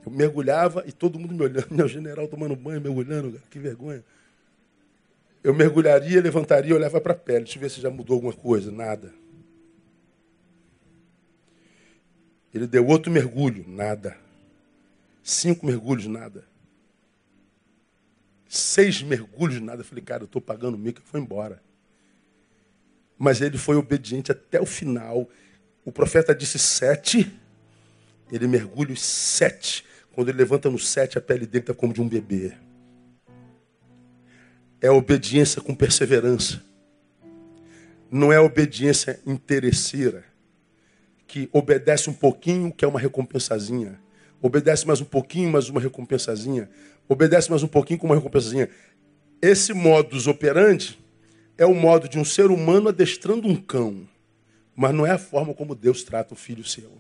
Eu 0.05 0.11
mergulhava 0.11 0.85
e 0.87 0.93
todo 0.93 1.19
mundo 1.19 1.35
me 1.35 1.43
olhando. 1.43 1.69
Meu 1.75 1.87
general 1.87 2.27
tomando 2.27 2.57
banho, 2.57 2.81
mergulhando, 2.81 3.33
cara, 3.33 3.45
que 3.51 3.59
vergonha. 3.59 4.03
Eu 5.43 5.55
mergulharia, 5.55 6.21
levantaria 6.21 6.75
olhava 6.75 7.01
para 7.01 7.13
a 7.13 7.17
pele. 7.17 7.45
Deixa 7.45 7.59
eu 7.59 7.61
ver 7.61 7.71
se 7.71 7.81
já 7.81 7.91
mudou 7.91 8.15
alguma 8.15 8.33
coisa. 8.33 8.71
Nada. 8.71 9.13
Ele 12.53 12.67
deu 12.67 12.87
outro 12.87 13.13
mergulho. 13.13 13.65
Nada. 13.69 14.17
Cinco 15.23 15.67
mergulhos, 15.67 16.07
nada. 16.07 16.45
Seis 18.49 19.03
mergulhos, 19.03 19.61
nada. 19.61 19.83
Eu 19.83 19.85
falei, 19.85 20.03
cara, 20.03 20.23
eu 20.23 20.27
estou 20.27 20.41
pagando 20.41 20.77
mico. 20.77 21.01
Foi 21.05 21.21
embora. 21.21 21.63
Mas 23.23 23.43
ele 23.43 23.59
foi 23.59 23.77
obediente 23.77 24.33
até 24.33 24.59
o 24.59 24.65
final. 24.65 25.29
O 25.85 25.93
profeta 25.93 26.35
disse 26.35 26.59
sete. 26.59 27.31
Ele 28.33 28.47
mergulha 28.47 28.95
os 28.95 29.03
sete. 29.03 29.85
Quando 30.15 30.31
ele 30.31 30.39
levanta 30.39 30.71
no 30.71 30.79
sete, 30.79 31.19
a 31.19 31.21
pele 31.21 31.45
dele 31.45 31.65
está 31.65 31.75
como 31.75 31.93
de 31.93 32.01
um 32.01 32.09
bebê. 32.09 32.55
É 34.81 34.91
obediência 34.91 35.61
com 35.61 35.75
perseverança. 35.75 36.63
Não 38.11 38.33
é 38.33 38.41
obediência 38.41 39.21
interesseira, 39.27 40.25
que 41.27 41.47
obedece 41.53 42.09
um 42.09 42.15
pouquinho, 42.15 42.73
quer 42.73 42.87
uma 42.87 42.99
recompensazinha. 42.99 44.01
Obedece 44.41 44.87
mais 44.87 45.03
um 45.03 45.05
pouquinho, 45.05 45.51
mais 45.51 45.69
uma 45.69 45.79
recompensazinha. 45.79 46.71
Obedece 47.07 47.51
mais 47.51 47.63
um 47.63 47.69
pouquinho 47.69 47.99
com 47.99 48.07
uma 48.07 48.17
recompensazinha. 48.17 48.71
Esse 49.43 49.75
modus 49.75 50.27
operandi 50.27 50.99
é 51.61 51.67
o 51.67 51.75
modo 51.75 52.09
de 52.09 52.19
um 52.19 52.25
ser 52.25 52.47
humano 52.47 52.89
adestrando 52.89 53.47
um 53.47 53.55
cão. 53.55 54.09
Mas 54.75 54.95
não 54.95 55.07
é 55.07 55.11
a 55.11 55.19
forma 55.19 55.53
como 55.53 55.75
Deus 55.75 56.03
trata 56.03 56.33
o 56.33 56.37
filho 56.37 56.65
seu. 56.65 56.91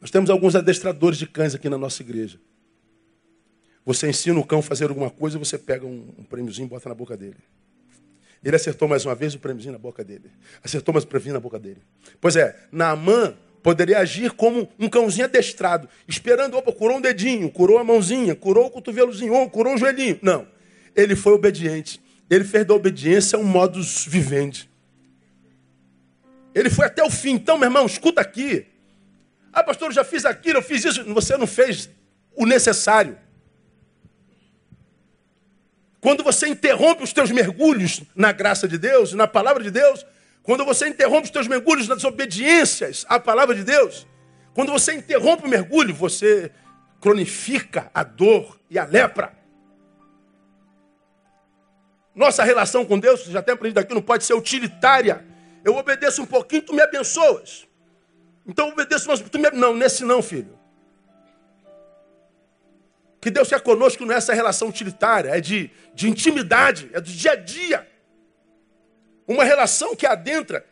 Nós 0.00 0.10
temos 0.10 0.30
alguns 0.30 0.56
adestradores 0.56 1.18
de 1.18 1.26
cães 1.26 1.54
aqui 1.54 1.68
na 1.68 1.76
nossa 1.76 2.00
igreja. 2.00 2.40
Você 3.84 4.08
ensina 4.08 4.40
o 4.40 4.44
cão 4.44 4.60
a 4.60 4.62
fazer 4.62 4.88
alguma 4.88 5.10
coisa, 5.10 5.38
você 5.38 5.58
pega 5.58 5.84
um, 5.84 6.14
um 6.16 6.24
prêmiozinho 6.24 6.64
e 6.64 6.68
bota 6.70 6.88
na 6.88 6.94
boca 6.94 7.14
dele. 7.14 7.36
Ele 8.42 8.56
acertou 8.56 8.88
mais 8.88 9.04
uma 9.04 9.14
vez 9.14 9.34
o 9.34 9.38
prêmiozinho 9.38 9.72
na 9.72 9.78
boca 9.78 10.02
dele. 10.02 10.30
Acertou 10.62 10.94
mais 10.94 11.04
o 11.04 11.06
prêmiozinho 11.06 11.34
na 11.34 11.40
boca 11.40 11.58
dele. 11.58 11.82
Pois 12.22 12.36
é, 12.36 12.56
Naamã 12.72 13.36
poderia 13.62 13.98
agir 13.98 14.30
como 14.30 14.66
um 14.78 14.88
cãozinho 14.88 15.26
adestrado, 15.26 15.90
esperando, 16.08 16.56
opa, 16.56 16.72
curou 16.72 16.96
um 16.96 17.02
dedinho, 17.02 17.50
curou 17.50 17.76
a 17.76 17.84
mãozinha, 17.84 18.34
curou 18.34 18.64
o 18.64 18.70
cotovelozinho, 18.70 19.50
curou 19.50 19.74
o 19.74 19.76
joelhinho. 19.76 20.18
Não. 20.22 20.48
Ele 20.96 21.14
foi 21.14 21.34
obediente. 21.34 22.03
Ele 22.28 22.44
fez 22.44 22.66
da 22.66 22.74
obediência 22.74 23.38
um 23.38 23.44
modus 23.44 24.06
vivendi. 24.06 24.68
Ele 26.54 26.70
foi 26.70 26.86
até 26.86 27.02
o 27.02 27.10
fim. 27.10 27.32
Então, 27.32 27.58
meu 27.58 27.66
irmão, 27.66 27.86
escuta 27.86 28.20
aqui. 28.20 28.66
Ah, 29.52 29.62
pastor, 29.62 29.88
eu 29.88 29.94
já 29.94 30.04
fiz 30.04 30.24
aquilo, 30.24 30.58
eu 30.58 30.62
fiz 30.62 30.84
isso. 30.84 31.04
Você 31.12 31.36
não 31.36 31.46
fez 31.46 31.90
o 32.34 32.46
necessário. 32.46 33.18
Quando 36.00 36.22
você 36.22 36.46
interrompe 36.48 37.02
os 37.02 37.12
teus 37.12 37.30
mergulhos 37.30 38.02
na 38.14 38.30
graça 38.30 38.68
de 38.68 38.76
Deus, 38.76 39.14
na 39.14 39.26
palavra 39.26 39.62
de 39.62 39.70
Deus, 39.70 40.04
quando 40.42 40.64
você 40.64 40.86
interrompe 40.86 41.24
os 41.24 41.30
teus 41.30 41.48
mergulhos 41.48 41.88
nas 41.88 42.04
obediências 42.04 43.06
à 43.08 43.18
palavra 43.18 43.54
de 43.54 43.64
Deus, 43.64 44.06
quando 44.52 44.70
você 44.70 44.92
interrompe 44.92 45.46
o 45.46 45.48
mergulho, 45.48 45.94
você 45.94 46.52
cronifica 47.00 47.90
a 47.94 48.02
dor 48.02 48.60
e 48.68 48.78
a 48.78 48.84
lepra. 48.84 49.32
Nossa 52.14 52.44
relação 52.44 52.84
com 52.84 52.98
Deus, 52.98 53.24
já 53.24 53.42
tem 53.42 53.54
aprendido 53.54 53.78
aqui, 53.78 53.92
não 53.92 54.02
pode 54.02 54.24
ser 54.24 54.34
utilitária. 54.34 55.24
Eu 55.64 55.76
obedeço 55.76 56.22
um 56.22 56.26
pouquinho, 56.26 56.62
tu 56.62 56.72
me 56.72 56.82
abençoas. 56.82 57.66
Então 58.46 58.68
obedeço, 58.68 59.08
mas 59.08 59.20
tu 59.20 59.38
me... 59.38 59.50
Não, 59.50 59.74
nesse 59.74 60.04
não, 60.04 60.22
filho. 60.22 60.58
Que 63.20 63.30
Deus 63.30 63.48
quer 63.48 63.60
conosco 63.60 64.04
não 64.04 64.14
é 64.14 64.18
essa 64.18 64.34
relação 64.34 64.68
utilitária, 64.68 65.30
é 65.30 65.40
de, 65.40 65.70
de 65.94 66.08
intimidade, 66.08 66.90
é 66.92 67.00
do 67.00 67.10
dia 67.10 67.32
a 67.32 67.36
dia. 67.36 67.88
Uma 69.26 69.44
relação 69.44 69.96
que 69.96 70.06
adentra 70.06 70.64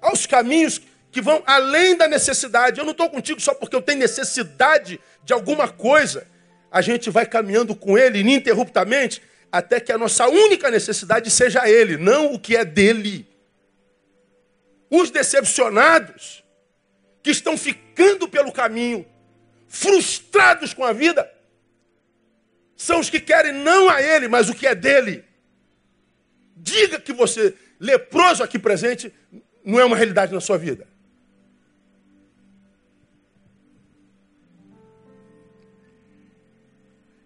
aos 0.00 0.26
caminhos 0.26 0.80
que 1.12 1.20
vão 1.20 1.42
além 1.46 1.94
da 1.94 2.08
necessidade. 2.08 2.80
Eu 2.80 2.84
não 2.84 2.92
estou 2.92 3.08
contigo 3.10 3.38
só 3.38 3.52
porque 3.54 3.76
eu 3.76 3.82
tenho 3.82 3.98
necessidade 3.98 4.98
de 5.22 5.32
alguma 5.34 5.68
coisa. 5.68 6.26
A 6.70 6.80
gente 6.80 7.10
vai 7.10 7.26
caminhando 7.26 7.76
com 7.76 7.98
Ele 7.98 8.20
ininterruptamente 8.20 9.22
até 9.52 9.78
que 9.78 9.92
a 9.92 9.98
nossa 9.98 10.26
única 10.26 10.70
necessidade 10.70 11.30
seja 11.30 11.68
Ele, 11.68 11.98
não 11.98 12.32
o 12.32 12.40
que 12.40 12.56
é 12.56 12.64
dele. 12.64 13.28
Os 14.88 15.10
decepcionados 15.10 16.42
que 17.22 17.30
estão 17.30 17.58
ficando 17.58 18.26
pelo 18.26 18.50
caminho, 18.50 19.06
frustrados 19.68 20.72
com 20.72 20.82
a 20.82 20.94
vida, 20.94 21.30
são 22.74 22.98
os 22.98 23.10
que 23.10 23.20
querem 23.20 23.52
não 23.52 23.90
a 23.90 24.00
Ele, 24.00 24.26
mas 24.26 24.48
o 24.48 24.54
que 24.54 24.66
é 24.66 24.74
dele. 24.74 25.22
Diga 26.56 26.98
que 26.98 27.12
você, 27.12 27.54
leproso 27.78 28.42
aqui 28.42 28.58
presente, 28.58 29.12
não 29.62 29.78
é 29.78 29.84
uma 29.84 29.96
realidade 29.96 30.32
na 30.32 30.40
sua 30.40 30.56
vida. 30.56 30.88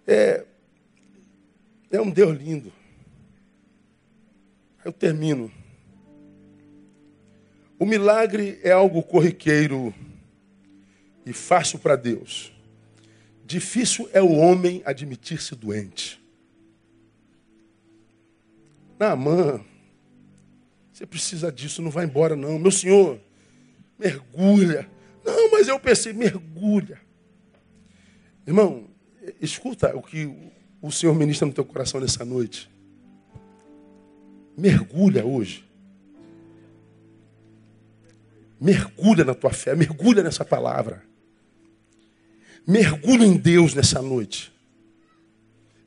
É, 0.06 0.44
é 1.90 2.00
um 2.00 2.10
Deus 2.10 2.36
lindo. 2.36 2.72
Eu 4.84 4.92
termino. 4.92 5.50
O 7.78 7.84
milagre 7.84 8.58
é 8.62 8.72
algo 8.72 9.02
corriqueiro 9.02 9.94
e 11.24 11.32
fácil 11.32 11.78
para 11.78 11.96
Deus. 11.96 12.52
Difícil 13.44 14.08
é 14.12 14.22
o 14.22 14.32
homem 14.32 14.82
admitir-se 14.84 15.54
doente. 15.54 16.20
Naamã, 18.98 19.62
você 20.92 21.04
precisa 21.04 21.52
disso, 21.52 21.82
não 21.82 21.90
vai 21.90 22.06
embora 22.06 22.34
não. 22.34 22.58
Meu 22.58 22.70
senhor, 22.70 23.20
mergulha. 23.98 24.88
Não, 25.24 25.50
mas 25.50 25.68
eu 25.68 25.78
pensei, 25.78 26.12
mergulha. 26.12 27.00
Irmão, 28.46 28.88
escuta 29.40 29.94
o 29.94 30.02
que 30.02 30.52
o 30.86 30.92
Senhor 30.92 31.14
ministra 31.14 31.46
no 31.46 31.52
teu 31.52 31.64
coração 31.64 32.00
nessa 32.00 32.24
noite. 32.24 32.70
Mergulha 34.56 35.26
hoje. 35.26 35.64
Mergulha 38.60 39.24
na 39.24 39.34
tua 39.34 39.50
fé, 39.50 39.74
mergulha 39.74 40.22
nessa 40.22 40.44
palavra. 40.44 41.02
Mergulha 42.64 43.24
em 43.24 43.36
Deus 43.36 43.74
nessa 43.74 44.00
noite. 44.00 44.52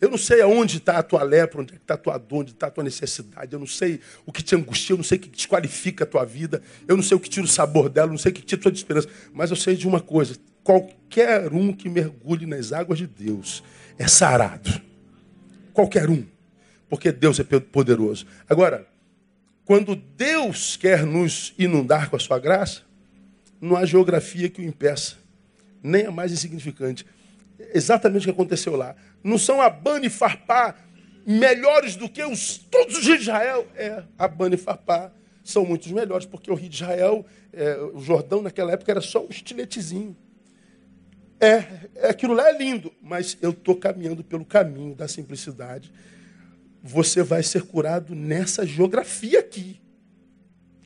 Eu 0.01 0.09
não 0.09 0.17
sei 0.17 0.41
aonde 0.41 0.77
está 0.77 0.97
a 0.97 1.03
tua 1.03 1.23
lepra, 1.23 1.61
onde 1.61 1.75
está 1.75 1.93
a 1.93 1.97
tua 1.97 2.17
dor, 2.17 2.39
onde 2.41 2.51
está 2.51 2.67
a 2.67 2.71
tua 2.71 2.83
necessidade. 2.83 3.53
Eu 3.53 3.59
não 3.59 3.67
sei 3.67 4.01
o 4.25 4.33
que 4.33 4.43
te 4.43 4.55
angustia, 4.55 4.93
eu 4.93 4.97
não 4.97 5.03
sei 5.03 5.17
o 5.17 5.21
que 5.21 5.29
desqualifica 5.29 6.03
a 6.03 6.07
tua 6.07 6.25
vida. 6.25 6.61
Eu 6.87 6.97
não 6.97 7.03
sei 7.03 7.15
o 7.15 7.19
que 7.19 7.29
tira 7.29 7.45
o 7.45 7.49
sabor 7.49 7.89
dela, 7.89 8.07
eu 8.07 8.11
não 8.11 8.17
sei 8.17 8.31
o 8.31 8.35
que 8.35 8.41
tira 8.41 8.59
a 8.59 8.63
tua 8.63 8.71
esperança. 8.71 9.07
Mas 9.33 9.49
eu 9.49 9.55
sei 9.55 9.75
de 9.75 9.87
uma 9.87 9.99
coisa: 10.01 10.35
qualquer 10.61 11.53
um 11.53 11.73
que 11.73 11.89
mergulhe 11.89 12.45
nas 12.45 12.73
águas 12.73 12.97
de 12.99 13.07
Deus 13.07 13.63
é 13.97 14.07
sarado. 14.07 14.88
Qualquer 15.73 16.09
um. 16.09 16.25
Porque 16.89 17.11
Deus 17.11 17.39
é 17.39 17.43
poderoso. 17.43 18.25
Agora, 18.49 18.87
quando 19.65 19.95
Deus 19.95 20.75
quer 20.75 21.05
nos 21.05 21.53
inundar 21.57 22.09
com 22.09 22.15
a 22.15 22.19
sua 22.19 22.39
graça, 22.39 22.81
não 23.61 23.75
há 23.75 23.85
geografia 23.85 24.49
que 24.49 24.61
o 24.61 24.65
impeça, 24.65 25.17
nem 25.83 26.07
a 26.07 26.11
mais 26.11 26.31
insignificante. 26.31 27.05
Exatamente 27.73 28.23
o 28.23 28.25
que 28.25 28.31
aconteceu 28.31 28.75
lá. 28.75 28.95
Não 29.23 29.37
são 29.37 29.61
Abana 29.61 30.05
e 30.05 30.09
Farpá 30.09 30.75
melhores 31.25 31.95
do 31.95 32.09
que 32.09 32.23
os, 32.23 32.57
todos 32.57 32.97
os 32.97 33.03
de 33.03 33.11
Israel? 33.11 33.67
É, 33.75 34.03
Abana 34.17 34.55
e 34.55 34.57
Farpá 34.57 35.11
são 35.43 35.65
muitos 35.65 35.91
melhores, 35.91 36.25
porque 36.25 36.49
o 36.49 36.55
rio 36.55 36.69
de 36.69 36.75
Israel, 36.75 37.25
é, 37.53 37.77
o 37.93 37.99
Jordão 37.99 38.41
naquela 38.41 38.71
época 38.71 38.91
era 38.91 39.01
só 39.01 39.23
um 39.23 39.29
estiletezinho. 39.29 40.15
É, 41.39 41.63
é, 41.95 42.09
aquilo 42.09 42.33
lá 42.33 42.49
é 42.49 42.57
lindo, 42.57 42.91
mas 43.01 43.37
eu 43.41 43.51
estou 43.51 43.75
caminhando 43.75 44.23
pelo 44.23 44.45
caminho 44.45 44.93
da 44.95 45.07
simplicidade 45.07 45.91
você 46.81 47.23
vai 47.23 47.43
ser 47.43 47.63
curado 47.63 48.15
nessa 48.15 48.65
geografia 48.65 49.39
aqui. 49.39 49.79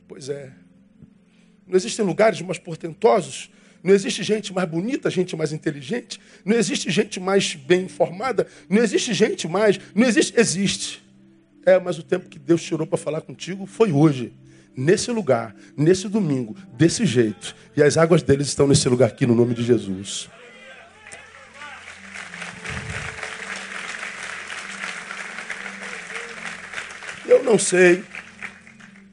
Pois 0.08 0.28
é. 0.28 0.52
Não 1.66 1.76
existem 1.76 2.04
lugares 2.04 2.40
mais 2.42 2.58
portentosos, 2.58 3.50
não 3.82 3.94
existe 3.94 4.22
gente 4.22 4.52
mais 4.52 4.68
bonita, 4.68 5.10
gente 5.10 5.34
mais 5.36 5.52
inteligente, 5.52 6.20
não 6.44 6.56
existe 6.56 6.90
gente 6.90 7.18
mais 7.18 7.54
bem 7.54 7.84
informada, 7.84 8.46
não 8.68 8.82
existe 8.82 9.14
gente 9.14 9.48
mais, 9.48 9.78
não 9.94 10.06
existe, 10.06 10.38
existe. 10.38 11.02
É, 11.64 11.78
mas 11.78 11.98
o 11.98 12.02
tempo 12.02 12.28
que 12.28 12.38
Deus 12.38 12.62
tirou 12.62 12.86
para 12.86 12.98
falar 12.98 13.22
contigo 13.22 13.64
foi 13.64 13.92
hoje, 13.92 14.32
nesse 14.76 15.10
lugar, 15.10 15.56
nesse 15.76 16.08
domingo, 16.08 16.54
desse 16.76 17.06
jeito. 17.06 17.56
E 17.74 17.82
as 17.82 17.96
águas 17.96 18.22
deles 18.22 18.48
estão 18.48 18.66
nesse 18.66 18.88
lugar 18.88 19.08
aqui 19.08 19.26
no 19.26 19.34
nome 19.34 19.54
de 19.54 19.62
Jesus. 19.62 20.28
Não 27.44 27.58
sei 27.58 28.04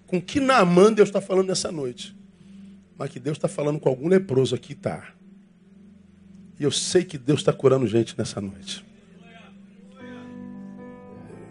com 0.07 0.21
que 0.21 0.39
Naamã 0.39 0.91
Deus 0.91 1.09
está 1.09 1.21
falando 1.21 1.47
nessa 1.47 1.71
noite. 1.71 2.15
Mas 2.97 3.09
que 3.09 3.19
Deus 3.19 3.37
está 3.37 3.47
falando 3.47 3.79
com 3.79 3.89
algum 3.89 4.07
leproso 4.07 4.53
aqui, 4.55 4.75
tá. 4.75 5.13
E 6.59 6.63
eu 6.63 6.71
sei 6.71 7.03
que 7.03 7.17
Deus 7.17 7.39
está 7.39 7.53
curando 7.53 7.87
gente 7.87 8.13
nessa 8.17 8.41
noite. 8.41 8.85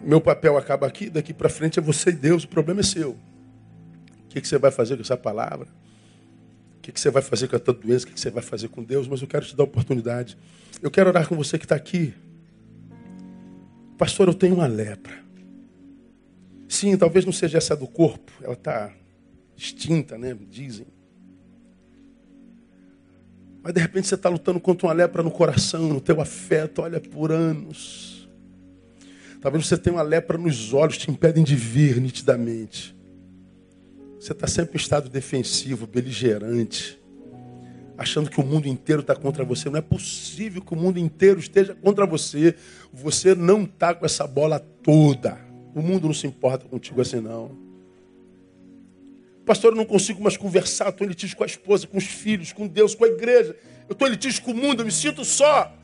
Meu 0.03 0.21
papel 0.21 0.57
acaba 0.57 0.87
aqui, 0.87 1.09
daqui 1.09 1.33
para 1.33 1.49
frente 1.49 1.79
é 1.79 1.81
você 1.81 2.09
e 2.09 2.13
Deus, 2.13 2.43
o 2.43 2.47
problema 2.47 2.79
é 2.79 2.83
seu. 2.83 3.11
O 3.11 4.27
que, 4.29 4.39
que 4.39 4.47
você 4.47 4.57
vai 4.57 4.71
fazer 4.71 4.95
com 4.95 5.01
essa 5.01 5.17
palavra? 5.17 5.67
O 6.77 6.81
que, 6.81 6.91
que 6.91 6.99
você 6.99 7.11
vai 7.11 7.21
fazer 7.21 7.47
com 7.47 7.55
a 7.55 7.59
tua 7.59 7.73
doença? 7.73 8.05
O 8.05 8.07
que, 8.07 8.13
que 8.13 8.19
você 8.19 8.31
vai 8.31 8.41
fazer 8.41 8.67
com 8.69 8.83
Deus? 8.83 9.07
Mas 9.07 9.21
eu 9.21 9.27
quero 9.27 9.45
te 9.45 9.55
dar 9.55 9.63
a 9.63 9.65
oportunidade. 9.65 10.37
Eu 10.81 10.89
quero 10.89 11.09
orar 11.09 11.27
com 11.27 11.35
você 11.35 11.57
que 11.57 11.65
está 11.65 11.75
aqui. 11.75 12.13
Pastor, 13.97 14.27
eu 14.27 14.33
tenho 14.33 14.55
uma 14.55 14.67
lepra. 14.67 15.30
Sim, 16.71 16.95
talvez 16.95 17.25
não 17.25 17.33
seja 17.33 17.57
essa 17.57 17.75
do 17.75 17.85
corpo, 17.85 18.31
ela 18.41 18.53
está 18.53 18.93
extinta, 19.57 20.17
né? 20.17 20.33
Dizem. 20.49 20.87
Mas 23.61 23.73
de 23.73 23.81
repente 23.81 24.07
você 24.07 24.15
está 24.15 24.29
lutando 24.29 24.57
contra 24.57 24.87
uma 24.87 24.93
lepra 24.93 25.21
no 25.21 25.29
coração, 25.29 25.89
no 25.89 25.99
teu 25.99 26.21
afeto, 26.21 26.81
olha, 26.81 27.01
por 27.01 27.29
anos. 27.29 28.25
Talvez 29.41 29.67
você 29.67 29.77
tenha 29.77 29.97
uma 29.97 30.01
lepra 30.01 30.37
nos 30.37 30.71
olhos, 30.71 30.97
te 30.97 31.11
impedem 31.11 31.43
de 31.43 31.57
ver 31.57 31.99
nitidamente. 31.99 32.95
Você 34.17 34.31
está 34.31 34.47
sempre 34.47 34.75
em 34.75 34.81
estado 34.81 35.09
defensivo, 35.09 35.85
beligerante, 35.85 36.97
achando 37.97 38.29
que 38.29 38.39
o 38.39 38.45
mundo 38.45 38.69
inteiro 38.69 39.01
está 39.01 39.13
contra 39.13 39.43
você. 39.43 39.69
Não 39.69 39.77
é 39.77 39.81
possível 39.81 40.61
que 40.61 40.73
o 40.73 40.77
mundo 40.77 40.97
inteiro 40.97 41.37
esteja 41.37 41.75
contra 41.75 42.05
você. 42.05 42.55
Você 42.93 43.35
não 43.35 43.63
está 43.63 43.93
com 43.93 44.05
essa 44.05 44.25
bola 44.25 44.57
toda. 44.57 45.50
O 45.73 45.81
mundo 45.81 46.07
não 46.07 46.13
se 46.13 46.27
importa 46.27 46.67
contigo 46.67 47.01
assim, 47.01 47.19
não. 47.19 47.51
Pastor, 49.45 49.71
eu 49.71 49.77
não 49.77 49.85
consigo 49.85 50.21
mais 50.21 50.37
conversar. 50.37 50.89
Estou 50.89 51.05
em 51.05 51.09
litígio 51.09 51.35
com 51.35 51.43
a 51.43 51.47
esposa, 51.47 51.87
com 51.87 51.97
os 51.97 52.05
filhos, 52.05 52.53
com 52.53 52.67
Deus, 52.67 52.93
com 52.93 53.05
a 53.05 53.07
igreja. 53.07 53.55
Eu 53.87 53.93
estou 53.93 54.07
em 54.07 54.11
litígio 54.11 54.41
com 54.43 54.51
o 54.51 54.55
mundo, 54.55 54.81
eu 54.81 54.85
me 54.85 54.91
sinto 54.91 55.25
só. 55.25 55.75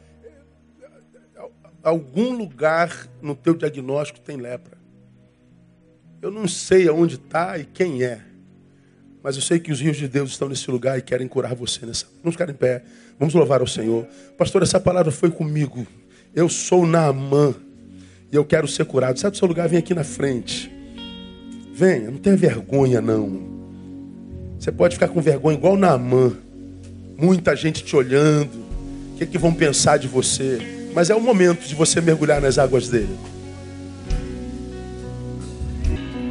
Algum 1.82 2.34
lugar 2.34 3.10
no 3.22 3.36
teu 3.36 3.54
diagnóstico 3.54 4.20
tem 4.20 4.38
lepra. 4.38 4.78
Eu 6.22 6.32
não 6.32 6.48
sei 6.48 6.88
aonde 6.88 7.16
está 7.16 7.58
e 7.58 7.66
quem 7.66 8.04
é. 8.04 8.22
Mas 9.24 9.36
eu 9.36 9.42
sei 9.42 9.60
que 9.60 9.72
os 9.72 9.80
rios 9.80 9.98
de 9.98 10.08
Deus 10.08 10.32
estão 10.32 10.48
nesse 10.48 10.70
lugar 10.72 10.98
e 10.98 11.02
querem 11.02 11.28
curar 11.28 11.54
você 11.54 11.86
nessa. 11.86 12.06
Vamos 12.24 12.36
ficar 12.36 12.50
em 12.50 12.54
pé. 12.54 12.84
Vamos 13.20 13.34
louvar 13.34 13.62
ao 13.62 13.68
Senhor. 13.68 14.06
Pastor, 14.38 14.64
essa 14.64 14.80
palavra 14.80 15.12
foi 15.12 15.32
comigo. 15.32 15.86
Eu 16.34 16.48
sou 16.48 16.86
Naamã. 16.86 17.56
E 18.32 18.36
eu 18.36 18.43
quero 18.43 18.67
ser 18.67 18.86
curado. 18.86 19.19
Sai 19.19 19.32
do 19.32 19.38
seu 19.38 19.47
lugar, 19.47 19.67
vem 19.69 19.80
aqui 19.80 19.93
na 19.93 20.03
frente. 20.03 20.71
Venha, 21.73 22.11
não 22.11 22.17
tenha 22.17 22.36
vergonha, 22.36 22.99
não. 22.99 23.39
Você 24.59 24.71
pode 24.71 24.95
ficar 24.95 25.07
com 25.07 25.21
vergonha 25.21 25.57
igual 25.57 25.78
Naamã. 25.78 26.34
Muita 27.17 27.55
gente 27.55 27.84
te 27.84 27.95
olhando. 27.95 28.49
O 29.13 29.17
que, 29.17 29.23
é 29.23 29.28
que 29.28 29.38
vão 29.38 29.53
pensar 29.53 29.97
de 29.97 30.07
você? 30.07 30.59
Mas 30.93 31.09
é 31.09 31.15
o 31.15 31.21
momento 31.21 31.67
de 31.67 31.75
você 31.75 32.01
mergulhar 32.01 32.41
nas 32.41 32.57
águas 32.57 32.89
dele. 32.89 33.15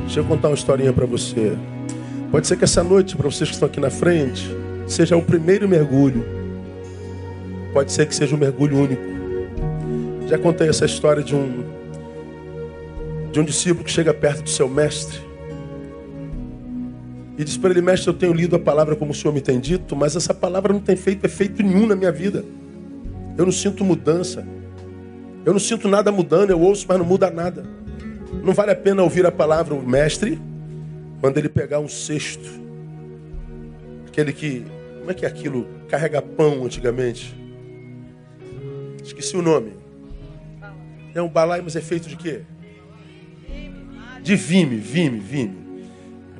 Deixa 0.03 0.21
eu 0.21 0.25
contar 0.25 0.49
uma 0.49 0.55
historinha 0.55 0.93
para 0.93 1.07
você. 1.07 1.57
Pode 2.31 2.47
ser 2.47 2.57
que 2.57 2.65
essa 2.65 2.83
noite, 2.83 3.17
para 3.17 3.29
vocês 3.29 3.49
que 3.49 3.55
estão 3.55 3.69
aqui 3.69 3.81
na 3.81 3.91
frente, 3.91 4.51
seja 4.87 5.17
o 5.17 5.23
primeiro 5.23 5.69
mergulho. 5.69 6.25
Pode 7.73 7.93
ser 7.93 8.07
que 8.07 8.15
seja 8.15 8.35
um 8.35 8.39
mergulho 8.39 8.79
único. 8.79 9.03
Já 10.29 10.39
contei 10.39 10.69
essa 10.69 10.85
história 10.85 11.23
de 11.23 11.35
um 11.35 11.76
de 13.37 13.41
um 13.41 13.45
discípulo 13.45 13.85
que 13.85 13.91
chega 13.91 14.15
perto 14.15 14.45
do 14.45 14.49
seu 14.49 14.67
mestre 14.67 15.21
e 17.37 17.45
diz 17.45 17.59
para 17.59 17.69
ele, 17.69 17.83
mestre, 17.83 18.09
eu 18.09 18.15
tenho 18.15 18.33
lido 18.33 18.57
a 18.57 18.59
palavra 18.59 18.97
como 18.97 19.11
o 19.11 19.15
senhor 19.15 19.35
me 19.35 19.43
tem 19.43 19.61
dito, 19.61 19.95
mas 19.95 20.17
essa 20.17 20.33
palavra 20.33 20.73
não 20.73 20.81
tem 20.81 20.97
feito 20.97 21.27
efeito 21.27 21.63
nenhum 21.63 21.87
na 21.87 21.95
minha 21.95 22.11
vida. 22.11 22.43
Eu 23.37 23.45
não 23.45 23.53
sinto 23.53 23.85
mudança. 23.85 24.43
Eu 25.45 25.53
não 25.53 25.61
sinto 25.61 25.87
nada 25.87 26.11
mudando, 26.11 26.49
eu 26.49 26.59
ouço, 26.59 26.87
mas 26.89 26.97
não 26.97 27.05
muda 27.05 27.31
nada. 27.31 27.67
Não 28.43 28.55
vale 28.55 28.71
a 28.71 28.75
pena 28.75 29.03
ouvir 29.03 29.27
a 29.27 29.31
palavra, 29.31 29.75
o 29.75 29.87
mestre, 29.87 30.41
quando 31.21 31.37
ele 31.37 31.51
pegar 31.51 31.79
um 31.79 31.89
cesto. 31.91 32.49
Aquele 34.09 34.33
que, 34.33 34.65
como 35.01 35.11
é 35.11 35.15
que 35.15 35.27
é 35.27 35.29
aquilo? 35.29 35.67
Carrega 35.91 36.23
pão 36.23 36.65
antigamente. 36.65 37.37
Esqueci 39.05 39.37
o 39.37 39.43
nome. 39.43 39.75
É 41.15 41.21
um 41.21 41.29
balai, 41.29 41.61
mas 41.61 41.77
é 41.77 41.83
feito 41.83 42.09
de 42.09 42.17
quê? 42.17 42.41
De 44.27 44.35
vime, 44.35 44.77
vime, 44.79 45.21
vime. 45.21 45.57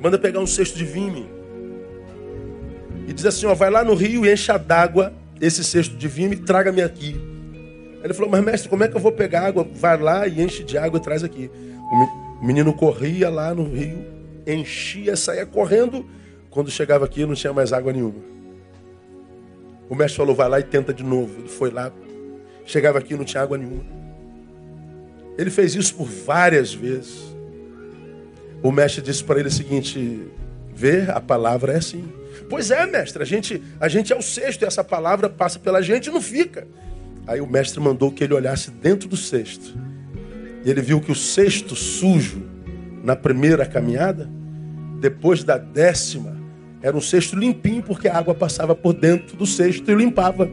Manda 0.01 0.19
pegar 0.19 0.41
um 0.41 0.45
cesto 0.45 0.77
de 0.77 0.83
vime. 0.83 1.25
E 3.07 3.13
diz 3.13 3.25
assim: 3.25 3.45
ó, 3.45 3.53
vai 3.53 3.69
lá 3.69 3.81
no 3.81 3.93
rio 3.93 4.25
e 4.25 4.33
encha 4.33 4.57
d'água 4.57 5.13
esse 5.39 5.63
cesto 5.63 5.95
de 5.95 6.05
vime 6.05 6.35
e 6.35 6.39
traga-me 6.39 6.81
aqui. 6.81 7.15
Ele 8.03 8.13
falou: 8.13 8.29
Mas 8.29 8.43
mestre, 8.43 8.67
como 8.67 8.83
é 8.83 8.89
que 8.89 8.97
eu 8.97 8.99
vou 8.99 9.13
pegar 9.13 9.43
água? 9.43 9.65
Vai 9.73 9.97
lá 9.97 10.27
e 10.27 10.41
enche 10.41 10.65
de 10.65 10.77
água 10.77 10.99
e 10.99 11.01
traz 11.01 11.23
aqui. 11.23 11.49
O 12.41 12.45
menino 12.45 12.73
corria 12.73 13.29
lá 13.29 13.55
no 13.55 13.63
rio, 13.63 14.03
enchia, 14.45 15.15
saía 15.15 15.45
correndo. 15.45 16.05
Quando 16.49 16.69
chegava 16.69 17.05
aqui, 17.05 17.25
não 17.25 17.35
tinha 17.35 17.53
mais 17.53 17.71
água 17.71 17.93
nenhuma. 17.93 18.19
O 19.89 19.95
mestre 19.95 20.17
falou: 20.17 20.35
Vai 20.35 20.49
lá 20.49 20.59
e 20.59 20.63
tenta 20.63 20.93
de 20.93 21.05
novo. 21.05 21.39
Ele 21.39 21.47
foi 21.47 21.71
lá, 21.71 21.89
chegava 22.65 22.99
aqui, 22.99 23.15
não 23.15 23.23
tinha 23.23 23.43
água 23.43 23.57
nenhuma. 23.57 23.85
Ele 25.37 25.49
fez 25.49 25.73
isso 25.73 25.95
por 25.95 26.05
várias 26.05 26.73
vezes. 26.73 27.36
O 28.61 28.71
mestre 28.71 29.01
disse 29.01 29.23
para 29.23 29.39
ele 29.39 29.49
o 29.49 29.51
seguinte: 29.51 30.27
Vê, 30.73 31.09
a 31.09 31.19
palavra 31.19 31.73
é 31.73 31.77
assim. 31.77 32.07
Pois 32.49 32.71
é, 32.71 32.85
mestre, 32.85 33.21
a 33.21 33.25
gente, 33.25 33.61
a 33.79 33.87
gente 33.87 34.13
é 34.13 34.15
o 34.15 34.21
cesto 34.21 34.63
e 34.63 34.67
essa 34.67 34.83
palavra 34.83 35.29
passa 35.29 35.59
pela 35.59 35.81
gente 35.81 36.07
e 36.07 36.11
não 36.11 36.21
fica. 36.21 36.67
Aí 37.25 37.41
o 37.41 37.47
mestre 37.47 37.79
mandou 37.79 38.11
que 38.11 38.23
ele 38.23 38.33
olhasse 38.33 38.71
dentro 38.71 39.09
do 39.09 39.17
cesto. 39.17 39.75
E 40.63 40.69
ele 40.69 40.81
viu 40.81 41.01
que 41.01 41.11
o 41.11 41.15
cesto 41.15 41.75
sujo, 41.75 42.43
na 43.03 43.15
primeira 43.15 43.65
caminhada, 43.65 44.29
depois 44.99 45.43
da 45.43 45.57
décima, 45.57 46.37
era 46.81 46.95
um 46.95 47.01
cesto 47.01 47.35
limpinho, 47.35 47.83
porque 47.83 48.07
a 48.07 48.17
água 48.17 48.33
passava 48.33 48.75
por 48.75 48.93
dentro 48.93 49.35
do 49.35 49.45
cesto 49.45 49.91
e 49.91 49.95
limpava. 49.95 50.49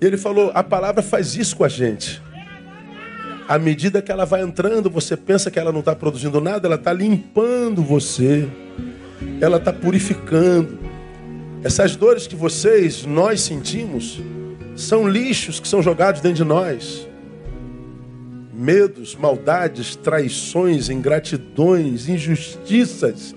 E 0.00 0.04
ele 0.04 0.16
falou: 0.16 0.50
a 0.52 0.62
palavra 0.62 1.02
faz 1.02 1.36
isso 1.36 1.56
com 1.56 1.64
a 1.64 1.68
gente. 1.68 2.20
À 3.46 3.58
medida 3.58 4.00
que 4.00 4.10
ela 4.10 4.24
vai 4.24 4.42
entrando, 4.42 4.88
você 4.88 5.16
pensa 5.16 5.50
que 5.50 5.58
ela 5.58 5.70
não 5.70 5.80
está 5.80 5.94
produzindo 5.94 6.40
nada, 6.40 6.66
ela 6.66 6.76
está 6.76 6.92
limpando 6.92 7.82
você, 7.82 8.48
ela 9.40 9.58
está 9.58 9.72
purificando. 9.72 10.78
Essas 11.62 11.94
dores 11.94 12.26
que 12.26 12.34
vocês, 12.34 13.04
nós 13.04 13.42
sentimos, 13.42 14.20
são 14.74 15.06
lixos 15.06 15.60
que 15.60 15.68
são 15.68 15.82
jogados 15.82 16.20
dentro 16.22 16.38
de 16.38 16.44
nós. 16.44 17.06
Medos, 18.52 19.14
maldades, 19.14 19.94
traições, 19.94 20.88
ingratidões, 20.88 22.08
injustiças 22.08 23.34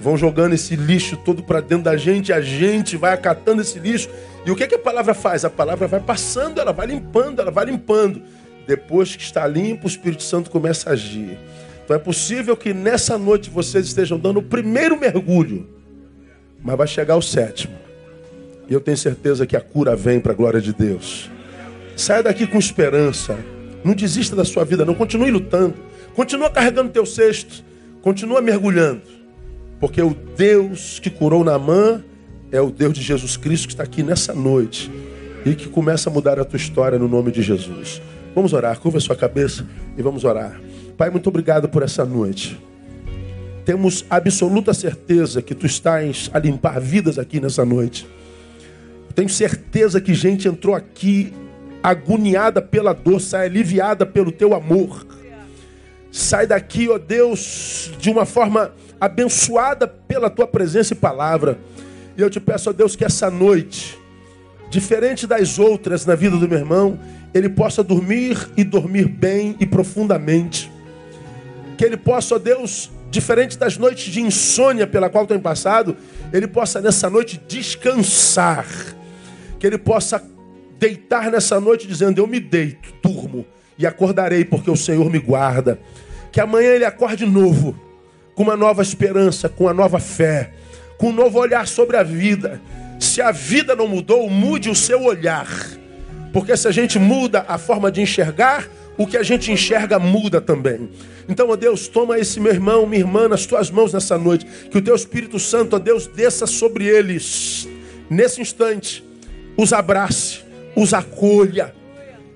vão 0.00 0.16
jogando 0.16 0.54
esse 0.54 0.74
lixo 0.74 1.14
todo 1.18 1.42
para 1.42 1.60
dentro 1.60 1.84
da 1.84 1.96
gente, 1.96 2.32
a 2.32 2.40
gente 2.40 2.96
vai 2.96 3.12
acatando 3.12 3.60
esse 3.60 3.78
lixo. 3.78 4.08
E 4.46 4.50
o 4.50 4.56
que, 4.56 4.66
que 4.66 4.74
a 4.74 4.78
palavra 4.78 5.12
faz? 5.12 5.44
A 5.44 5.50
palavra 5.50 5.86
vai 5.86 6.00
passando, 6.00 6.58
ela 6.58 6.72
vai 6.72 6.86
limpando, 6.86 7.40
ela 7.40 7.50
vai 7.50 7.66
limpando. 7.66 8.22
Depois 8.70 9.16
que 9.16 9.22
está 9.24 9.48
limpo, 9.48 9.88
o 9.88 9.90
Espírito 9.90 10.22
Santo 10.22 10.48
começa 10.48 10.88
a 10.88 10.92
agir. 10.92 11.36
Então 11.84 11.96
é 11.96 11.98
possível 11.98 12.56
que 12.56 12.72
nessa 12.72 13.18
noite 13.18 13.50
vocês 13.50 13.84
estejam 13.84 14.16
dando 14.16 14.36
o 14.36 14.42
primeiro 14.44 14.96
mergulho, 14.96 15.68
mas 16.62 16.78
vai 16.78 16.86
chegar 16.86 17.16
o 17.16 17.20
sétimo. 17.20 17.74
E 18.68 18.72
eu 18.72 18.80
tenho 18.80 18.96
certeza 18.96 19.44
que 19.44 19.56
a 19.56 19.60
cura 19.60 19.96
vem 19.96 20.20
para 20.20 20.30
a 20.30 20.36
glória 20.36 20.60
de 20.60 20.72
Deus. 20.72 21.28
Saia 21.96 22.22
daqui 22.22 22.46
com 22.46 22.60
esperança. 22.60 23.36
Não 23.82 23.92
desista 23.92 24.36
da 24.36 24.44
sua 24.44 24.64
vida, 24.64 24.84
não. 24.84 24.94
Continue 24.94 25.32
lutando. 25.32 25.74
Continua 26.14 26.48
carregando 26.48 26.90
teu 26.90 27.04
cesto. 27.04 27.64
Continua 28.02 28.40
mergulhando. 28.40 29.02
Porque 29.80 30.00
o 30.00 30.14
Deus 30.36 31.00
que 31.00 31.10
curou 31.10 31.42
Naamã 31.42 32.04
é 32.52 32.60
o 32.60 32.70
Deus 32.70 32.92
de 32.92 33.02
Jesus 33.02 33.36
Cristo 33.36 33.66
que 33.66 33.72
está 33.72 33.82
aqui 33.82 34.04
nessa 34.04 34.32
noite. 34.32 34.88
E 35.44 35.56
que 35.56 35.68
começa 35.68 36.08
a 36.08 36.12
mudar 36.12 36.38
a 36.38 36.44
tua 36.44 36.56
história 36.56 37.00
no 37.00 37.08
nome 37.08 37.32
de 37.32 37.42
Jesus. 37.42 38.00
Vamos 38.34 38.52
orar, 38.52 38.78
curva 38.78 39.00
sua 39.00 39.16
cabeça 39.16 39.66
e 39.96 40.02
vamos 40.02 40.24
orar. 40.24 40.60
Pai, 40.96 41.10
muito 41.10 41.28
obrigado 41.28 41.68
por 41.68 41.82
essa 41.82 42.04
noite. 42.04 42.60
Temos 43.64 44.04
absoluta 44.08 44.72
certeza 44.72 45.42
que 45.42 45.54
tu 45.54 45.66
estás 45.66 46.30
a 46.32 46.38
limpar 46.38 46.80
vidas 46.80 47.18
aqui 47.18 47.40
nessa 47.40 47.64
noite. 47.64 48.06
Tenho 49.14 49.28
certeza 49.28 50.00
que 50.00 50.14
gente 50.14 50.48
entrou 50.48 50.74
aqui 50.74 51.32
agoniada 51.82 52.62
pela 52.62 52.92
dor, 52.92 53.20
sai 53.20 53.46
aliviada 53.46 54.06
pelo 54.06 54.30
teu 54.30 54.54
amor. 54.54 55.06
Sai 56.10 56.46
daqui, 56.46 56.88
ó 56.88 56.98
Deus, 56.98 57.90
de 57.98 58.10
uma 58.10 58.24
forma 58.24 58.72
abençoada 59.00 59.86
pela 59.86 60.30
tua 60.30 60.46
presença 60.46 60.92
e 60.92 60.96
palavra. 60.96 61.58
E 62.16 62.20
eu 62.20 62.30
te 62.30 62.40
peço, 62.40 62.70
ó 62.70 62.72
Deus, 62.72 62.96
que 62.96 63.04
essa 63.04 63.30
noite, 63.30 63.98
diferente 64.68 65.26
das 65.26 65.58
outras 65.58 66.04
na 66.04 66.14
vida 66.14 66.36
do 66.36 66.48
meu 66.48 66.58
irmão, 66.58 66.98
ele 67.32 67.48
possa 67.48 67.82
dormir 67.82 68.50
e 68.56 68.64
dormir 68.64 69.08
bem 69.08 69.56
e 69.60 69.66
profundamente. 69.66 70.70
que 71.76 71.84
ele 71.84 71.96
possa, 71.96 72.34
ó 72.34 72.38
Deus, 72.38 72.90
diferente 73.10 73.56
das 73.56 73.78
noites 73.78 74.12
de 74.12 74.20
insônia 74.20 74.86
pela 74.86 75.08
qual 75.08 75.26
tem 75.26 75.38
passado, 75.38 75.96
ele 76.32 76.46
possa 76.46 76.80
nessa 76.80 77.08
noite 77.08 77.40
descansar. 77.48 78.66
Que 79.58 79.66
ele 79.66 79.78
possa 79.78 80.22
deitar 80.78 81.30
nessa 81.30 81.58
noite 81.60 81.86
dizendo: 81.86 82.18
Eu 82.18 82.26
me 82.26 82.38
deito, 82.38 82.92
durmo 83.02 83.46
e 83.78 83.86
acordarei 83.86 84.44
porque 84.44 84.70
o 84.70 84.76
Senhor 84.76 85.10
me 85.10 85.18
guarda. 85.18 85.78
Que 86.30 86.40
amanhã 86.40 86.68
ele 86.68 86.84
acorde 86.84 87.24
novo, 87.24 87.78
com 88.34 88.42
uma 88.42 88.56
nova 88.56 88.82
esperança, 88.82 89.48
com 89.48 89.64
uma 89.64 89.74
nova 89.74 89.98
fé, 89.98 90.52
com 90.98 91.08
um 91.08 91.12
novo 91.12 91.38
olhar 91.38 91.66
sobre 91.66 91.96
a 91.96 92.02
vida. 92.02 92.60
Se 92.98 93.22
a 93.22 93.32
vida 93.32 93.74
não 93.74 93.88
mudou, 93.88 94.28
mude 94.28 94.68
o 94.68 94.74
seu 94.74 95.02
olhar. 95.02 95.48
Porque 96.32 96.56
se 96.56 96.68
a 96.68 96.70
gente 96.70 96.98
muda 96.98 97.44
a 97.48 97.58
forma 97.58 97.90
de 97.90 98.00
enxergar, 98.00 98.68
o 98.96 99.06
que 99.06 99.16
a 99.16 99.22
gente 99.22 99.50
enxerga 99.50 99.98
muda 99.98 100.40
também. 100.40 100.90
Então, 101.28 101.48
ó 101.48 101.56
Deus, 101.56 101.88
toma 101.88 102.18
esse 102.18 102.38
meu 102.38 102.52
irmão, 102.52 102.86
minha 102.86 103.00
irmã 103.00 103.28
nas 103.28 103.46
tuas 103.46 103.70
mãos 103.70 103.92
nessa 103.92 104.18
noite. 104.18 104.46
Que 104.70 104.78
o 104.78 104.82
teu 104.82 104.94
Espírito 104.94 105.38
Santo, 105.38 105.76
ó 105.76 105.78
Deus, 105.78 106.06
desça 106.06 106.46
sobre 106.46 106.86
eles 106.86 107.66
nesse 108.10 108.40
instante. 108.40 109.02
Os 109.56 109.72
abrace, 109.72 110.40
os 110.76 110.92
acolha. 110.92 111.74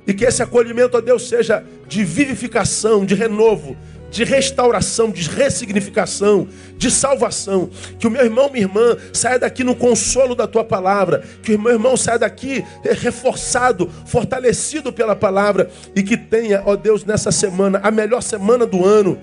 E 0.07 0.15
que 0.15 0.25
esse 0.25 0.43
acolhimento, 0.43 0.97
ó 0.97 1.01
Deus, 1.01 1.29
seja 1.29 1.65
de 1.87 2.05
vivificação, 2.05 3.05
de 3.05 3.15
renovo, 3.15 3.77
de 4.15 4.23
restauração, 4.23 5.11
de 5.11 5.29
ressignificação, 5.29 6.47
de 6.79 6.89
salvação. 6.89 7.69
Que 7.99 8.07
o 8.07 8.11
meu 8.11 8.23
irmão, 8.23 8.49
minha 8.49 8.63
irmã, 8.63 8.97
saia 9.13 9.41
daqui 9.41 9.65
no 9.65 9.75
consolo 9.75 10.37
da 10.37 10.47
tua 10.47 10.63
palavra. 10.63 11.25
Que 11.43 11.57
o 11.57 11.61
meu 11.61 11.73
irmão 11.73 11.97
saia 11.97 12.21
daqui 12.21 12.65
reforçado, 12.85 13.91
fortalecido 14.07 14.93
pela 14.93 15.17
palavra. 15.17 15.69
E 15.97 16.03
que 16.05 16.17
tenha, 16.17 16.63
ó 16.65 16.77
Deus, 16.77 17.05
nessa 17.05 17.33
semana, 17.33 17.81
a 17.83 17.91
melhor 17.91 18.23
semana 18.23 18.65
do 18.65 18.87
ano. 18.87 19.19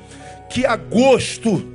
Que 0.49 0.65
agosto 0.65 1.65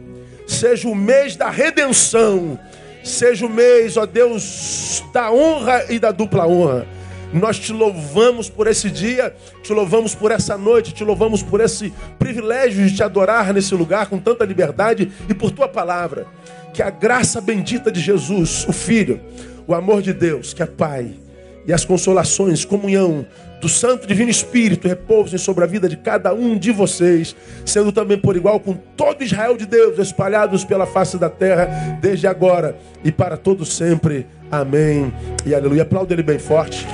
seja 0.47 0.87
o 0.87 0.95
mês 0.95 1.37
da 1.37 1.49
redenção. 1.49 2.59
Seja 3.03 3.47
o 3.47 3.49
mês, 3.49 3.97
ó 3.97 4.05
Deus, 4.05 5.03
da 5.15 5.33
honra 5.33 5.87
e 5.89 5.99
da 5.99 6.11
dupla 6.11 6.47
honra 6.47 6.87
nós 7.33 7.59
te 7.59 7.73
louvamos 7.73 8.49
por 8.49 8.67
esse 8.67 8.91
dia, 8.91 9.35
te 9.63 9.73
louvamos 9.73 10.15
por 10.15 10.31
essa 10.31 10.57
noite, 10.57 10.95
te 10.95 11.05
louvamos 11.05 11.43
por 11.43 11.61
esse 11.61 11.93
privilégio 12.19 12.87
de 12.87 12.95
te 12.95 13.03
adorar 13.03 13.53
nesse 13.53 13.75
lugar 13.75 14.09
com 14.09 14.19
tanta 14.19 14.45
liberdade 14.45 15.11
e 15.29 15.35
por 15.35 15.51
tua 15.51 15.69
palavra. 15.69 16.27
Que 16.73 16.83
a 16.83 16.91
graça 16.91 17.41
bendita 17.41 17.91
de 17.91 18.01
Jesus, 18.01 18.67
o 18.69 18.73
Filho, 18.73 19.21
o 19.67 19.75
amor 19.75 20.03
de 20.03 20.13
Deus, 20.13 20.53
que 20.55 20.63
é 20.63 20.67
Pai, 20.67 21.15
e 21.67 21.73
as 21.73 21.85
consolações, 21.85 22.65
comunhão 22.65 23.27
do 23.61 23.69
Santo 23.69 24.07
Divino 24.07 24.31
Espírito 24.31 24.89
repousem 24.89 25.39
sobre 25.39 25.65
a 25.65 25.67
vida 25.67 25.89
de 25.89 25.97
cada 25.97 26.33
um 26.35 26.59
de 26.59 26.71
vocês, 26.73 27.35
sendo 27.65 27.91
também 27.91 28.19
por 28.19 28.37
igual 28.37 28.61
com 28.61 28.75
todo 28.75 29.25
Israel 29.25 29.57
de 29.57 29.67
Deus 29.67 29.99
espalhados 29.99 30.65
pela 30.65 30.87
face 30.87 31.19
da 31.19 31.31
terra, 31.31 31.99
desde 32.01 32.27
agora 32.27 32.77
e 33.05 33.11
para 33.11 33.37
todo 33.37 33.65
sempre. 33.65 34.27
Amém 34.51 35.13
e 35.45 35.55
aleluia. 35.55 35.83
Aplauda 35.83 36.13
ele 36.15 36.23
bem 36.23 36.39
forte. 36.39 36.87